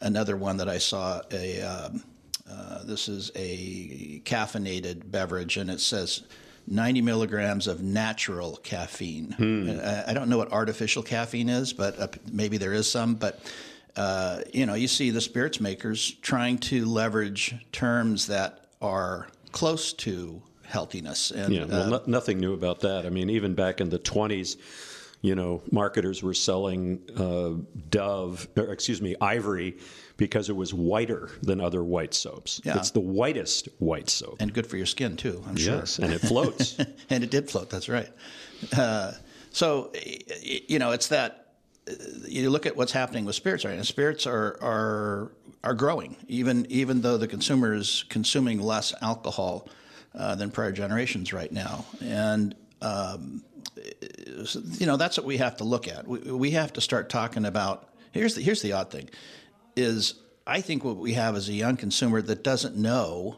another 0.00 0.36
one 0.36 0.56
that 0.56 0.68
I 0.68 0.78
saw 0.78 1.22
a. 1.30 1.62
Um, 1.62 2.02
uh, 2.48 2.84
this 2.84 3.08
is 3.08 3.32
a 3.34 4.20
caffeinated 4.20 5.10
beverage, 5.10 5.56
and 5.56 5.68
it 5.68 5.80
says 5.80 6.22
90 6.66 7.02
milligrams 7.02 7.66
of 7.66 7.82
natural 7.82 8.56
caffeine. 8.62 9.34
I, 9.80 10.10
I 10.10 10.14
don't 10.14 10.28
know 10.28 10.38
what 10.38 10.52
artificial 10.52 11.02
caffeine 11.02 11.48
is, 11.48 11.72
but 11.72 11.98
uh, 11.98 12.08
maybe 12.30 12.58
there 12.58 12.72
is 12.72 12.90
some. 12.90 13.14
But 13.14 13.40
uh, 13.96 14.42
you 14.52 14.66
know, 14.66 14.74
you 14.74 14.88
see 14.88 15.10
the 15.10 15.20
spirits 15.20 15.60
makers 15.60 16.12
trying 16.22 16.58
to 16.58 16.84
leverage 16.84 17.54
terms 17.72 18.26
that 18.26 18.66
are 18.82 19.28
close 19.52 19.92
to 19.94 20.42
healthiness. 20.64 21.30
And 21.30 21.54
Yeah, 21.54 21.64
well, 21.64 21.82
uh, 21.82 21.98
no, 21.98 22.02
nothing 22.06 22.38
new 22.38 22.52
about 22.52 22.80
that. 22.80 23.06
I 23.06 23.10
mean, 23.10 23.30
even 23.30 23.54
back 23.54 23.80
in 23.80 23.88
the 23.88 23.98
20s, 23.98 24.56
you 25.22 25.34
know, 25.34 25.62
marketers 25.70 26.22
were 26.22 26.34
selling 26.34 27.00
uh, 27.16 27.62
Dove, 27.88 28.48
or 28.56 28.72
excuse 28.72 29.00
me, 29.00 29.16
Ivory, 29.20 29.78
because 30.16 30.48
it 30.48 30.56
was 30.56 30.72
whiter 30.72 31.30
than 31.42 31.60
other 31.60 31.84
white 31.84 32.14
soaps. 32.14 32.60
Yeah. 32.64 32.78
It's 32.78 32.90
the 32.90 33.00
whitest 33.00 33.68
white 33.78 34.08
soap. 34.08 34.36
and 34.40 34.52
good 34.52 34.66
for 34.66 34.76
your 34.76 34.86
skin 34.86 35.16
too, 35.16 35.42
I'm 35.46 35.56
sure. 35.56 35.76
yes, 35.76 35.98
and 35.98 36.12
it 36.12 36.20
floats. 36.20 36.78
and 37.10 37.22
it 37.22 37.30
did 37.30 37.50
float. 37.50 37.70
That's 37.70 37.88
right. 37.88 38.08
Uh, 38.76 39.12
so 39.50 39.92
you 40.42 40.78
know, 40.78 40.92
it's 40.92 41.08
that 41.08 41.54
uh, 41.88 41.94
you 42.26 42.50
look 42.50 42.66
at 42.66 42.76
what's 42.76 42.92
happening 42.92 43.24
with 43.24 43.34
spirits 43.34 43.64
right 43.64 43.76
now. 43.76 43.82
Spirits 43.82 44.26
are 44.26 44.58
are 44.62 45.32
are 45.62 45.74
growing, 45.74 46.16
even 46.28 46.66
even 46.70 47.00
though 47.02 47.18
the 47.18 47.28
consumer 47.28 47.74
is 47.74 48.04
consuming 48.08 48.60
less 48.60 48.94
alcohol 49.02 49.68
uh, 50.14 50.34
than 50.34 50.50
prior 50.50 50.72
generations 50.72 51.32
right 51.32 51.52
now, 51.52 51.84
and. 52.00 52.54
Um, 52.82 53.42
you 54.78 54.86
know 54.86 54.96
that's 54.96 55.16
what 55.16 55.26
we 55.26 55.38
have 55.38 55.56
to 55.56 55.64
look 55.64 55.88
at. 55.88 56.06
We, 56.06 56.18
we 56.18 56.50
have 56.52 56.72
to 56.74 56.80
start 56.80 57.08
talking 57.08 57.44
about. 57.44 57.88
Here's 58.12 58.34
the 58.34 58.42
here's 58.42 58.62
the 58.62 58.72
odd 58.72 58.90
thing, 58.90 59.08
is 59.76 60.14
I 60.46 60.60
think 60.60 60.84
what 60.84 60.96
we 60.96 61.14
have 61.14 61.36
is 61.36 61.48
a 61.48 61.52
young 61.52 61.76
consumer 61.76 62.22
that 62.22 62.42
doesn't 62.42 62.76
know 62.76 63.36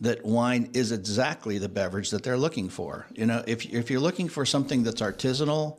that 0.00 0.24
wine 0.24 0.70
is 0.74 0.92
exactly 0.92 1.58
the 1.58 1.68
beverage 1.68 2.10
that 2.10 2.22
they're 2.22 2.36
looking 2.36 2.68
for. 2.68 3.06
You 3.14 3.26
know, 3.26 3.42
if 3.46 3.64
if 3.66 3.90
you're 3.90 4.00
looking 4.00 4.28
for 4.28 4.44
something 4.44 4.82
that's 4.82 5.00
artisanal, 5.00 5.78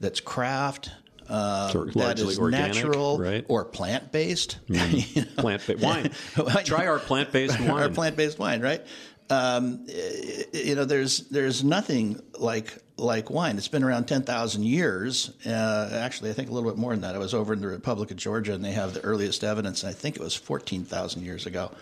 that's 0.00 0.20
craft, 0.20 0.90
uh, 1.28 1.72
that 1.94 2.18
is 2.18 2.38
organic, 2.38 2.74
natural 2.74 3.18
right? 3.18 3.44
or 3.48 3.64
plant 3.64 4.10
based, 4.10 4.58
Plant-based 4.66 5.78
wine. 5.80 6.10
Try 6.64 6.86
our 6.86 6.98
plant-based 6.98 7.60
wine. 7.60 7.70
our 7.70 7.88
plant-based 7.88 8.38
wine, 8.38 8.60
right? 8.60 8.84
Um, 9.30 9.86
eh, 9.88 10.44
you 10.52 10.74
know, 10.74 10.84
there's 10.84 11.28
there's 11.28 11.62
nothing 11.62 12.20
like 12.36 12.76
like 13.00 13.30
wine. 13.30 13.56
It's 13.56 13.68
been 13.68 13.82
around 13.82 14.04
ten 14.04 14.22
thousand 14.22 14.64
years. 14.64 15.32
Uh, 15.44 15.90
actually, 15.92 16.30
I 16.30 16.32
think 16.32 16.50
a 16.50 16.52
little 16.52 16.70
bit 16.70 16.78
more 16.78 16.92
than 16.92 17.00
that. 17.00 17.14
I 17.14 17.18
was 17.18 17.34
over 17.34 17.52
in 17.52 17.60
the 17.60 17.68
Republic 17.68 18.10
of 18.10 18.16
Georgia, 18.16 18.52
and 18.52 18.64
they 18.64 18.72
have 18.72 18.94
the 18.94 19.00
earliest 19.00 19.42
evidence. 19.42 19.84
I 19.84 19.92
think 19.92 20.16
it 20.16 20.22
was 20.22 20.34
fourteen 20.34 20.84
thousand 20.84 21.24
years 21.24 21.46
ago. 21.46 21.72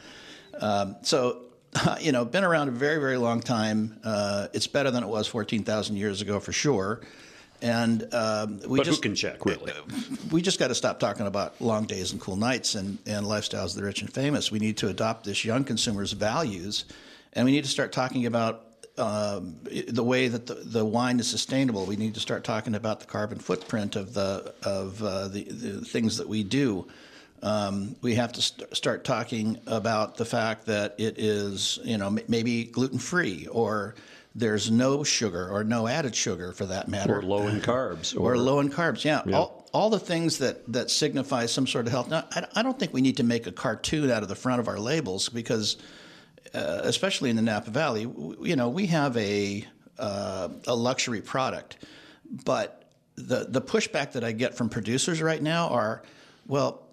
Um, 0.61 0.97
so, 1.03 1.43
you 2.01 2.13
know, 2.13 2.25
been 2.25 2.45
around 2.45 2.69
a 2.69 2.73
very 2.73 2.99
very 2.99 3.17
long 3.17 3.41
time. 3.41 3.99
Uh, 4.05 4.49
it's 4.53 4.67
better 4.67 4.91
than 4.91 5.03
it 5.03 5.09
was 5.09 5.27
fourteen 5.27 5.65
thousand 5.65 5.97
years 5.97 6.23
ago 6.23 6.41
for 6.41 6.53
sure. 6.53 7.01
And 7.61 8.15
um, 8.15 8.61
we 8.69 8.79
but 8.79 8.87
just 8.87 9.03
can 9.03 9.17
check, 9.17 9.45
really? 9.45 9.73
we 10.31 10.43
just 10.43 10.61
got 10.61 10.69
to 10.69 10.77
stop 10.77 11.01
talking 11.01 11.27
about 11.27 11.61
long 11.61 11.87
days 11.87 12.13
and 12.13 12.21
cool 12.21 12.37
nights 12.37 12.77
and, 12.77 12.99
and 13.05 13.27
lifestyles 13.27 13.71
of 13.71 13.75
the 13.75 13.83
rich 13.83 14.01
and 14.01 14.13
famous. 14.13 14.53
We 14.53 14.61
need 14.61 14.77
to 14.77 14.89
adopt 14.89 15.25
this 15.25 15.45
young 15.45 15.65
consumer's 15.65 16.13
values, 16.13 16.85
and 17.33 17.45
we 17.45 17.51
need 17.51 17.65
to 17.65 17.71
start 17.71 17.91
talking 17.91 18.27
about 18.27 18.68
um, 18.99 19.57
the 19.89 20.03
way 20.03 20.29
that 20.29 20.47
the, 20.47 20.55
the 20.55 20.85
wine 20.85 21.21
is 21.21 21.29
sustainable. 21.29 21.85
We 21.87 21.97
need 21.97 22.15
to 22.15 22.21
start 22.21 22.45
talking 22.45 22.75
about 22.75 23.01
the 23.01 23.07
carbon 23.07 23.39
footprint 23.39 23.97
of 23.97 24.15
the 24.15 24.55
of 24.63 25.03
uh, 25.03 25.29
the, 25.29 25.45
the 25.45 25.81
things 25.85 26.17
that 26.19 26.29
we 26.29 26.43
do. 26.45 26.87
Um, 27.43 27.95
we 28.03 28.17
have 28.17 28.33
to 28.33 28.43
st- 28.43 28.77
start 28.77 29.05
talking 29.05 29.59
about 29.69 30.17
the 30.17 30.25
fact 30.25 30.67
that 30.67 30.97
it 30.99 31.19
is, 31.19 31.79
you 31.85 31.97
know, 31.97 32.09
m- 32.09 32.19
maybe 32.27 32.65
gluten 32.65 32.99
free 32.99 33.47
or 33.47 33.95
there's 34.35 34.71
no 34.73 35.05
sugar 35.05 35.49
or 35.49 35.63
no 35.63 35.87
added 35.87 36.15
sugar 36.17 36.53
for 36.53 36.67
that 36.67 36.89
matter 36.89 37.19
Or 37.19 37.23
low 37.23 37.47
in 37.47 37.61
carbs. 37.61 38.19
or 38.21 38.37
low 38.37 38.59
in 38.59 38.71
carbs. 38.71 39.05
Yeah, 39.05 39.23
All, 39.33 39.69
all 39.73 39.89
the 39.89 40.01
things 40.01 40.39
that 40.39 40.67
that 40.73 40.91
signify 40.91 41.47
some 41.47 41.67
sort 41.69 41.87
of 41.87 41.93
health. 41.93 42.09
Now, 42.09 42.25
I, 42.33 42.45
I 42.57 42.63
don't 42.63 42.77
think 42.79 42.93
we 42.93 43.01
need 43.03 43.19
to 43.19 43.25
make 43.25 43.47
a 43.47 43.53
cartoon 43.53 44.11
out 44.11 44.23
of 44.25 44.29
the 44.29 44.35
front 44.37 44.59
of 44.61 44.67
our 44.67 44.79
labels 44.81 45.29
because, 45.29 45.77
uh, 46.55 46.81
especially 46.85 47.31
in 47.31 47.37
the 47.37 47.43
Napa 47.43 47.71
Valley, 47.71 48.03
you 48.41 48.57
know, 48.57 48.69
we 48.69 48.87
have 48.87 49.17
a 49.17 49.65
uh, 49.99 50.49
a 50.67 50.75
luxury 50.75 51.21
product, 51.21 51.79
but 52.45 52.91
the 53.17 53.47
the 53.49 53.61
pushback 53.61 54.13
that 54.13 54.25
I 54.25 54.33
get 54.33 54.55
from 54.55 54.69
producers 54.69 55.21
right 55.21 55.43
now 55.43 55.69
are, 55.69 56.03
well, 56.47 56.87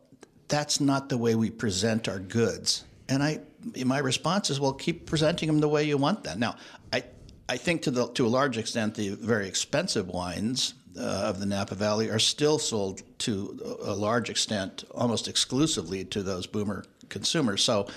that's 0.47 0.79
not 0.79 1.09
the 1.09 1.17
way 1.17 1.35
we 1.35 1.49
present 1.49 2.07
our 2.07 2.19
goods. 2.19 2.83
And 3.07 3.21
I, 3.21 3.39
my 3.85 3.99
response 3.99 4.49
is, 4.49 4.59
well, 4.59 4.73
keep 4.73 5.05
presenting 5.05 5.47
them 5.47 5.59
the 5.59 5.69
way 5.69 5.83
you 5.83 5.97
want 5.97 6.23
them. 6.23 6.39
Now, 6.39 6.55
I, 6.91 7.03
I 7.47 7.57
think 7.57 7.83
to 7.83 7.91
the 7.91 8.07
to 8.13 8.25
a 8.25 8.29
large 8.29 8.57
extent, 8.57 8.95
the 8.95 9.09
very 9.09 9.47
expensive 9.47 10.07
wines 10.07 10.73
uh, 10.97 11.01
of 11.01 11.39
the 11.39 11.45
Napa 11.45 11.75
Valley 11.75 12.09
are 12.09 12.19
still 12.19 12.57
sold 12.57 13.01
to 13.19 13.77
a 13.83 13.93
large 13.93 14.29
extent, 14.29 14.83
almost 14.91 15.27
exclusively 15.27 16.05
to 16.05 16.23
those 16.23 16.47
boomer 16.47 16.85
consumers. 17.09 17.63
So 17.63 17.87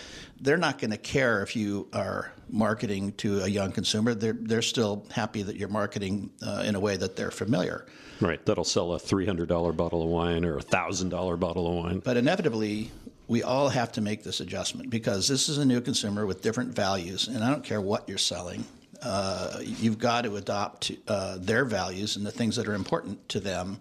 they're 0.41 0.57
not 0.57 0.79
going 0.79 0.91
to 0.91 0.99
care 0.99 1.43
if 1.43 1.57
you 1.57 1.89
are 1.93 2.33
marketing 2.49 3.13
to 3.13 3.43
a 3.43 3.49
young 3.49 3.73
consumer. 3.73 4.15
They're 4.15 4.37
they're 4.39 4.63
still 4.63 5.07
happy 5.11 5.43
that 5.43 5.57
you're 5.57 5.69
marketing 5.69 6.31
uh, 6.47 6.63
in 6.67 6.75
a 6.75 6.81
way 6.81 6.97
that 6.97 7.17
they're 7.17 7.31
familiar. 7.31 7.87
Right, 8.21 8.45
that'll 8.47 8.65
sell 8.65 8.95
a 8.95 8.99
$300 8.99 9.77
bottle 9.77 10.03
of 10.03 10.09
wine 10.09 10.45
or 10.45 10.59
a 10.59 10.63
$1,000 10.63 11.39
bottle 11.39 11.69
of 11.69 11.85
wine. 11.85 12.01
But 12.01 12.17
inevitably, 12.17 12.91
we 13.29 13.45
all 13.45 13.69
have 13.69 13.93
to 13.93 14.01
make 14.01 14.25
this 14.25 14.41
adjustment 14.41 14.91
because 14.91 15.29
this 15.29 15.49
is 15.49 15.59
a 15.59 15.65
new 15.65 15.81
consumer 15.81 16.27
with 16.27 16.43
different 16.43 16.75
values, 16.75 17.29
and 17.29 17.45
I 17.45 17.51
don't 17.51 17.63
care 17.63 17.81
what 17.81 18.09
you're 18.09 18.19
selling. 18.19 18.65
Uh, 19.01 19.59
you've 19.61 19.99
got 19.99 20.25
to 20.25 20.35
adopt 20.35 20.91
uh, 21.07 21.39
their 21.39 21.65
values 21.65 22.17
and 22.17 22.27
the 22.27 22.33
things 22.33 22.57
that 22.57 22.67
are 22.67 22.75
important 22.75 23.29
to 23.29 23.39
them 23.39 23.79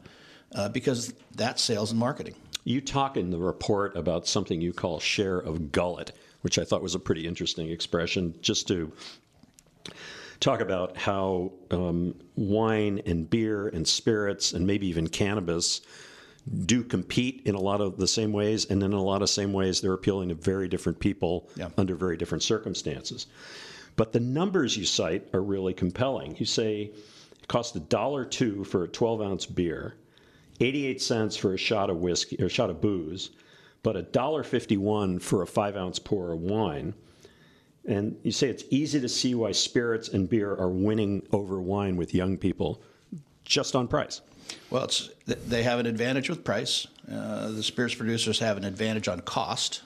uh, 0.53 0.69
because 0.69 1.13
that's 1.33 1.61
sales 1.63 1.89
and 1.89 1.99
marketing. 1.99 2.35
You 2.63 2.81
talk 2.81 3.17
in 3.17 3.31
the 3.31 3.39
report 3.39 3.95
about 3.95 4.27
something 4.27 4.61
you 4.61 4.73
call 4.73 4.99
share 4.99 5.39
of 5.39 5.71
gullet, 5.71 6.11
which 6.47 6.57
I 6.57 6.63
thought 6.63 6.81
was 6.81 6.95
a 6.95 6.99
pretty 6.99 7.27
interesting 7.27 7.69
expression, 7.69 8.33
just 8.39 8.69
to 8.69 8.89
talk 10.39 10.61
about 10.61 10.95
how 10.95 11.51
um, 11.71 12.15
wine 12.37 13.01
and 13.05 13.29
beer 13.29 13.67
and 13.67 13.85
spirits 13.85 14.53
and 14.53 14.65
maybe 14.65 14.87
even 14.87 15.09
cannabis 15.09 15.81
do 16.65 16.85
compete 16.85 17.41
in 17.43 17.53
a 17.53 17.59
lot 17.59 17.81
of 17.81 17.97
the 17.97 18.07
same 18.07 18.31
ways, 18.31 18.63
and 18.63 18.81
in 18.81 18.93
a 18.93 19.03
lot 19.03 19.21
of 19.21 19.29
same 19.29 19.51
ways, 19.51 19.81
they're 19.81 19.91
appealing 19.91 20.29
to 20.29 20.35
very 20.35 20.69
different 20.69 20.97
people 21.01 21.49
Yeah. 21.57 21.67
under 21.77 21.95
very 21.95 22.15
different 22.15 22.43
circumstances. 22.43 23.27
But 23.97 24.13
the 24.13 24.21
numbers 24.21 24.77
you 24.77 24.85
cite 24.85 25.27
are 25.33 25.41
really 25.43 25.73
compelling. 25.73 26.37
You 26.39 26.45
say 26.45 26.91
it 27.41 27.47
costs 27.49 27.75
a 27.75 27.81
dollar 27.81 28.23
two 28.23 28.63
for 28.63 28.85
a 28.85 28.87
12 28.87 29.21
ounce 29.21 29.45
beer, 29.45 29.95
88 30.61 31.01
cents 31.01 31.35
for 31.35 31.53
a 31.53 31.57
shot 31.57 31.89
of 31.89 31.97
whiskey 31.97 32.37
or 32.41 32.45
a 32.45 32.49
shot 32.49 32.69
of 32.69 32.79
booze, 32.79 33.31
but 33.83 33.95
a 33.95 34.01
dollar 34.01 34.43
51 34.43 35.19
for 35.19 35.41
a 35.41 35.47
five 35.47 35.75
ounce 35.75 35.99
pour 35.99 36.33
of 36.33 36.39
wine. 36.39 36.93
And 37.85 38.17
you 38.23 38.31
say 38.31 38.49
it's 38.49 38.65
easy 38.69 38.99
to 38.99 39.07
see 39.07 39.33
why 39.33 39.53
spirits 39.53 40.09
and 40.09 40.29
beer 40.29 40.51
are 40.51 40.69
winning 40.69 41.25
over 41.31 41.61
wine 41.61 41.95
with 41.95 42.13
young 42.13 42.37
people 42.37 42.81
just 43.45 43.75
on 43.75 43.87
price. 43.87 44.21
Well, 44.69 44.89
they 45.25 45.63
have 45.63 45.79
an 45.79 45.85
advantage 45.85 46.29
with 46.29 46.43
price. 46.43 46.87
Uh, 47.09 47.51
the 47.51 47.63
spirits 47.63 47.95
producers 47.95 48.39
have 48.39 48.57
an 48.57 48.65
advantage 48.65 49.07
on 49.07 49.21
cost. 49.21 49.83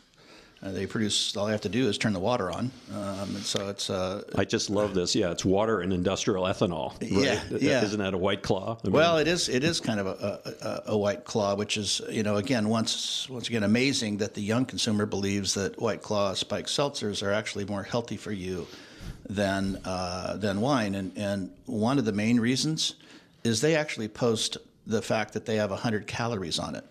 Uh, 0.63 0.71
they 0.71 0.85
produce, 0.85 1.35
all 1.35 1.47
they 1.47 1.51
have 1.51 1.61
to 1.61 1.69
do 1.69 1.87
is 1.89 1.97
turn 1.97 2.13
the 2.13 2.19
water 2.19 2.51
on. 2.51 2.69
Um, 2.93 3.35
and 3.35 3.43
so 3.43 3.69
it's, 3.69 3.89
uh, 3.89 4.21
I 4.35 4.45
just 4.45 4.69
love 4.69 4.93
this. 4.93 5.15
Yeah, 5.15 5.31
it's 5.31 5.43
water 5.43 5.81
and 5.81 5.91
industrial 5.91 6.43
ethanol. 6.43 6.91
Right? 7.01 7.11
Yeah, 7.11 7.41
yeah. 7.59 7.83
Isn't 7.83 7.99
that 7.99 8.13
a 8.13 8.17
white 8.17 8.43
claw? 8.43 8.77
I 8.83 8.87
mean, 8.87 8.93
well, 8.93 9.17
it 9.17 9.27
is, 9.27 9.49
it 9.49 9.63
is 9.63 9.79
kind 9.79 9.99
of 9.99 10.05
a, 10.05 10.83
a, 10.87 10.91
a 10.91 10.97
white 10.97 11.25
claw, 11.25 11.55
which 11.55 11.77
is, 11.77 11.99
you 12.11 12.21
know, 12.21 12.35
again, 12.35 12.69
once, 12.69 13.27
once 13.27 13.47
again, 13.47 13.63
amazing 13.63 14.17
that 14.17 14.35
the 14.35 14.41
young 14.41 14.65
consumer 14.65 15.07
believes 15.07 15.55
that 15.55 15.81
white 15.81 16.03
claw 16.03 16.35
spiked 16.35 16.69
seltzers 16.69 17.25
are 17.25 17.31
actually 17.31 17.65
more 17.65 17.81
healthy 17.81 18.17
for 18.17 18.31
you 18.31 18.67
than, 19.27 19.79
uh, 19.83 20.37
than 20.37 20.61
wine. 20.61 20.93
And, 20.93 21.11
and 21.17 21.51
one 21.65 21.97
of 21.97 22.05
the 22.05 22.11
main 22.11 22.39
reasons 22.39 22.95
is 23.43 23.61
they 23.61 23.75
actually 23.75 24.09
post 24.09 24.57
the 24.85 25.01
fact 25.01 25.33
that 25.33 25.47
they 25.47 25.55
have 25.55 25.71
100 25.71 26.05
calories 26.05 26.59
on 26.59 26.75
it. 26.75 26.85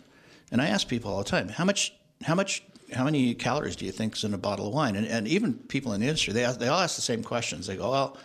And 0.51 0.61
I 0.61 0.67
ask 0.69 0.89
people 0.89 1.13
all 1.13 1.19
the 1.19 1.31
time, 1.31 1.49
how 1.49 1.65
much, 1.65 1.95
how 2.25 2.35
much, 2.35 2.65
how 2.93 3.05
many 3.05 3.35
calories 3.35 3.77
do 3.77 3.85
you 3.85 3.93
think 3.93 4.17
is 4.17 4.25
in 4.25 4.35
a 4.35 4.39
bottle 4.39 4.69
of 4.69 4.75
wine? 4.75 4.97
And, 4.97 5.07
and 5.07 5.29
even 5.29 5.55
people 5.55 5.93
in 5.93 6.01
the 6.01 6.07
industry, 6.07 6.33
they, 6.33 6.45
ask, 6.45 6.59
they 6.59 6.69
all 6.69 6.81
ask 6.81 6.97
the 6.97 7.03
same 7.03 7.23
questions. 7.23 7.67
They 7.67 7.77
go, 7.77 7.91
well, 7.91 8.17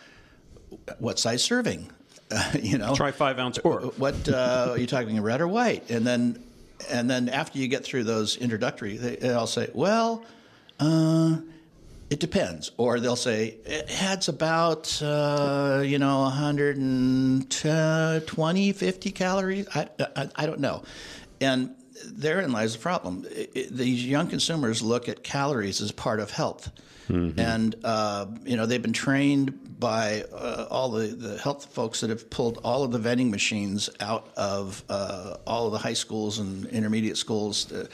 what 0.99 1.20
size 1.20 1.43
serving? 1.43 1.89
you 2.61 2.78
know, 2.78 2.95
try 2.95 3.11
five 3.11 3.39
ounce 3.39 3.59
pour. 3.59 3.82
what 3.82 4.28
uh, 4.28 4.70
are 4.72 4.78
you 4.78 4.88
talking, 4.88 5.20
red 5.22 5.41
or 5.41 5.47
white? 5.47 5.89
And 5.89 6.05
then, 6.05 6.43
and 6.89 7.09
then 7.09 7.30
after 7.30 7.59
you 7.59 7.68
get 7.68 7.84
through 7.84 8.03
those 8.03 8.38
introductory, 8.38 8.97
they, 8.97 9.16
they'll 9.18 9.47
say, 9.47 9.70
well, 9.74 10.26
uh, 10.80 11.38
it 12.09 12.20
depends. 12.20 12.72
Or 12.78 12.99
they'll 12.99 13.16
say, 13.16 13.55
it 13.66 13.89
adds 14.01 14.28
about, 14.28 15.01
uh, 15.01 15.84
you 15.86 15.99
know, 15.99 16.22
120, 16.22 18.72
50 18.72 19.11
calories. 19.11 19.68
I, 19.76 19.88
I, 20.16 20.30
I 20.36 20.45
don't 20.45 20.59
know. 20.59 20.84
And 21.41 21.76
therein 22.05 22.51
lies 22.51 22.73
the 22.73 22.79
problem. 22.79 23.25
It, 23.29 23.51
it, 23.55 23.75
these 23.75 24.05
young 24.05 24.27
consumers 24.27 24.81
look 24.81 25.09
at 25.09 25.23
calories 25.23 25.81
as 25.81 25.91
part 25.91 26.19
of 26.19 26.31
health. 26.31 26.71
And, 27.37 27.75
uh, 27.83 28.25
you 28.45 28.57
know, 28.57 28.65
they've 28.65 28.81
been 28.81 28.93
trained 28.93 29.79
by 29.79 30.23
uh, 30.33 30.67
all 30.71 30.89
the, 30.89 31.07
the 31.07 31.37
health 31.37 31.65
folks 31.73 32.01
that 32.01 32.09
have 32.09 32.29
pulled 32.29 32.59
all 32.63 32.83
of 32.83 32.91
the 32.91 32.97
vending 32.97 33.29
machines 33.29 33.89
out 33.99 34.29
of 34.35 34.83
uh, 34.89 35.37
all 35.45 35.67
of 35.67 35.71
the 35.71 35.77
high 35.77 35.93
schools 35.93 36.39
and 36.39 36.65
intermediate 36.67 37.17
schools 37.17 37.65
to, 37.65 37.87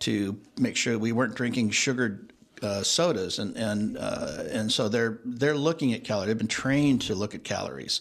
to 0.00 0.36
make 0.58 0.76
sure 0.76 0.98
we 0.98 1.12
weren't 1.12 1.34
drinking 1.34 1.70
sugared 1.70 2.32
uh, 2.62 2.82
sodas, 2.82 3.38
and 3.38 3.56
and 3.56 3.98
uh, 3.98 4.44
and 4.50 4.72
so 4.72 4.88
they're 4.88 5.18
they're 5.24 5.56
looking 5.56 5.92
at 5.92 6.04
calories. 6.04 6.28
They've 6.28 6.38
been 6.38 6.48
trained 6.48 7.02
to 7.02 7.14
look 7.14 7.34
at 7.34 7.44
calories, 7.44 8.00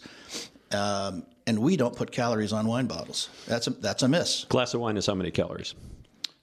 um, 0.72 1.26
and 1.48 1.60
we 1.60 1.78
don't 1.78 1.96
put 1.96 2.12
calories 2.12 2.54
on 2.54 2.68
wine 2.68 2.88
bottles. 2.88 3.30
That's 3.48 3.68
a, 3.68 3.72
that's 3.72 4.04
a 4.04 4.08
miss. 4.08 4.46
Glass 4.46 4.74
of 4.74 4.82
wine 4.82 4.98
is 4.98 5.06
how 5.06 5.16
many 5.16 5.32
calories? 5.32 5.76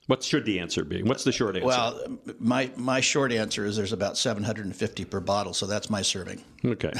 What 0.07 0.21
should 0.21 0.45
the 0.45 0.59
answer 0.59 0.83
be? 0.83 1.01
What's 1.01 1.23
the 1.23 1.31
short 1.31 1.55
answer? 1.55 1.67
Well, 1.67 2.17
my 2.37 2.69
my 2.75 2.99
short 2.99 3.31
answer 3.31 3.65
is 3.65 3.77
there's 3.77 3.93
about 3.93 4.17
750 4.17 5.05
per 5.05 5.21
bottle, 5.21 5.53
so 5.53 5.65
that's 5.65 5.89
my 5.89 6.01
serving, 6.01 6.43
okay. 6.65 6.91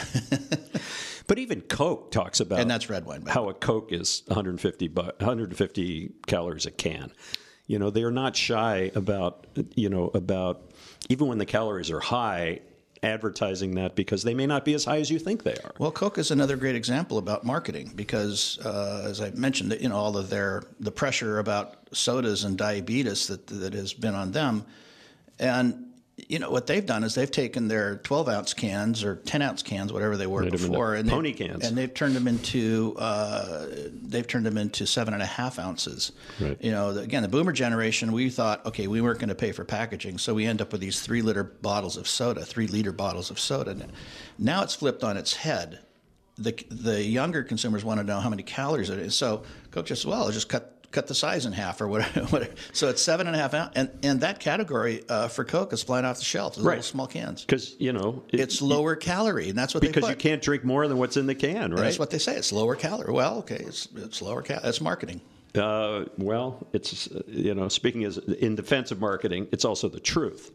but 1.27 1.37
even 1.37 1.59
Coke 1.61 2.11
talks 2.11 2.39
about 2.39 2.61
and 2.61 2.71
that's 2.71 2.89
red 2.89 3.05
wine. 3.05 3.25
how 3.27 3.49
a 3.49 3.53
Coke 3.53 3.91
is 3.91 4.23
150 4.27 4.87
bu- 4.87 5.01
150 5.01 6.13
calories 6.27 6.65
a 6.65 6.71
can. 6.71 7.11
You 7.67 7.77
know, 7.77 7.89
they 7.89 8.03
are 8.03 8.11
not 8.11 8.37
shy 8.37 8.91
about 8.95 9.47
you 9.75 9.89
know 9.89 10.09
about 10.13 10.71
even 11.09 11.27
when 11.27 11.39
the 11.39 11.45
calories 11.45 11.91
are 11.91 11.99
high, 11.99 12.61
advertising 13.03 13.75
that 13.75 13.95
because 13.95 14.23
they 14.23 14.33
may 14.33 14.45
not 14.45 14.65
be 14.65 14.73
as 14.73 14.85
high 14.85 14.97
as 14.97 15.09
you 15.09 15.19
think 15.19 15.43
they 15.43 15.55
are. 15.63 15.73
Well, 15.77 15.91
Coke 15.91 16.17
is 16.17 16.31
another 16.31 16.55
great 16.55 16.75
example 16.75 17.17
about 17.17 17.43
marketing 17.43 17.91
because, 17.95 18.59
uh, 18.65 19.05
as 19.05 19.21
I 19.21 19.31
mentioned, 19.31 19.77
you 19.79 19.89
know, 19.89 19.95
all 19.95 20.17
of 20.17 20.29
their 20.29 20.63
the 20.79 20.91
pressure 20.91 21.39
about 21.39 21.77
sodas 21.91 22.43
and 22.43 22.57
diabetes 22.57 23.27
that 23.27 23.47
that 23.47 23.73
has 23.73 23.93
been 23.93 24.15
on 24.15 24.31
them, 24.31 24.65
and 25.39 25.82
you 26.15 26.37
know 26.37 26.51
what 26.51 26.67
they've 26.67 26.85
done 26.85 27.03
is 27.03 27.15
they've 27.15 27.31
taken 27.31 27.67
their 27.67 27.95
12 27.97 28.29
ounce 28.29 28.53
cans 28.53 29.03
or 29.03 29.15
10 29.15 29.41
ounce 29.41 29.63
cans, 29.63 29.91
whatever 29.91 30.15
they 30.15 30.27
were 30.27 30.41
Made 30.41 30.49
'em 30.49 30.53
into 30.53 30.67
before, 30.67 30.93
and 30.95 31.09
pony 31.09 31.33
cans. 31.33 31.65
and 31.65 31.75
they've 31.75 31.93
turned 31.93 32.15
them 32.15 32.27
into 32.27 32.95
uh, 32.99 33.65
they've 34.03 34.27
turned 34.27 34.45
them 34.45 34.57
into 34.57 34.85
seven 34.85 35.13
and 35.15 35.23
a 35.23 35.25
half 35.25 35.57
ounces. 35.57 36.11
Right. 36.39 36.57
You 36.61 36.71
know, 36.71 36.93
the, 36.93 37.01
again, 37.01 37.23
the 37.23 37.29
boomer 37.29 37.51
generation, 37.51 38.11
we 38.11 38.29
thought, 38.29 38.63
okay, 38.65 38.87
we 38.87 39.01
weren't 39.01 39.19
going 39.19 39.29
to 39.29 39.35
pay 39.35 39.51
for 39.51 39.63
packaging, 39.65 40.17
so 40.19 40.33
we 40.35 40.45
end 40.45 40.61
up 40.61 40.71
with 40.71 40.81
these 40.81 40.99
three 41.01 41.21
liter 41.23 41.43
bottles 41.43 41.97
of 41.97 42.07
soda, 42.07 42.45
three 42.45 42.67
liter 42.67 42.91
bottles 42.91 43.31
of 43.31 43.39
soda. 43.39 43.75
Now 44.37 44.61
it's 44.63 44.75
flipped 44.75 45.03
on 45.03 45.17
its 45.17 45.33
head. 45.33 45.79
The 46.37 46.53
the 46.69 47.03
younger 47.03 47.43
consumers 47.43 47.83
want 47.83 47.99
to 47.99 48.03
know 48.03 48.19
how 48.19 48.29
many 48.29 48.43
calories 48.43 48.89
it 48.89 48.99
is. 48.99 49.15
So 49.15 49.43
Coke 49.71 49.85
just 49.87 50.05
well, 50.05 50.29
just 50.31 50.49
cut 50.49 50.72
cut 50.93 51.07
the 51.07 51.15
size 51.15 51.45
in 51.45 51.51
half 51.51 51.81
or 51.81 51.87
whatever. 51.89 52.21
whatever. 52.29 52.53
So 52.71 52.87
it's 52.87 53.01
seven 53.01 53.27
and 53.27 53.35
a 53.35 53.39
half 53.39 53.53
ounce, 53.53 53.73
and 53.75 53.89
and 54.03 54.21
that 54.21 54.39
category 54.39 55.03
uh, 55.09 55.27
for 55.27 55.43
Coke 55.43 55.73
is 55.73 55.83
flying 55.83 56.05
off 56.05 56.19
the 56.19 56.23
shelf. 56.23 56.55
The 56.55 56.61
little 56.61 56.81
small 56.83 57.07
cans. 57.07 57.41
Because 57.41 57.75
you 57.79 57.91
know, 57.91 58.23
it- 58.31 58.39
It's 58.39 58.61
lower 58.61 58.95
calorie, 58.95 59.49
and 59.49 59.57
that's 59.57 59.73
what 59.73 59.81
they 59.81 59.87
because 59.87 60.07
you 60.09 60.15
can't 60.15 60.41
drink 60.41 60.63
more 60.63 60.87
than 60.87 60.97
what's 60.97 61.17
in 61.17 61.25
the 61.27 61.35
can, 61.35 61.71
right? 61.71 61.81
That's 61.81 61.99
what 61.99 62.11
they 62.11 62.19
say. 62.19 62.35
It's 62.37 62.53
lower 62.53 62.75
calorie. 62.75 63.11
Well, 63.11 63.39
okay, 63.39 63.57
it's 63.57 63.89
it's 63.95 64.21
lower 64.21 64.41
cal. 64.41 64.61
That's 64.63 64.79
marketing. 64.79 65.19
Uh, 65.55 66.05
well, 66.17 66.65
it's 66.73 67.09
you 67.27 67.53
know, 67.53 67.67
speaking 67.67 68.03
as 68.05 68.17
in 68.17 68.55
defense 68.55 68.91
of 68.91 68.99
marketing, 68.99 69.47
it's 69.51 69.65
also 69.65 69.89
the 69.89 69.99
truth, 69.99 70.51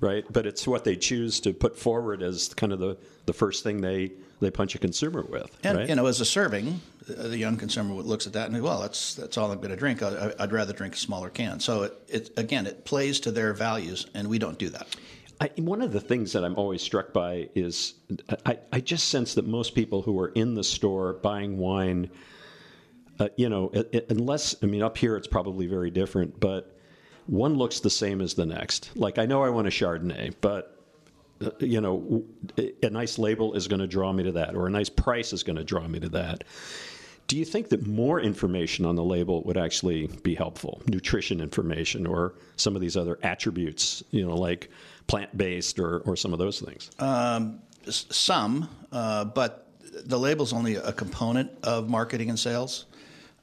right? 0.00 0.24
But 0.30 0.46
it's 0.46 0.66
what 0.66 0.84
they 0.84 0.96
choose 0.96 1.40
to 1.40 1.52
put 1.52 1.78
forward 1.78 2.22
as 2.22 2.48
kind 2.54 2.72
of 2.72 2.78
the, 2.78 2.96
the 3.26 3.32
first 3.32 3.62
thing 3.62 3.80
they 3.80 4.12
they 4.40 4.50
punch 4.50 4.74
a 4.74 4.78
consumer 4.78 5.22
with, 5.22 5.56
And 5.62 5.78
right? 5.78 5.88
you 5.88 5.94
know, 5.94 6.06
as 6.06 6.20
a 6.20 6.24
serving, 6.24 6.80
uh, 7.08 7.28
the 7.28 7.38
young 7.38 7.56
consumer 7.56 7.94
looks 7.94 8.26
at 8.26 8.32
that 8.32 8.50
and 8.50 8.60
well, 8.60 8.80
that's 8.80 9.14
that's 9.14 9.38
all 9.38 9.52
I'm 9.52 9.58
going 9.58 9.70
to 9.70 9.76
drink. 9.76 10.02
I, 10.02 10.32
I'd 10.38 10.50
rather 10.50 10.72
drink 10.72 10.94
a 10.94 10.98
smaller 10.98 11.30
can. 11.30 11.60
So 11.60 11.84
it, 11.84 11.94
it 12.08 12.30
again, 12.36 12.66
it 12.66 12.84
plays 12.84 13.20
to 13.20 13.30
their 13.30 13.52
values, 13.54 14.06
and 14.14 14.28
we 14.28 14.38
don't 14.40 14.58
do 14.58 14.68
that. 14.70 14.88
I, 15.40 15.50
one 15.56 15.80
of 15.82 15.92
the 15.92 16.00
things 16.00 16.32
that 16.32 16.44
I'm 16.44 16.56
always 16.56 16.82
struck 16.82 17.12
by 17.12 17.48
is 17.54 17.94
I, 18.46 18.58
I 18.72 18.80
just 18.80 19.08
sense 19.10 19.34
that 19.34 19.46
most 19.46 19.74
people 19.76 20.02
who 20.02 20.18
are 20.20 20.28
in 20.28 20.54
the 20.54 20.62
store 20.64 21.14
buying 21.14 21.56
wine, 21.58 22.10
uh, 23.20 23.28
you 23.36 23.48
know, 23.48 23.70
it, 23.72 23.88
it- 23.92 24.06
unless, 24.10 24.56
I 24.62 24.66
mean, 24.66 24.82
up 24.82 24.96
here 24.98 25.16
it's 25.16 25.26
probably 25.28 25.66
very 25.66 25.90
different, 25.90 26.38
but 26.40 26.71
one 27.26 27.54
looks 27.54 27.80
the 27.80 27.90
same 27.90 28.20
as 28.20 28.34
the 28.34 28.46
next. 28.46 28.90
Like, 28.96 29.18
I 29.18 29.26
know 29.26 29.42
I 29.42 29.50
want 29.50 29.66
a 29.66 29.70
Chardonnay, 29.70 30.34
but, 30.40 30.78
uh, 31.44 31.50
you 31.60 31.80
know, 31.80 32.24
a 32.82 32.90
nice 32.90 33.18
label 33.18 33.54
is 33.54 33.68
going 33.68 33.80
to 33.80 33.86
draw 33.86 34.12
me 34.12 34.24
to 34.24 34.32
that, 34.32 34.54
or 34.54 34.66
a 34.66 34.70
nice 34.70 34.88
price 34.88 35.32
is 35.32 35.42
going 35.42 35.56
to 35.56 35.64
draw 35.64 35.86
me 35.86 36.00
to 36.00 36.08
that. 36.10 36.44
Do 37.28 37.38
you 37.38 37.44
think 37.44 37.68
that 37.70 37.86
more 37.86 38.20
information 38.20 38.84
on 38.84 38.96
the 38.96 39.04
label 39.04 39.42
would 39.44 39.56
actually 39.56 40.08
be 40.22 40.34
helpful? 40.34 40.82
Nutrition 40.88 41.40
information 41.40 42.06
or 42.06 42.34
some 42.56 42.74
of 42.74 42.82
these 42.82 42.96
other 42.96 43.18
attributes, 43.22 44.02
you 44.10 44.26
know, 44.26 44.36
like 44.36 44.70
plant 45.06 45.34
based 45.38 45.78
or, 45.78 46.00
or 46.00 46.16
some 46.16 46.32
of 46.32 46.38
those 46.38 46.60
things? 46.60 46.90
S- 47.86 48.06
Some, 48.10 48.68
uh, 48.90 49.24
but 49.24 49.66
the 50.04 50.18
label's 50.18 50.52
only 50.52 50.74
a 50.76 50.92
component 50.92 51.50
of 51.62 51.88
marketing 51.88 52.28
and 52.28 52.38
sales. 52.38 52.86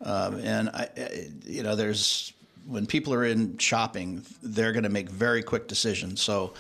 Um, 0.02 0.36
and 0.36 0.70
I, 0.70 0.90
I- 0.98 1.28
you 1.46 1.64
know, 1.64 1.76
there's 1.76 2.34
when 2.70 2.86
people 2.86 3.14
are 3.14 3.26
in 3.26 3.58
shopping, 3.58 4.24
they're 4.44 4.72
going 4.72 4.84
to 4.84 4.90
make 4.90 5.10
very 5.10 5.44
quick 5.44 5.68
decisions. 5.68 6.22
So. 6.22 6.54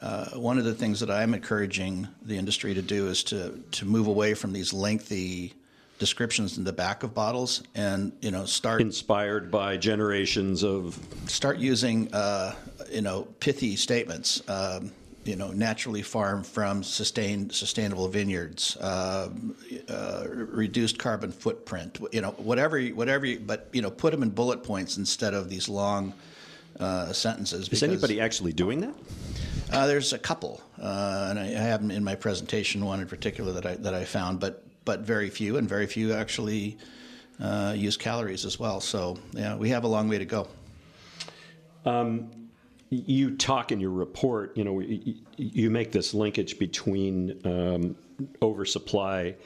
Uh, 0.00 0.30
one 0.30 0.58
of 0.58 0.64
the 0.64 0.74
things 0.74 0.98
that 0.98 1.12
I'm 1.12 1.32
encouraging 1.32 2.08
the 2.22 2.36
industry 2.36 2.74
to 2.74 2.82
do 2.82 3.06
is 3.06 3.22
to 3.24 3.56
to 3.70 3.84
move 3.84 4.08
away 4.08 4.34
from 4.34 4.52
these 4.52 4.72
lengthy 4.72 5.54
descriptions 6.02 6.58
in 6.58 6.64
the 6.64 6.72
back 6.72 7.04
of 7.04 7.14
bottles, 7.14 7.62
and 7.76 8.10
you 8.20 8.32
know 8.32 8.44
start 8.44 8.80
Inspired 8.80 9.48
by 9.48 9.76
generations 9.76 10.64
of 10.64 10.98
start 11.26 11.58
using 11.58 12.12
uh, 12.12 12.56
you 12.90 13.02
know 13.02 13.28
pithy 13.38 13.76
statements. 13.76 14.42
Um, 14.48 14.90
you 15.24 15.36
know, 15.36 15.50
naturally 15.52 16.02
farmed 16.02 16.46
from 16.46 16.82
sustained 16.82 17.52
sustainable 17.52 18.08
vineyards, 18.08 18.76
um, 18.80 19.54
uh, 19.88 20.26
reduced 20.28 20.98
carbon 20.98 21.32
footprint. 21.32 21.98
You 22.12 22.22
know, 22.22 22.30
whatever, 22.32 22.80
whatever. 22.80 23.26
You, 23.26 23.40
but 23.40 23.68
you 23.72 23.82
know, 23.82 23.90
put 23.90 24.10
them 24.10 24.22
in 24.22 24.30
bullet 24.30 24.62
points 24.62 24.96
instead 24.96 25.34
of 25.34 25.48
these 25.48 25.68
long 25.68 26.12
uh, 26.80 27.12
sentences. 27.12 27.68
Is 27.68 27.82
anybody 27.82 28.20
actually 28.20 28.52
doing 28.52 28.80
that? 28.80 28.94
uh, 29.72 29.86
there's 29.86 30.12
a 30.12 30.18
couple, 30.18 30.60
uh, 30.80 31.28
and 31.30 31.38
I, 31.38 31.44
I 31.44 31.62
have 31.62 31.80
'em 31.82 31.90
in 31.90 32.04
my 32.04 32.14
presentation 32.14 32.84
one 32.84 33.00
in 33.00 33.06
particular 33.06 33.52
that 33.52 33.66
I 33.66 33.74
that 33.76 33.94
I 33.94 34.04
found, 34.04 34.38
but 34.38 34.64
but 34.84 35.00
very 35.00 35.30
few, 35.30 35.56
and 35.56 35.68
very 35.68 35.86
few 35.86 36.12
actually 36.12 36.76
uh, 37.40 37.74
use 37.76 37.96
calories 37.96 38.44
as 38.44 38.58
well. 38.58 38.80
So 38.80 39.18
yeah, 39.32 39.56
we 39.56 39.70
have 39.70 39.84
a 39.84 39.88
long 39.88 40.08
way 40.08 40.18
to 40.18 40.24
go. 40.24 40.48
You 42.92 43.36
talk 43.36 43.72
in 43.72 43.80
your 43.80 43.90
report, 43.90 44.54
you 44.54 44.64
know, 44.64 44.80
you 45.36 45.70
make 45.70 45.92
this 45.92 46.12
linkage 46.12 46.58
between 46.58 47.40
um, 47.46 47.96
oversupply 48.42 49.36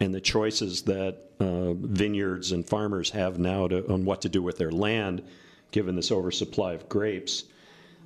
and 0.00 0.14
the 0.14 0.20
choices 0.20 0.82
that 0.82 1.30
uh, 1.40 1.72
vineyards 1.72 2.52
and 2.52 2.68
farmers 2.68 3.08
have 3.10 3.38
now 3.38 3.68
to, 3.68 3.90
on 3.90 4.04
what 4.04 4.20
to 4.20 4.28
do 4.28 4.42
with 4.42 4.58
their 4.58 4.70
land, 4.70 5.22
given 5.70 5.96
this 5.96 6.12
oversupply 6.12 6.74
of 6.74 6.86
grapes, 6.90 7.44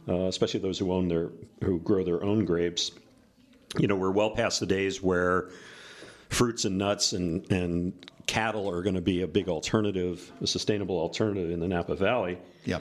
uh, 0.08 0.26
especially 0.26 0.60
those 0.60 0.78
who 0.78 0.92
own 0.92 1.08
their, 1.08 1.30
who 1.64 1.80
grow 1.80 2.04
their 2.04 2.22
own 2.22 2.44
grapes. 2.44 2.92
You 3.78 3.88
know, 3.88 3.96
we're 3.96 4.12
well 4.12 4.30
past 4.30 4.60
the 4.60 4.66
days 4.66 5.02
where 5.02 5.50
fruits 6.28 6.64
and 6.64 6.78
nuts 6.78 7.14
and, 7.14 7.50
and 7.50 8.10
cattle 8.28 8.70
are 8.70 8.82
going 8.82 8.94
to 8.94 9.00
be 9.00 9.22
a 9.22 9.26
big 9.26 9.48
alternative, 9.48 10.30
a 10.40 10.46
sustainable 10.46 11.00
alternative 11.00 11.50
in 11.50 11.58
the 11.58 11.66
Napa 11.66 11.96
Valley 11.96 12.38
Yeah. 12.64 12.78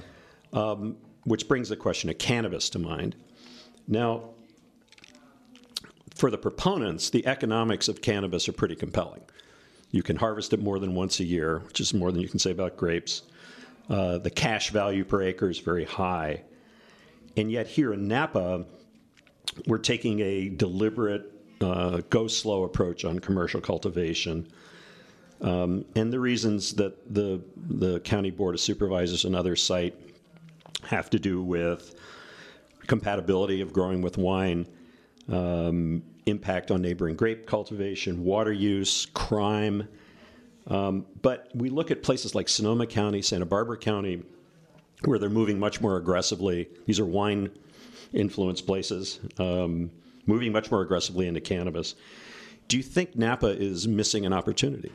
Which 1.28 1.50
brings 1.50 1.68
the 1.68 1.76
question 1.76 2.10
of 2.10 2.18
cannabis 2.18 2.70
to 2.70 2.80
mind. 2.80 3.14
Now, 3.86 4.30
for 6.16 6.32
the 6.32 6.38
proponents, 6.38 7.10
the 7.10 7.28
economics 7.28 7.90
of 7.90 8.02
cannabis 8.02 8.48
are 8.48 8.54
pretty 8.54 8.76
compelling. 8.76 9.22
You 9.92 10.04
can 10.04 10.16
harvest 10.16 10.54
it 10.54 10.62
more 10.62 10.80
than 10.80 10.96
once 10.96 11.20
a 11.20 11.26
year, 11.26 11.60
which 11.60 11.82
is 11.82 11.94
more 11.94 12.14
than 12.14 12.22
you 12.22 12.30
can 12.30 12.40
say 12.40 12.52
about 12.52 12.78
grapes. 12.78 13.24
Uh, 13.90 14.18
the 14.20 14.30
cash 14.30 14.70
value 14.70 15.04
per 15.04 15.22
acre 15.22 15.50
is 15.50 15.60
very 15.60 15.84
high. 15.84 16.44
And 17.36 17.52
yet, 17.52 17.68
here 17.68 17.94
in 17.94 18.08
Napa, 18.08 18.66
we're 19.68 19.78
taking 19.80 20.22
a 20.22 20.48
deliberate, 20.48 21.30
uh, 21.60 22.02
go 22.10 22.28
slow 22.28 22.64
approach 22.64 23.04
on 23.04 23.20
commercial 23.20 23.60
cultivation. 23.60 24.48
Um, 25.42 25.86
and 25.96 26.12
the 26.12 26.20
reasons 26.20 26.74
that 26.76 27.14
the, 27.14 27.42
the 27.56 28.00
County 28.00 28.32
Board 28.32 28.56
of 28.56 28.62
Supervisors 28.62 29.26
and 29.26 29.36
others 29.36 29.62
cite 29.62 30.07
have 30.84 31.10
to 31.12 31.20
do 31.20 31.42
with 31.42 31.96
compatibility 32.88 33.62
of 33.62 33.74
growing 33.74 34.02
with 34.02 34.18
wine, 34.18 34.66
um, 35.30 36.02
impact 36.26 36.72
on 36.72 36.82
neighboring 36.82 37.16
grape 37.16 37.46
cultivation, 37.46 38.24
water 38.24 38.52
use, 38.52 39.08
crime. 39.14 39.88
Um, 40.68 41.06
but 41.22 41.50
we 41.54 41.70
look 41.70 41.92
at 41.92 42.04
places 42.04 42.36
like 42.36 42.50
Sonoma 42.50 42.88
County, 42.88 43.22
Santa 43.22 43.46
Barbara 43.46 43.78
County, 43.78 44.24
where 45.06 45.20
they're 45.20 45.30
moving 45.30 45.60
much 45.60 45.82
more 45.82 45.98
aggressively. 45.98 46.68
These 46.86 47.00
are 47.00 47.06
wine 47.06 47.52
influenced 48.14 48.66
places, 48.66 49.20
um, 49.38 49.92
moving 50.26 50.52
much 50.52 50.72
more 50.72 50.82
aggressively 50.82 51.28
into 51.28 51.42
cannabis. 51.42 51.96
Do 52.68 52.78
you 52.78 52.84
think 52.84 53.16
Napa 53.16 53.48
is 53.48 53.88
missing 53.88 54.26
an 54.26 54.34
opportunity? 54.34 54.92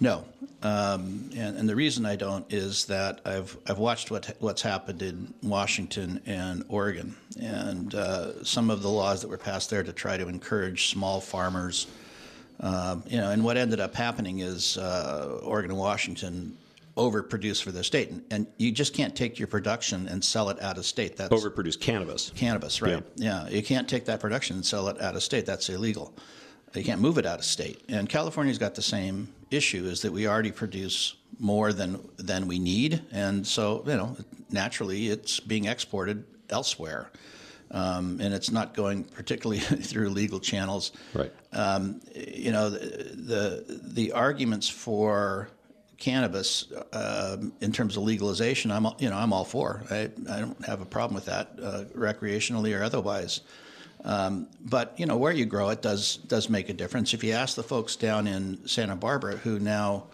No, 0.00 0.24
um, 0.62 1.30
and, 1.36 1.56
and 1.56 1.68
the 1.68 1.76
reason 1.76 2.04
I 2.04 2.16
don't 2.16 2.44
is 2.52 2.86
that 2.86 3.20
I've 3.24 3.56
I've 3.66 3.78
watched 3.78 4.10
what 4.10 4.34
what's 4.40 4.62
happened 4.62 5.02
in 5.02 5.32
Washington 5.42 6.20
and 6.26 6.64
Oregon, 6.68 7.16
and 7.40 7.94
uh, 7.94 8.42
some 8.44 8.70
of 8.70 8.82
the 8.82 8.88
laws 8.88 9.22
that 9.22 9.28
were 9.28 9.38
passed 9.38 9.70
there 9.70 9.82
to 9.82 9.92
try 9.92 10.16
to 10.16 10.28
encourage 10.28 10.90
small 10.90 11.20
farmers. 11.20 11.86
Um, 12.60 13.04
you 13.06 13.18
know, 13.18 13.30
and 13.30 13.44
what 13.44 13.56
ended 13.56 13.78
up 13.78 13.94
happening 13.94 14.40
is 14.40 14.76
uh, 14.78 15.38
Oregon 15.44 15.70
and 15.70 15.78
Washington 15.78 16.56
overproduce 16.96 17.62
for 17.62 17.70
their 17.70 17.84
state, 17.84 18.10
and, 18.10 18.24
and 18.32 18.46
you 18.56 18.72
just 18.72 18.92
can't 18.92 19.14
take 19.14 19.38
your 19.38 19.46
production 19.46 20.08
and 20.08 20.24
sell 20.24 20.48
it 20.50 20.60
out 20.60 20.76
of 20.76 20.84
state. 20.84 21.16
That's 21.16 21.32
overproduce 21.32 21.78
cannabis. 21.78 22.32
cannabis, 22.34 22.82
right? 22.82 23.04
Yeah. 23.14 23.48
you 23.48 23.62
can't 23.62 23.88
take 23.88 24.06
that 24.06 24.18
production 24.18 24.56
and 24.56 24.66
sell 24.66 24.88
it 24.88 25.00
out 25.00 25.14
of 25.14 25.22
state. 25.22 25.46
That's 25.46 25.68
illegal. 25.68 26.12
You 26.74 26.82
can't 26.82 27.00
move 27.00 27.16
it 27.16 27.26
out 27.26 27.38
of 27.38 27.44
state. 27.44 27.82
And 27.88 28.08
California's 28.08 28.58
got 28.58 28.74
the 28.74 28.82
same 28.82 29.28
issue: 29.50 29.86
is 29.86 30.02
that 30.02 30.12
we 30.12 30.26
already 30.26 30.52
produce 30.52 31.16
more 31.38 31.72
than 31.72 32.00
than 32.16 32.46
we 32.46 32.58
need, 32.58 33.02
and 33.12 33.46
so 33.46 33.82
you 33.86 33.96
know 33.96 34.16
naturally 34.50 35.08
it's 35.08 35.40
being 35.40 35.66
exported 35.66 36.24
elsewhere, 36.50 37.10
um, 37.70 38.18
and 38.20 38.32
it's 38.34 38.50
not 38.50 38.74
going 38.74 39.04
particularly 39.04 39.60
through 39.90 40.10
legal 40.10 40.40
channels. 40.40 40.92
Right. 41.14 41.32
Um, 41.52 42.00
you 42.14 42.52
know 42.52 42.70
the, 42.70 42.78
the 43.14 43.80
the 43.82 44.12
arguments 44.12 44.68
for 44.68 45.48
cannabis 45.98 46.66
um, 46.92 47.52
in 47.60 47.72
terms 47.72 47.96
of 47.96 48.04
legalization, 48.04 48.70
I'm 48.70 48.86
all- 48.86 48.96
you 48.98 49.10
know 49.10 49.16
I'm 49.16 49.32
all 49.32 49.44
for. 49.44 49.82
I, 49.90 50.10
I 50.30 50.40
don't 50.40 50.64
have 50.64 50.80
a 50.80 50.86
problem 50.86 51.14
with 51.14 51.26
that, 51.26 51.50
uh, 51.62 51.84
recreationally 51.94 52.78
or 52.78 52.82
otherwise. 52.82 53.40
Um, 54.04 54.48
but 54.64 54.94
you 54.96 55.06
know 55.06 55.16
where 55.16 55.32
you 55.32 55.44
grow 55.44 55.70
it 55.70 55.82
does 55.82 56.18
does 56.18 56.48
make 56.48 56.68
a 56.68 56.72
difference. 56.72 57.14
If 57.14 57.24
you 57.24 57.32
ask 57.32 57.56
the 57.56 57.62
folks 57.62 57.96
down 57.96 58.26
in 58.26 58.66
Santa 58.66 58.96
Barbara 58.96 59.36
who 59.36 59.58
now 59.58 60.04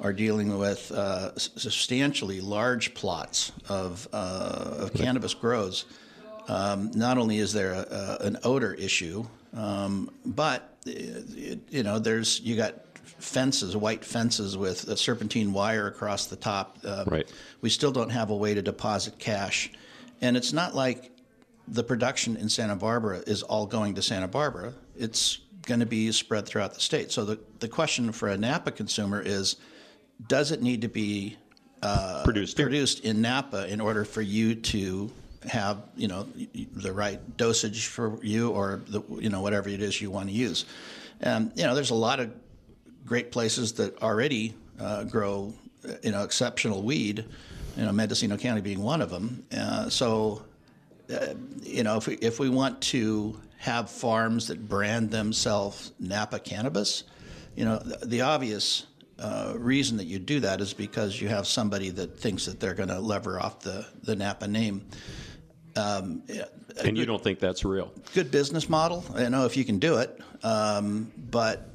are 0.00 0.12
dealing 0.12 0.58
with 0.58 0.90
uh, 0.92 1.36
substantially 1.38 2.40
large 2.40 2.92
plots 2.92 3.52
of, 3.68 4.08
uh, 4.12 4.74
of 4.80 4.94
cannabis 4.94 5.32
grows, 5.32 5.84
um, 6.48 6.90
not 6.94 7.18
only 7.18 7.38
is 7.38 7.52
there 7.52 7.72
a, 7.72 7.86
a, 8.20 8.26
an 8.26 8.36
odor 8.42 8.74
issue, 8.74 9.24
um, 9.54 10.10
but 10.26 10.76
it, 10.86 11.60
you 11.70 11.82
know 11.82 11.98
there's 11.98 12.40
you 12.40 12.56
got 12.56 12.74
fences, 13.04 13.76
white 13.76 14.04
fences 14.04 14.56
with 14.56 14.88
a 14.88 14.96
serpentine 14.96 15.52
wire 15.52 15.86
across 15.86 16.26
the 16.26 16.36
top. 16.36 16.78
Uh, 16.84 17.04
Right. 17.06 17.32
We 17.60 17.70
still 17.70 17.92
don't 17.92 18.10
have 18.10 18.30
a 18.30 18.36
way 18.36 18.54
to 18.54 18.62
deposit 18.62 19.18
cash, 19.18 19.70
and 20.20 20.36
it's 20.36 20.52
not 20.52 20.74
like 20.74 21.11
the 21.68 21.84
production 21.84 22.36
in 22.36 22.48
Santa 22.48 22.76
Barbara 22.76 23.22
is 23.26 23.42
all 23.42 23.66
going 23.66 23.94
to 23.94 24.02
Santa 24.02 24.28
Barbara. 24.28 24.72
It's 24.96 25.38
going 25.62 25.80
to 25.80 25.86
be 25.86 26.10
spread 26.12 26.46
throughout 26.46 26.74
the 26.74 26.80
state. 26.80 27.12
So 27.12 27.24
the 27.24 27.38
the 27.60 27.68
question 27.68 28.12
for 28.12 28.28
a 28.28 28.36
Napa 28.36 28.72
consumer 28.72 29.20
is, 29.20 29.56
does 30.26 30.50
it 30.50 30.62
need 30.62 30.82
to 30.82 30.88
be 30.88 31.36
Produced 32.22 32.56
produced 32.56 33.04
in 33.04 33.20
Napa 33.20 33.66
in 33.66 33.80
order 33.80 34.04
for 34.04 34.22
you 34.22 34.54
to 34.54 35.10
have 35.44 35.82
you 35.96 36.06
know 36.06 36.28
the 36.54 36.92
right 36.92 37.36
dosage 37.36 37.86
for 37.86 38.22
you 38.22 38.50
or 38.50 38.82
the 38.86 39.02
you 39.18 39.28
know 39.28 39.40
whatever 39.40 39.68
it 39.68 39.82
is 39.82 40.00
you 40.00 40.08
want 40.08 40.28
to 40.28 40.34
use. 40.34 40.64
And 41.20 41.50
you 41.56 41.64
know 41.64 41.74
there's 41.74 41.90
a 41.90 41.96
lot 41.96 42.20
of 42.20 42.32
great 43.04 43.32
places 43.32 43.72
that 43.74 44.00
already 44.00 44.54
uh, 44.78 45.02
grow 45.04 45.52
uh, 45.84 45.94
you 46.04 46.12
know 46.12 46.22
exceptional 46.22 46.82
weed. 46.82 47.24
You 47.76 47.84
know 47.84 47.90
Mendocino 47.90 48.36
County 48.36 48.60
being 48.60 48.80
one 48.80 49.02
of 49.02 49.10
them. 49.10 49.44
Uh, 49.52 49.88
so 49.88 50.44
uh, 51.12 51.34
you 51.62 51.82
know 51.82 51.96
if 51.96 52.06
we 52.06 52.14
if 52.16 52.38
we 52.38 52.48
want 52.48 52.80
to 52.80 53.40
have 53.58 53.90
farms 53.90 54.48
that 54.48 54.68
brand 54.68 55.10
themselves 55.10 55.92
Napa 55.98 56.38
cannabis, 56.38 57.04
you 57.56 57.64
know 57.64 57.78
the, 57.78 58.06
the 58.06 58.20
obvious 58.22 58.86
uh, 59.22 59.54
reason 59.56 59.96
that 59.98 60.06
you 60.06 60.18
do 60.18 60.40
that 60.40 60.60
is 60.60 60.74
because 60.74 61.20
you 61.20 61.28
have 61.28 61.46
somebody 61.46 61.90
that 61.90 62.18
thinks 62.18 62.46
that 62.46 62.58
they're 62.58 62.74
going 62.74 62.88
to 62.88 62.98
lever 62.98 63.40
off 63.40 63.60
the, 63.60 63.86
the 64.02 64.16
Napa 64.16 64.48
name. 64.48 64.84
And 66.84 66.98
you 66.98 67.06
don't 67.06 67.22
think 67.22 67.38
that's 67.38 67.64
real? 67.64 67.92
Good 68.14 68.30
business 68.30 68.68
model, 68.68 69.04
I 69.14 69.28
know 69.28 69.46
if 69.46 69.56
you 69.56 69.64
can 69.64 69.78
do 69.78 69.98
it, 69.98 70.20
um, 70.42 71.12
but 71.30 71.68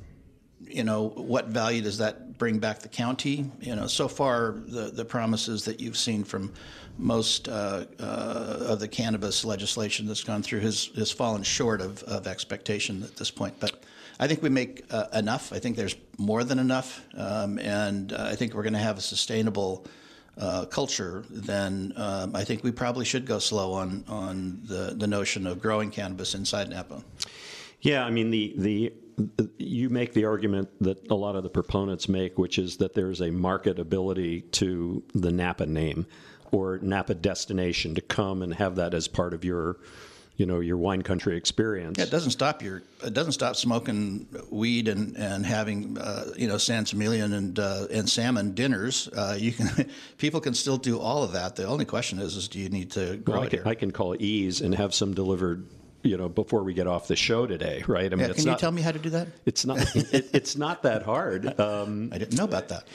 you 0.59 0.83
know 0.83 1.09
what 1.09 1.47
value 1.47 1.81
does 1.81 1.99
that 1.99 2.37
bring 2.37 2.59
back 2.59 2.79
the 2.79 2.89
county? 2.89 3.49
You 3.61 3.75
know, 3.75 3.87
so 3.87 4.07
far 4.07 4.55
the 4.67 4.91
the 4.91 5.05
promises 5.05 5.65
that 5.65 5.79
you've 5.79 5.97
seen 5.97 6.23
from 6.23 6.53
most 6.97 7.47
uh, 7.47 7.85
uh, 7.99 8.57
of 8.67 8.79
the 8.79 8.87
cannabis 8.87 9.45
legislation 9.45 10.07
that's 10.07 10.23
gone 10.23 10.43
through 10.43 10.61
has 10.61 10.89
has 10.95 11.11
fallen 11.11 11.43
short 11.43 11.81
of, 11.81 12.03
of 12.03 12.27
expectation 12.27 13.03
at 13.03 13.15
this 13.15 13.31
point, 13.31 13.55
but. 13.59 13.83
I 14.19 14.27
think 14.27 14.41
we 14.41 14.49
make 14.49 14.83
uh, 14.89 15.05
enough. 15.13 15.53
I 15.53 15.59
think 15.59 15.77
there's 15.77 15.95
more 16.17 16.43
than 16.43 16.57
enough, 16.57 17.05
um, 17.15 17.59
and 17.59 18.11
uh, 18.11 18.29
I 18.31 18.35
think 18.35 18.55
we're 18.55 18.63
going 18.63 18.73
to 18.73 18.79
have 18.79 18.97
a 18.97 19.01
sustainable 19.01 19.85
uh, 20.39 20.65
culture. 20.65 21.23
Then 21.29 21.93
um, 21.95 22.35
I 22.35 22.43
think 22.43 22.63
we 22.63 22.71
probably 22.71 23.05
should 23.05 23.25
go 23.25 23.39
slow 23.39 23.73
on 23.73 24.03
on 24.07 24.61
the, 24.63 24.95
the 24.97 25.07
notion 25.07 25.45
of 25.47 25.61
growing 25.61 25.91
cannabis 25.91 26.33
inside 26.33 26.69
Napa. 26.69 27.03
Yeah, 27.81 28.05
I 28.05 28.09
mean 28.09 28.31
the 28.31 28.53
the 28.57 28.93
you 29.57 29.89
make 29.89 30.13
the 30.13 30.25
argument 30.25 30.69
that 30.81 31.09
a 31.09 31.15
lot 31.15 31.35
of 31.35 31.43
the 31.43 31.49
proponents 31.49 32.07
make, 32.07 32.37
which 32.37 32.59
is 32.59 32.77
that 32.77 32.93
there's 32.93 33.21
a 33.21 33.29
marketability 33.29 34.49
to 34.51 35.03
the 35.15 35.31
Napa 35.31 35.65
name 35.65 36.05
or 36.51 36.79
Napa 36.81 37.13
destination 37.13 37.95
to 37.95 38.01
come 38.01 38.41
and 38.41 38.53
have 38.53 38.75
that 38.75 38.93
as 38.93 39.07
part 39.07 39.33
of 39.33 39.43
your, 39.43 39.77
you 40.35 40.45
know, 40.45 40.59
your 40.59 40.77
wine 40.77 41.01
country 41.01 41.35
experience. 41.35 41.97
Yeah, 41.97 42.05
it 42.05 42.11
doesn't 42.11 42.31
stop 42.31 42.61
your. 42.61 42.83
It 43.03 43.13
doesn't 43.13 43.33
stop 43.33 43.55
smoking 43.55 44.27
weed 44.49 44.87
and 44.87 45.15
and 45.17 45.45
having 45.45 45.97
uh, 45.97 46.31
you 46.35 46.47
know 46.47 46.57
San 46.57 46.85
Similian 46.85 47.33
and 47.33 47.59
uh, 47.59 47.87
and 47.91 48.09
salmon 48.09 48.53
dinners. 48.53 49.07
Uh, 49.09 49.35
you 49.39 49.51
can 49.51 49.89
people 50.17 50.39
can 50.39 50.53
still 50.53 50.77
do 50.77 50.99
all 50.99 51.23
of 51.23 51.33
that. 51.33 51.55
The 51.55 51.65
only 51.65 51.85
question 51.85 52.19
is, 52.19 52.35
is 52.35 52.47
do 52.47 52.59
you 52.59 52.69
need 52.69 52.91
to 52.91 53.17
grow 53.17 53.35
Well, 53.35 53.43
I, 53.43 53.45
it 53.47 53.49
can, 53.49 53.59
here? 53.59 53.67
I 53.67 53.75
can 53.75 53.91
call 53.91 54.15
Eaze 54.19 54.61
and 54.61 54.73
have 54.75 54.93
some 54.93 55.13
delivered, 55.13 55.67
you 56.03 56.17
know, 56.17 56.29
before 56.29 56.63
we 56.63 56.73
get 56.73 56.87
off 56.87 57.07
the 57.07 57.15
show 57.15 57.47
today, 57.47 57.83
right? 57.87 58.11
I 58.11 58.15
mean, 58.15 58.27
yeah, 58.27 58.33
can 58.33 58.43
you 58.43 58.51
not, 58.51 58.59
tell 58.59 58.71
me 58.71 58.81
how 58.81 58.91
to 58.91 58.99
do 58.99 59.09
that? 59.11 59.27
It's 59.45 59.65
not. 59.65 59.79
it, 59.95 60.29
it's 60.33 60.55
not 60.55 60.83
that 60.83 61.03
hard. 61.03 61.59
Um, 61.59 62.09
I 62.13 62.17
didn't 62.17 62.37
know 62.37 62.45
about 62.45 62.69
that. 62.69 62.85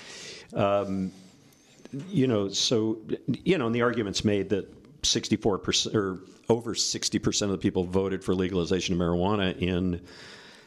You 2.08 2.26
know, 2.26 2.48
so 2.48 2.98
you 3.26 3.58
know, 3.58 3.66
and 3.66 3.74
the 3.74 3.82
argument's 3.82 4.24
made 4.24 4.48
that 4.50 4.68
64 5.04 5.58
percent 5.58 5.96
or 5.96 6.18
over 6.48 6.74
60 6.74 7.18
percent 7.18 7.50
of 7.50 7.58
the 7.58 7.62
people 7.62 7.84
voted 7.84 8.22
for 8.24 8.34
legalization 8.34 8.94
of 8.94 9.00
marijuana 9.00 9.56
in 9.60 10.00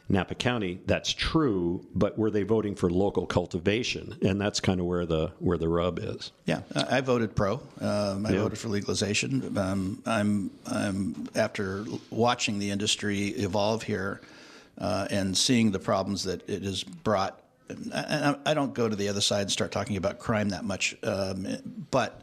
Napa 0.08 0.36
County. 0.36 0.80
That's 0.86 1.12
true, 1.12 1.84
but 1.96 2.18
were 2.18 2.30
they 2.30 2.44
voting 2.44 2.76
for 2.76 2.92
local 2.92 3.26
cultivation? 3.26 4.16
And 4.22 4.40
that's 4.40 4.60
kind 4.60 4.80
of 4.80 4.86
where 4.86 5.06
the 5.06 5.32
where 5.40 5.58
the 5.58 5.68
rub 5.68 5.98
is. 6.00 6.32
Yeah, 6.46 6.62
I 6.76 6.98
I 6.98 7.02
voted 7.02 7.36
pro. 7.36 7.56
Um, 7.82 8.26
I 8.26 8.32
Yeah. 8.34 8.42
voted 8.42 8.60
for 8.60 8.68
legalization. 8.70 9.58
Um, 9.58 10.04
I'm, 10.06 10.52
I'm 10.68 11.28
after 11.36 11.86
watching 12.12 12.60
the 12.60 12.70
industry 12.70 13.30
evolve 13.30 13.82
here 13.84 14.22
uh, 14.78 15.08
and 15.10 15.36
seeing 15.36 15.72
the 15.72 15.80
problems 15.80 16.24
that 16.26 16.48
it 16.48 16.62
has 16.64 16.84
brought. 16.84 17.40
And 17.70 17.94
I, 17.94 18.36
I 18.46 18.54
don't 18.54 18.74
go 18.74 18.88
to 18.88 18.96
the 18.96 19.10
other 19.10 19.22
side 19.22 19.42
and 19.42 19.52
start 19.52 19.72
talking 19.72 19.98
about 19.98 20.20
crime 20.20 20.50
that 20.50 20.64
much, 20.64 20.96
um, 21.04 21.48
but 21.92 22.22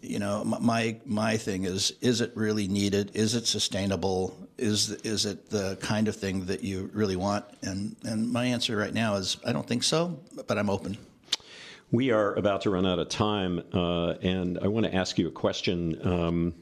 you 0.00 0.18
know, 0.18 0.44
my 0.44 0.96
my 1.04 1.36
thing 1.36 1.64
is: 1.64 1.92
is 2.00 2.20
it 2.20 2.32
really 2.34 2.68
needed? 2.68 3.10
Is 3.14 3.34
it 3.34 3.46
sustainable? 3.46 4.36
Is 4.56 4.90
is 4.90 5.26
it 5.26 5.50
the 5.50 5.76
kind 5.80 6.08
of 6.08 6.16
thing 6.16 6.46
that 6.46 6.62
you 6.62 6.90
really 6.92 7.16
want? 7.16 7.44
And 7.62 7.96
and 8.04 8.32
my 8.32 8.46
answer 8.46 8.76
right 8.76 8.94
now 8.94 9.16
is: 9.16 9.36
I 9.44 9.52
don't 9.52 9.66
think 9.66 9.82
so, 9.82 10.18
but 10.46 10.58
I'm 10.58 10.70
open. 10.70 10.96
We 11.90 12.10
are 12.10 12.34
about 12.34 12.62
to 12.62 12.70
run 12.70 12.86
out 12.86 12.98
of 12.98 13.08
time, 13.08 13.62
uh, 13.72 14.14
and 14.22 14.58
I 14.60 14.68
want 14.68 14.86
to 14.86 14.94
ask 14.94 15.18
you 15.18 15.28
a 15.28 15.30
question 15.30 16.00
um, 16.06 16.54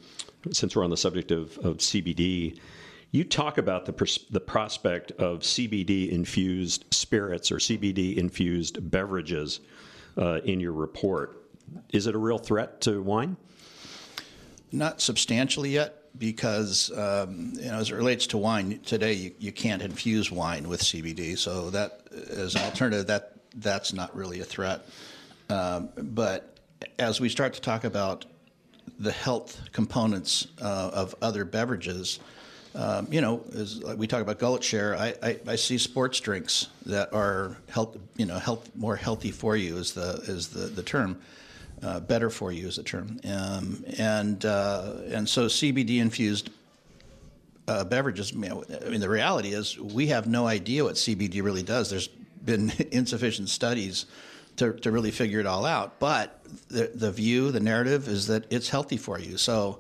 since 0.50 0.76
we're 0.76 0.84
on 0.84 0.90
the 0.90 0.96
subject 0.96 1.30
of, 1.30 1.56
of 1.58 1.78
CBD. 1.78 2.58
You 3.12 3.24
talk 3.24 3.58
about 3.58 3.84
the, 3.84 3.92
pers- 3.92 4.24
the 4.30 4.40
prospect 4.40 5.12
of 5.12 5.40
CBD 5.40 6.10
infused 6.10 6.86
spirits 6.90 7.52
or 7.52 7.56
CBD 7.56 8.16
infused 8.16 8.90
beverages 8.90 9.60
uh, 10.16 10.40
in 10.44 10.60
your 10.60 10.72
report. 10.72 11.44
Is 11.90 12.06
it 12.06 12.14
a 12.14 12.18
real 12.18 12.38
threat 12.38 12.80
to 12.82 13.02
wine? 13.02 13.36
Not 14.72 15.02
substantially 15.02 15.68
yet, 15.68 16.04
because 16.18 16.90
um, 16.96 17.52
you 17.56 17.70
know, 17.70 17.74
as 17.74 17.90
it 17.90 17.94
relates 17.94 18.26
to 18.28 18.38
wine 18.38 18.80
today, 18.80 19.12
you, 19.12 19.34
you 19.38 19.52
can't 19.52 19.82
infuse 19.82 20.30
wine 20.30 20.66
with 20.66 20.80
CBD. 20.80 21.36
So 21.36 21.68
that 21.68 22.06
as 22.30 22.54
an 22.54 22.62
alternative, 22.62 23.06
that 23.08 23.36
that's 23.56 23.92
not 23.92 24.16
really 24.16 24.40
a 24.40 24.44
threat. 24.44 24.86
Um, 25.50 25.90
but 25.96 26.58
as 26.98 27.20
we 27.20 27.28
start 27.28 27.52
to 27.54 27.60
talk 27.60 27.84
about 27.84 28.24
the 28.98 29.12
health 29.12 29.60
components 29.72 30.46
uh, 30.62 30.90
of 30.94 31.14
other 31.20 31.44
beverages, 31.44 32.18
um, 32.74 33.06
you 33.10 33.20
know, 33.20 33.44
as 33.54 33.80
we 33.96 34.06
talk 34.06 34.22
about 34.22 34.38
gullet 34.38 34.64
share, 34.64 34.96
I, 34.96 35.14
I, 35.22 35.38
I 35.46 35.56
see 35.56 35.76
sports 35.76 36.20
drinks 36.20 36.68
that 36.86 37.12
are 37.12 37.56
health, 37.68 37.98
you 38.16 38.24
know, 38.24 38.38
health 38.38 38.70
more 38.74 38.96
healthy 38.96 39.30
for 39.30 39.56
you 39.56 39.76
is 39.76 39.92
the 39.92 40.22
is 40.26 40.48
the 40.48 40.66
the 40.66 40.82
term. 40.82 41.20
Uh, 41.82 41.98
better 41.98 42.30
for 42.30 42.52
you 42.52 42.68
is 42.68 42.76
the 42.76 42.82
term, 42.82 43.18
um, 43.24 43.84
and 43.98 44.44
uh, 44.44 44.94
and 45.08 45.28
so 45.28 45.46
CBD 45.46 45.98
infused 45.98 46.50
uh, 47.66 47.84
beverages. 47.84 48.32
You 48.32 48.38
know, 48.38 48.64
I 48.86 48.88
mean, 48.88 49.00
the 49.00 49.08
reality 49.08 49.52
is 49.52 49.78
we 49.78 50.06
have 50.06 50.28
no 50.28 50.46
idea 50.46 50.84
what 50.84 50.94
CBD 50.94 51.42
really 51.42 51.64
does. 51.64 51.90
There's 51.90 52.06
been 52.06 52.70
insufficient 52.92 53.48
studies 53.48 54.06
to, 54.56 54.74
to 54.74 54.92
really 54.92 55.10
figure 55.10 55.40
it 55.40 55.46
all 55.46 55.66
out. 55.66 55.98
But 55.98 56.40
the 56.68 56.90
the 56.94 57.10
view, 57.10 57.50
the 57.50 57.60
narrative 57.60 58.06
is 58.08 58.28
that 58.28 58.46
it's 58.50 58.68
healthy 58.68 58.96
for 58.96 59.18
you. 59.18 59.36
So. 59.36 59.78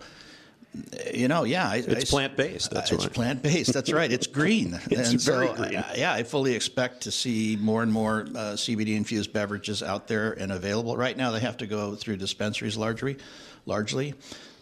You 1.14 1.28
know, 1.28 1.44
yeah, 1.44 1.68
I, 1.68 1.76
It's 1.86 2.10
plant-based, 2.10 2.70
that's 2.70 2.90
it's 2.92 3.04
right. 3.04 3.12
plant 3.12 3.42
based. 3.42 3.74
That's 3.74 3.92
right. 3.92 4.10
It's 4.10 4.26
green, 4.38 4.78
It's 4.90 5.10
and 5.10 5.20
very 5.20 5.48
so, 5.48 5.54
green. 5.54 5.76
uh, 5.76 5.92
yeah, 5.94 6.14
I 6.14 6.22
fully 6.22 6.54
expect 6.54 7.02
to 7.02 7.10
see 7.10 7.58
more 7.60 7.82
and 7.82 7.92
more 7.92 8.22
uh, 8.22 8.54
CBD 8.54 8.96
infused 8.96 9.34
beverages 9.34 9.82
out 9.82 10.08
there 10.08 10.32
and 10.32 10.50
available. 10.50 10.96
Right 10.96 11.16
now, 11.16 11.30
they 11.30 11.40
have 11.40 11.58
to 11.58 11.66
go 11.66 11.94
through 11.94 12.16
dispensaries 12.16 12.76
largely, 12.78 13.18
largely. 13.66 14.14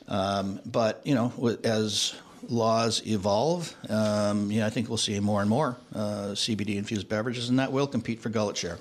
Um, 0.09 0.61
but 0.67 1.01
you 1.07 1.15
know, 1.15 1.33
as 1.63 2.15
laws 2.49 3.03
evolve, 3.07 3.73
um, 3.89 4.51
yeah, 4.51 4.67
I 4.67 4.71
think 4.71 4.89
we'll 4.89 4.99
see 4.99 5.19
more 5.21 5.41
and 5.41 5.49
more 5.49 5.77
uh, 5.95 6.31
CBD 6.35 6.75
infused 6.75 7.09
beverages, 7.09 7.51
and 7.51 7.61
that 7.61 7.71
will 7.71 7.87
compete 7.87 8.21
for 8.21 8.31
gullet 8.31 8.57
share. 8.57 8.79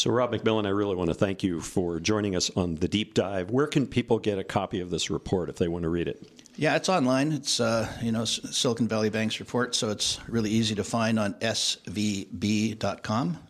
So, 0.00 0.10
Rob 0.10 0.32
McMillan, 0.32 0.64
I 0.64 0.70
really 0.70 0.96
want 0.96 1.10
to 1.10 1.14
thank 1.14 1.42
you 1.42 1.60
for 1.60 2.00
joining 2.00 2.34
us 2.34 2.50
on 2.56 2.76
the 2.76 2.88
deep 2.88 3.12
dive. 3.12 3.50
Where 3.50 3.66
can 3.66 3.86
people 3.86 4.18
get 4.18 4.38
a 4.38 4.44
copy 4.44 4.80
of 4.80 4.88
this 4.88 5.10
report 5.10 5.50
if 5.50 5.56
they 5.56 5.68
want 5.68 5.82
to 5.82 5.90
read 5.90 6.08
it? 6.08 6.39
Yeah, 6.56 6.76
it's 6.76 6.88
online. 6.88 7.32
It's 7.32 7.60
uh, 7.60 7.90
you 8.02 8.12
know 8.12 8.24
Silicon 8.24 8.86
Valley 8.88 9.08
Bank's 9.08 9.40
report, 9.40 9.74
so 9.74 9.88
it's 9.90 10.20
really 10.28 10.50
easy 10.50 10.74
to 10.74 10.84
find 10.84 11.18
on 11.18 11.34
svb.com. 11.34 11.78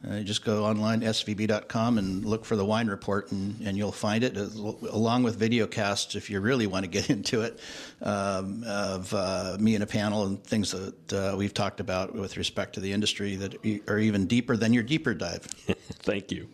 Uh, 0.08 0.14
you 0.14 0.24
just 0.24 0.44
go 0.44 0.64
online 0.64 1.00
svb.com 1.00 1.98
and 1.98 2.24
look 2.24 2.44
for 2.44 2.56
the 2.56 2.64
wine 2.64 2.88
report, 2.88 3.32
and, 3.32 3.60
and 3.62 3.76
you'll 3.76 3.90
find 3.90 4.22
it 4.22 4.36
along 4.36 5.22
with 5.22 5.36
video 5.36 5.66
casts 5.66 6.14
if 6.14 6.30
you 6.30 6.40
really 6.40 6.66
want 6.66 6.84
to 6.84 6.90
get 6.90 7.10
into 7.16 7.40
it 7.40 7.58
um, 8.02 8.62
of 8.66 9.12
uh, 9.14 9.56
me 9.58 9.74
and 9.74 9.82
a 9.82 9.88
panel 9.88 10.26
and 10.26 10.44
things 10.44 10.70
that 10.70 11.12
uh, 11.12 11.34
we've 11.36 11.54
talked 11.54 11.80
about 11.80 12.14
with 12.14 12.36
respect 12.36 12.74
to 12.74 12.80
the 12.80 12.92
industry 12.92 13.34
that 13.36 13.56
are 13.88 13.98
even 13.98 14.26
deeper 14.26 14.56
than 14.56 14.72
your 14.72 14.84
deeper 14.84 15.14
dive. 15.14 15.42
Thank 16.02 16.30
you. 16.30 16.48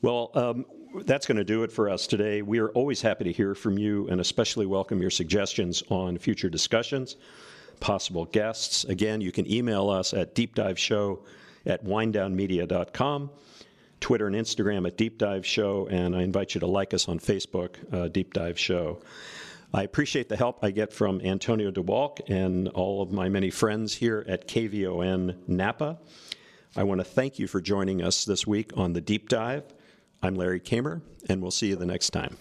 Well, 0.00 0.30
um, 0.34 0.66
that's 1.04 1.26
going 1.26 1.38
to 1.38 1.44
do 1.44 1.62
it 1.62 1.72
for 1.72 1.88
us 1.88 2.06
today. 2.06 2.42
We 2.42 2.58
are 2.58 2.68
always 2.70 3.02
happy 3.02 3.24
to 3.24 3.32
hear 3.32 3.54
from 3.54 3.78
you 3.78 4.08
and 4.08 4.20
especially 4.20 4.66
welcome 4.66 5.00
your 5.00 5.10
suggestions 5.10 5.82
on 5.90 6.18
future 6.18 6.48
discussions, 6.48 7.16
possible 7.80 8.24
guests. 8.26 8.84
Again, 8.84 9.20
you 9.20 9.32
can 9.32 9.50
email 9.50 9.90
us 9.90 10.14
at 10.14 10.34
deepdiveshow 10.34 11.20
at 11.66 11.84
winedownmedia.com, 11.84 13.30
Twitter 14.00 14.26
and 14.26 14.36
Instagram 14.36 14.86
at 14.86 14.96
Deep 14.96 15.18
Dive 15.18 15.44
Show, 15.44 15.88
and 15.88 16.14
I 16.16 16.22
invite 16.22 16.54
you 16.54 16.60
to 16.60 16.66
like 16.66 16.94
us 16.94 17.08
on 17.08 17.18
Facebook, 17.18 17.76
uh, 17.92 18.08
Deep 18.08 18.32
Dive 18.32 18.58
Show. 18.58 19.00
I 19.74 19.82
appreciate 19.82 20.28
the 20.30 20.36
help 20.36 20.60
I 20.62 20.70
get 20.70 20.92
from 20.92 21.20
Antonio 21.20 21.70
DeWalk 21.70 22.20
and 22.28 22.68
all 22.68 23.02
of 23.02 23.12
my 23.12 23.28
many 23.28 23.50
friends 23.50 23.94
here 23.94 24.24
at 24.26 24.48
KVON 24.48 25.36
Napa. 25.46 25.98
I 26.74 26.84
want 26.84 27.00
to 27.00 27.04
thank 27.04 27.38
you 27.38 27.46
for 27.46 27.60
joining 27.60 28.02
us 28.02 28.24
this 28.24 28.46
week 28.46 28.72
on 28.76 28.94
the 28.94 29.00
Deep 29.00 29.28
Dive. 29.28 29.64
I'm 30.20 30.34
Larry 30.34 30.58
Kamer, 30.58 31.00
and 31.28 31.40
we'll 31.40 31.52
see 31.52 31.68
you 31.68 31.76
the 31.76 31.86
next 31.86 32.10
time. 32.10 32.38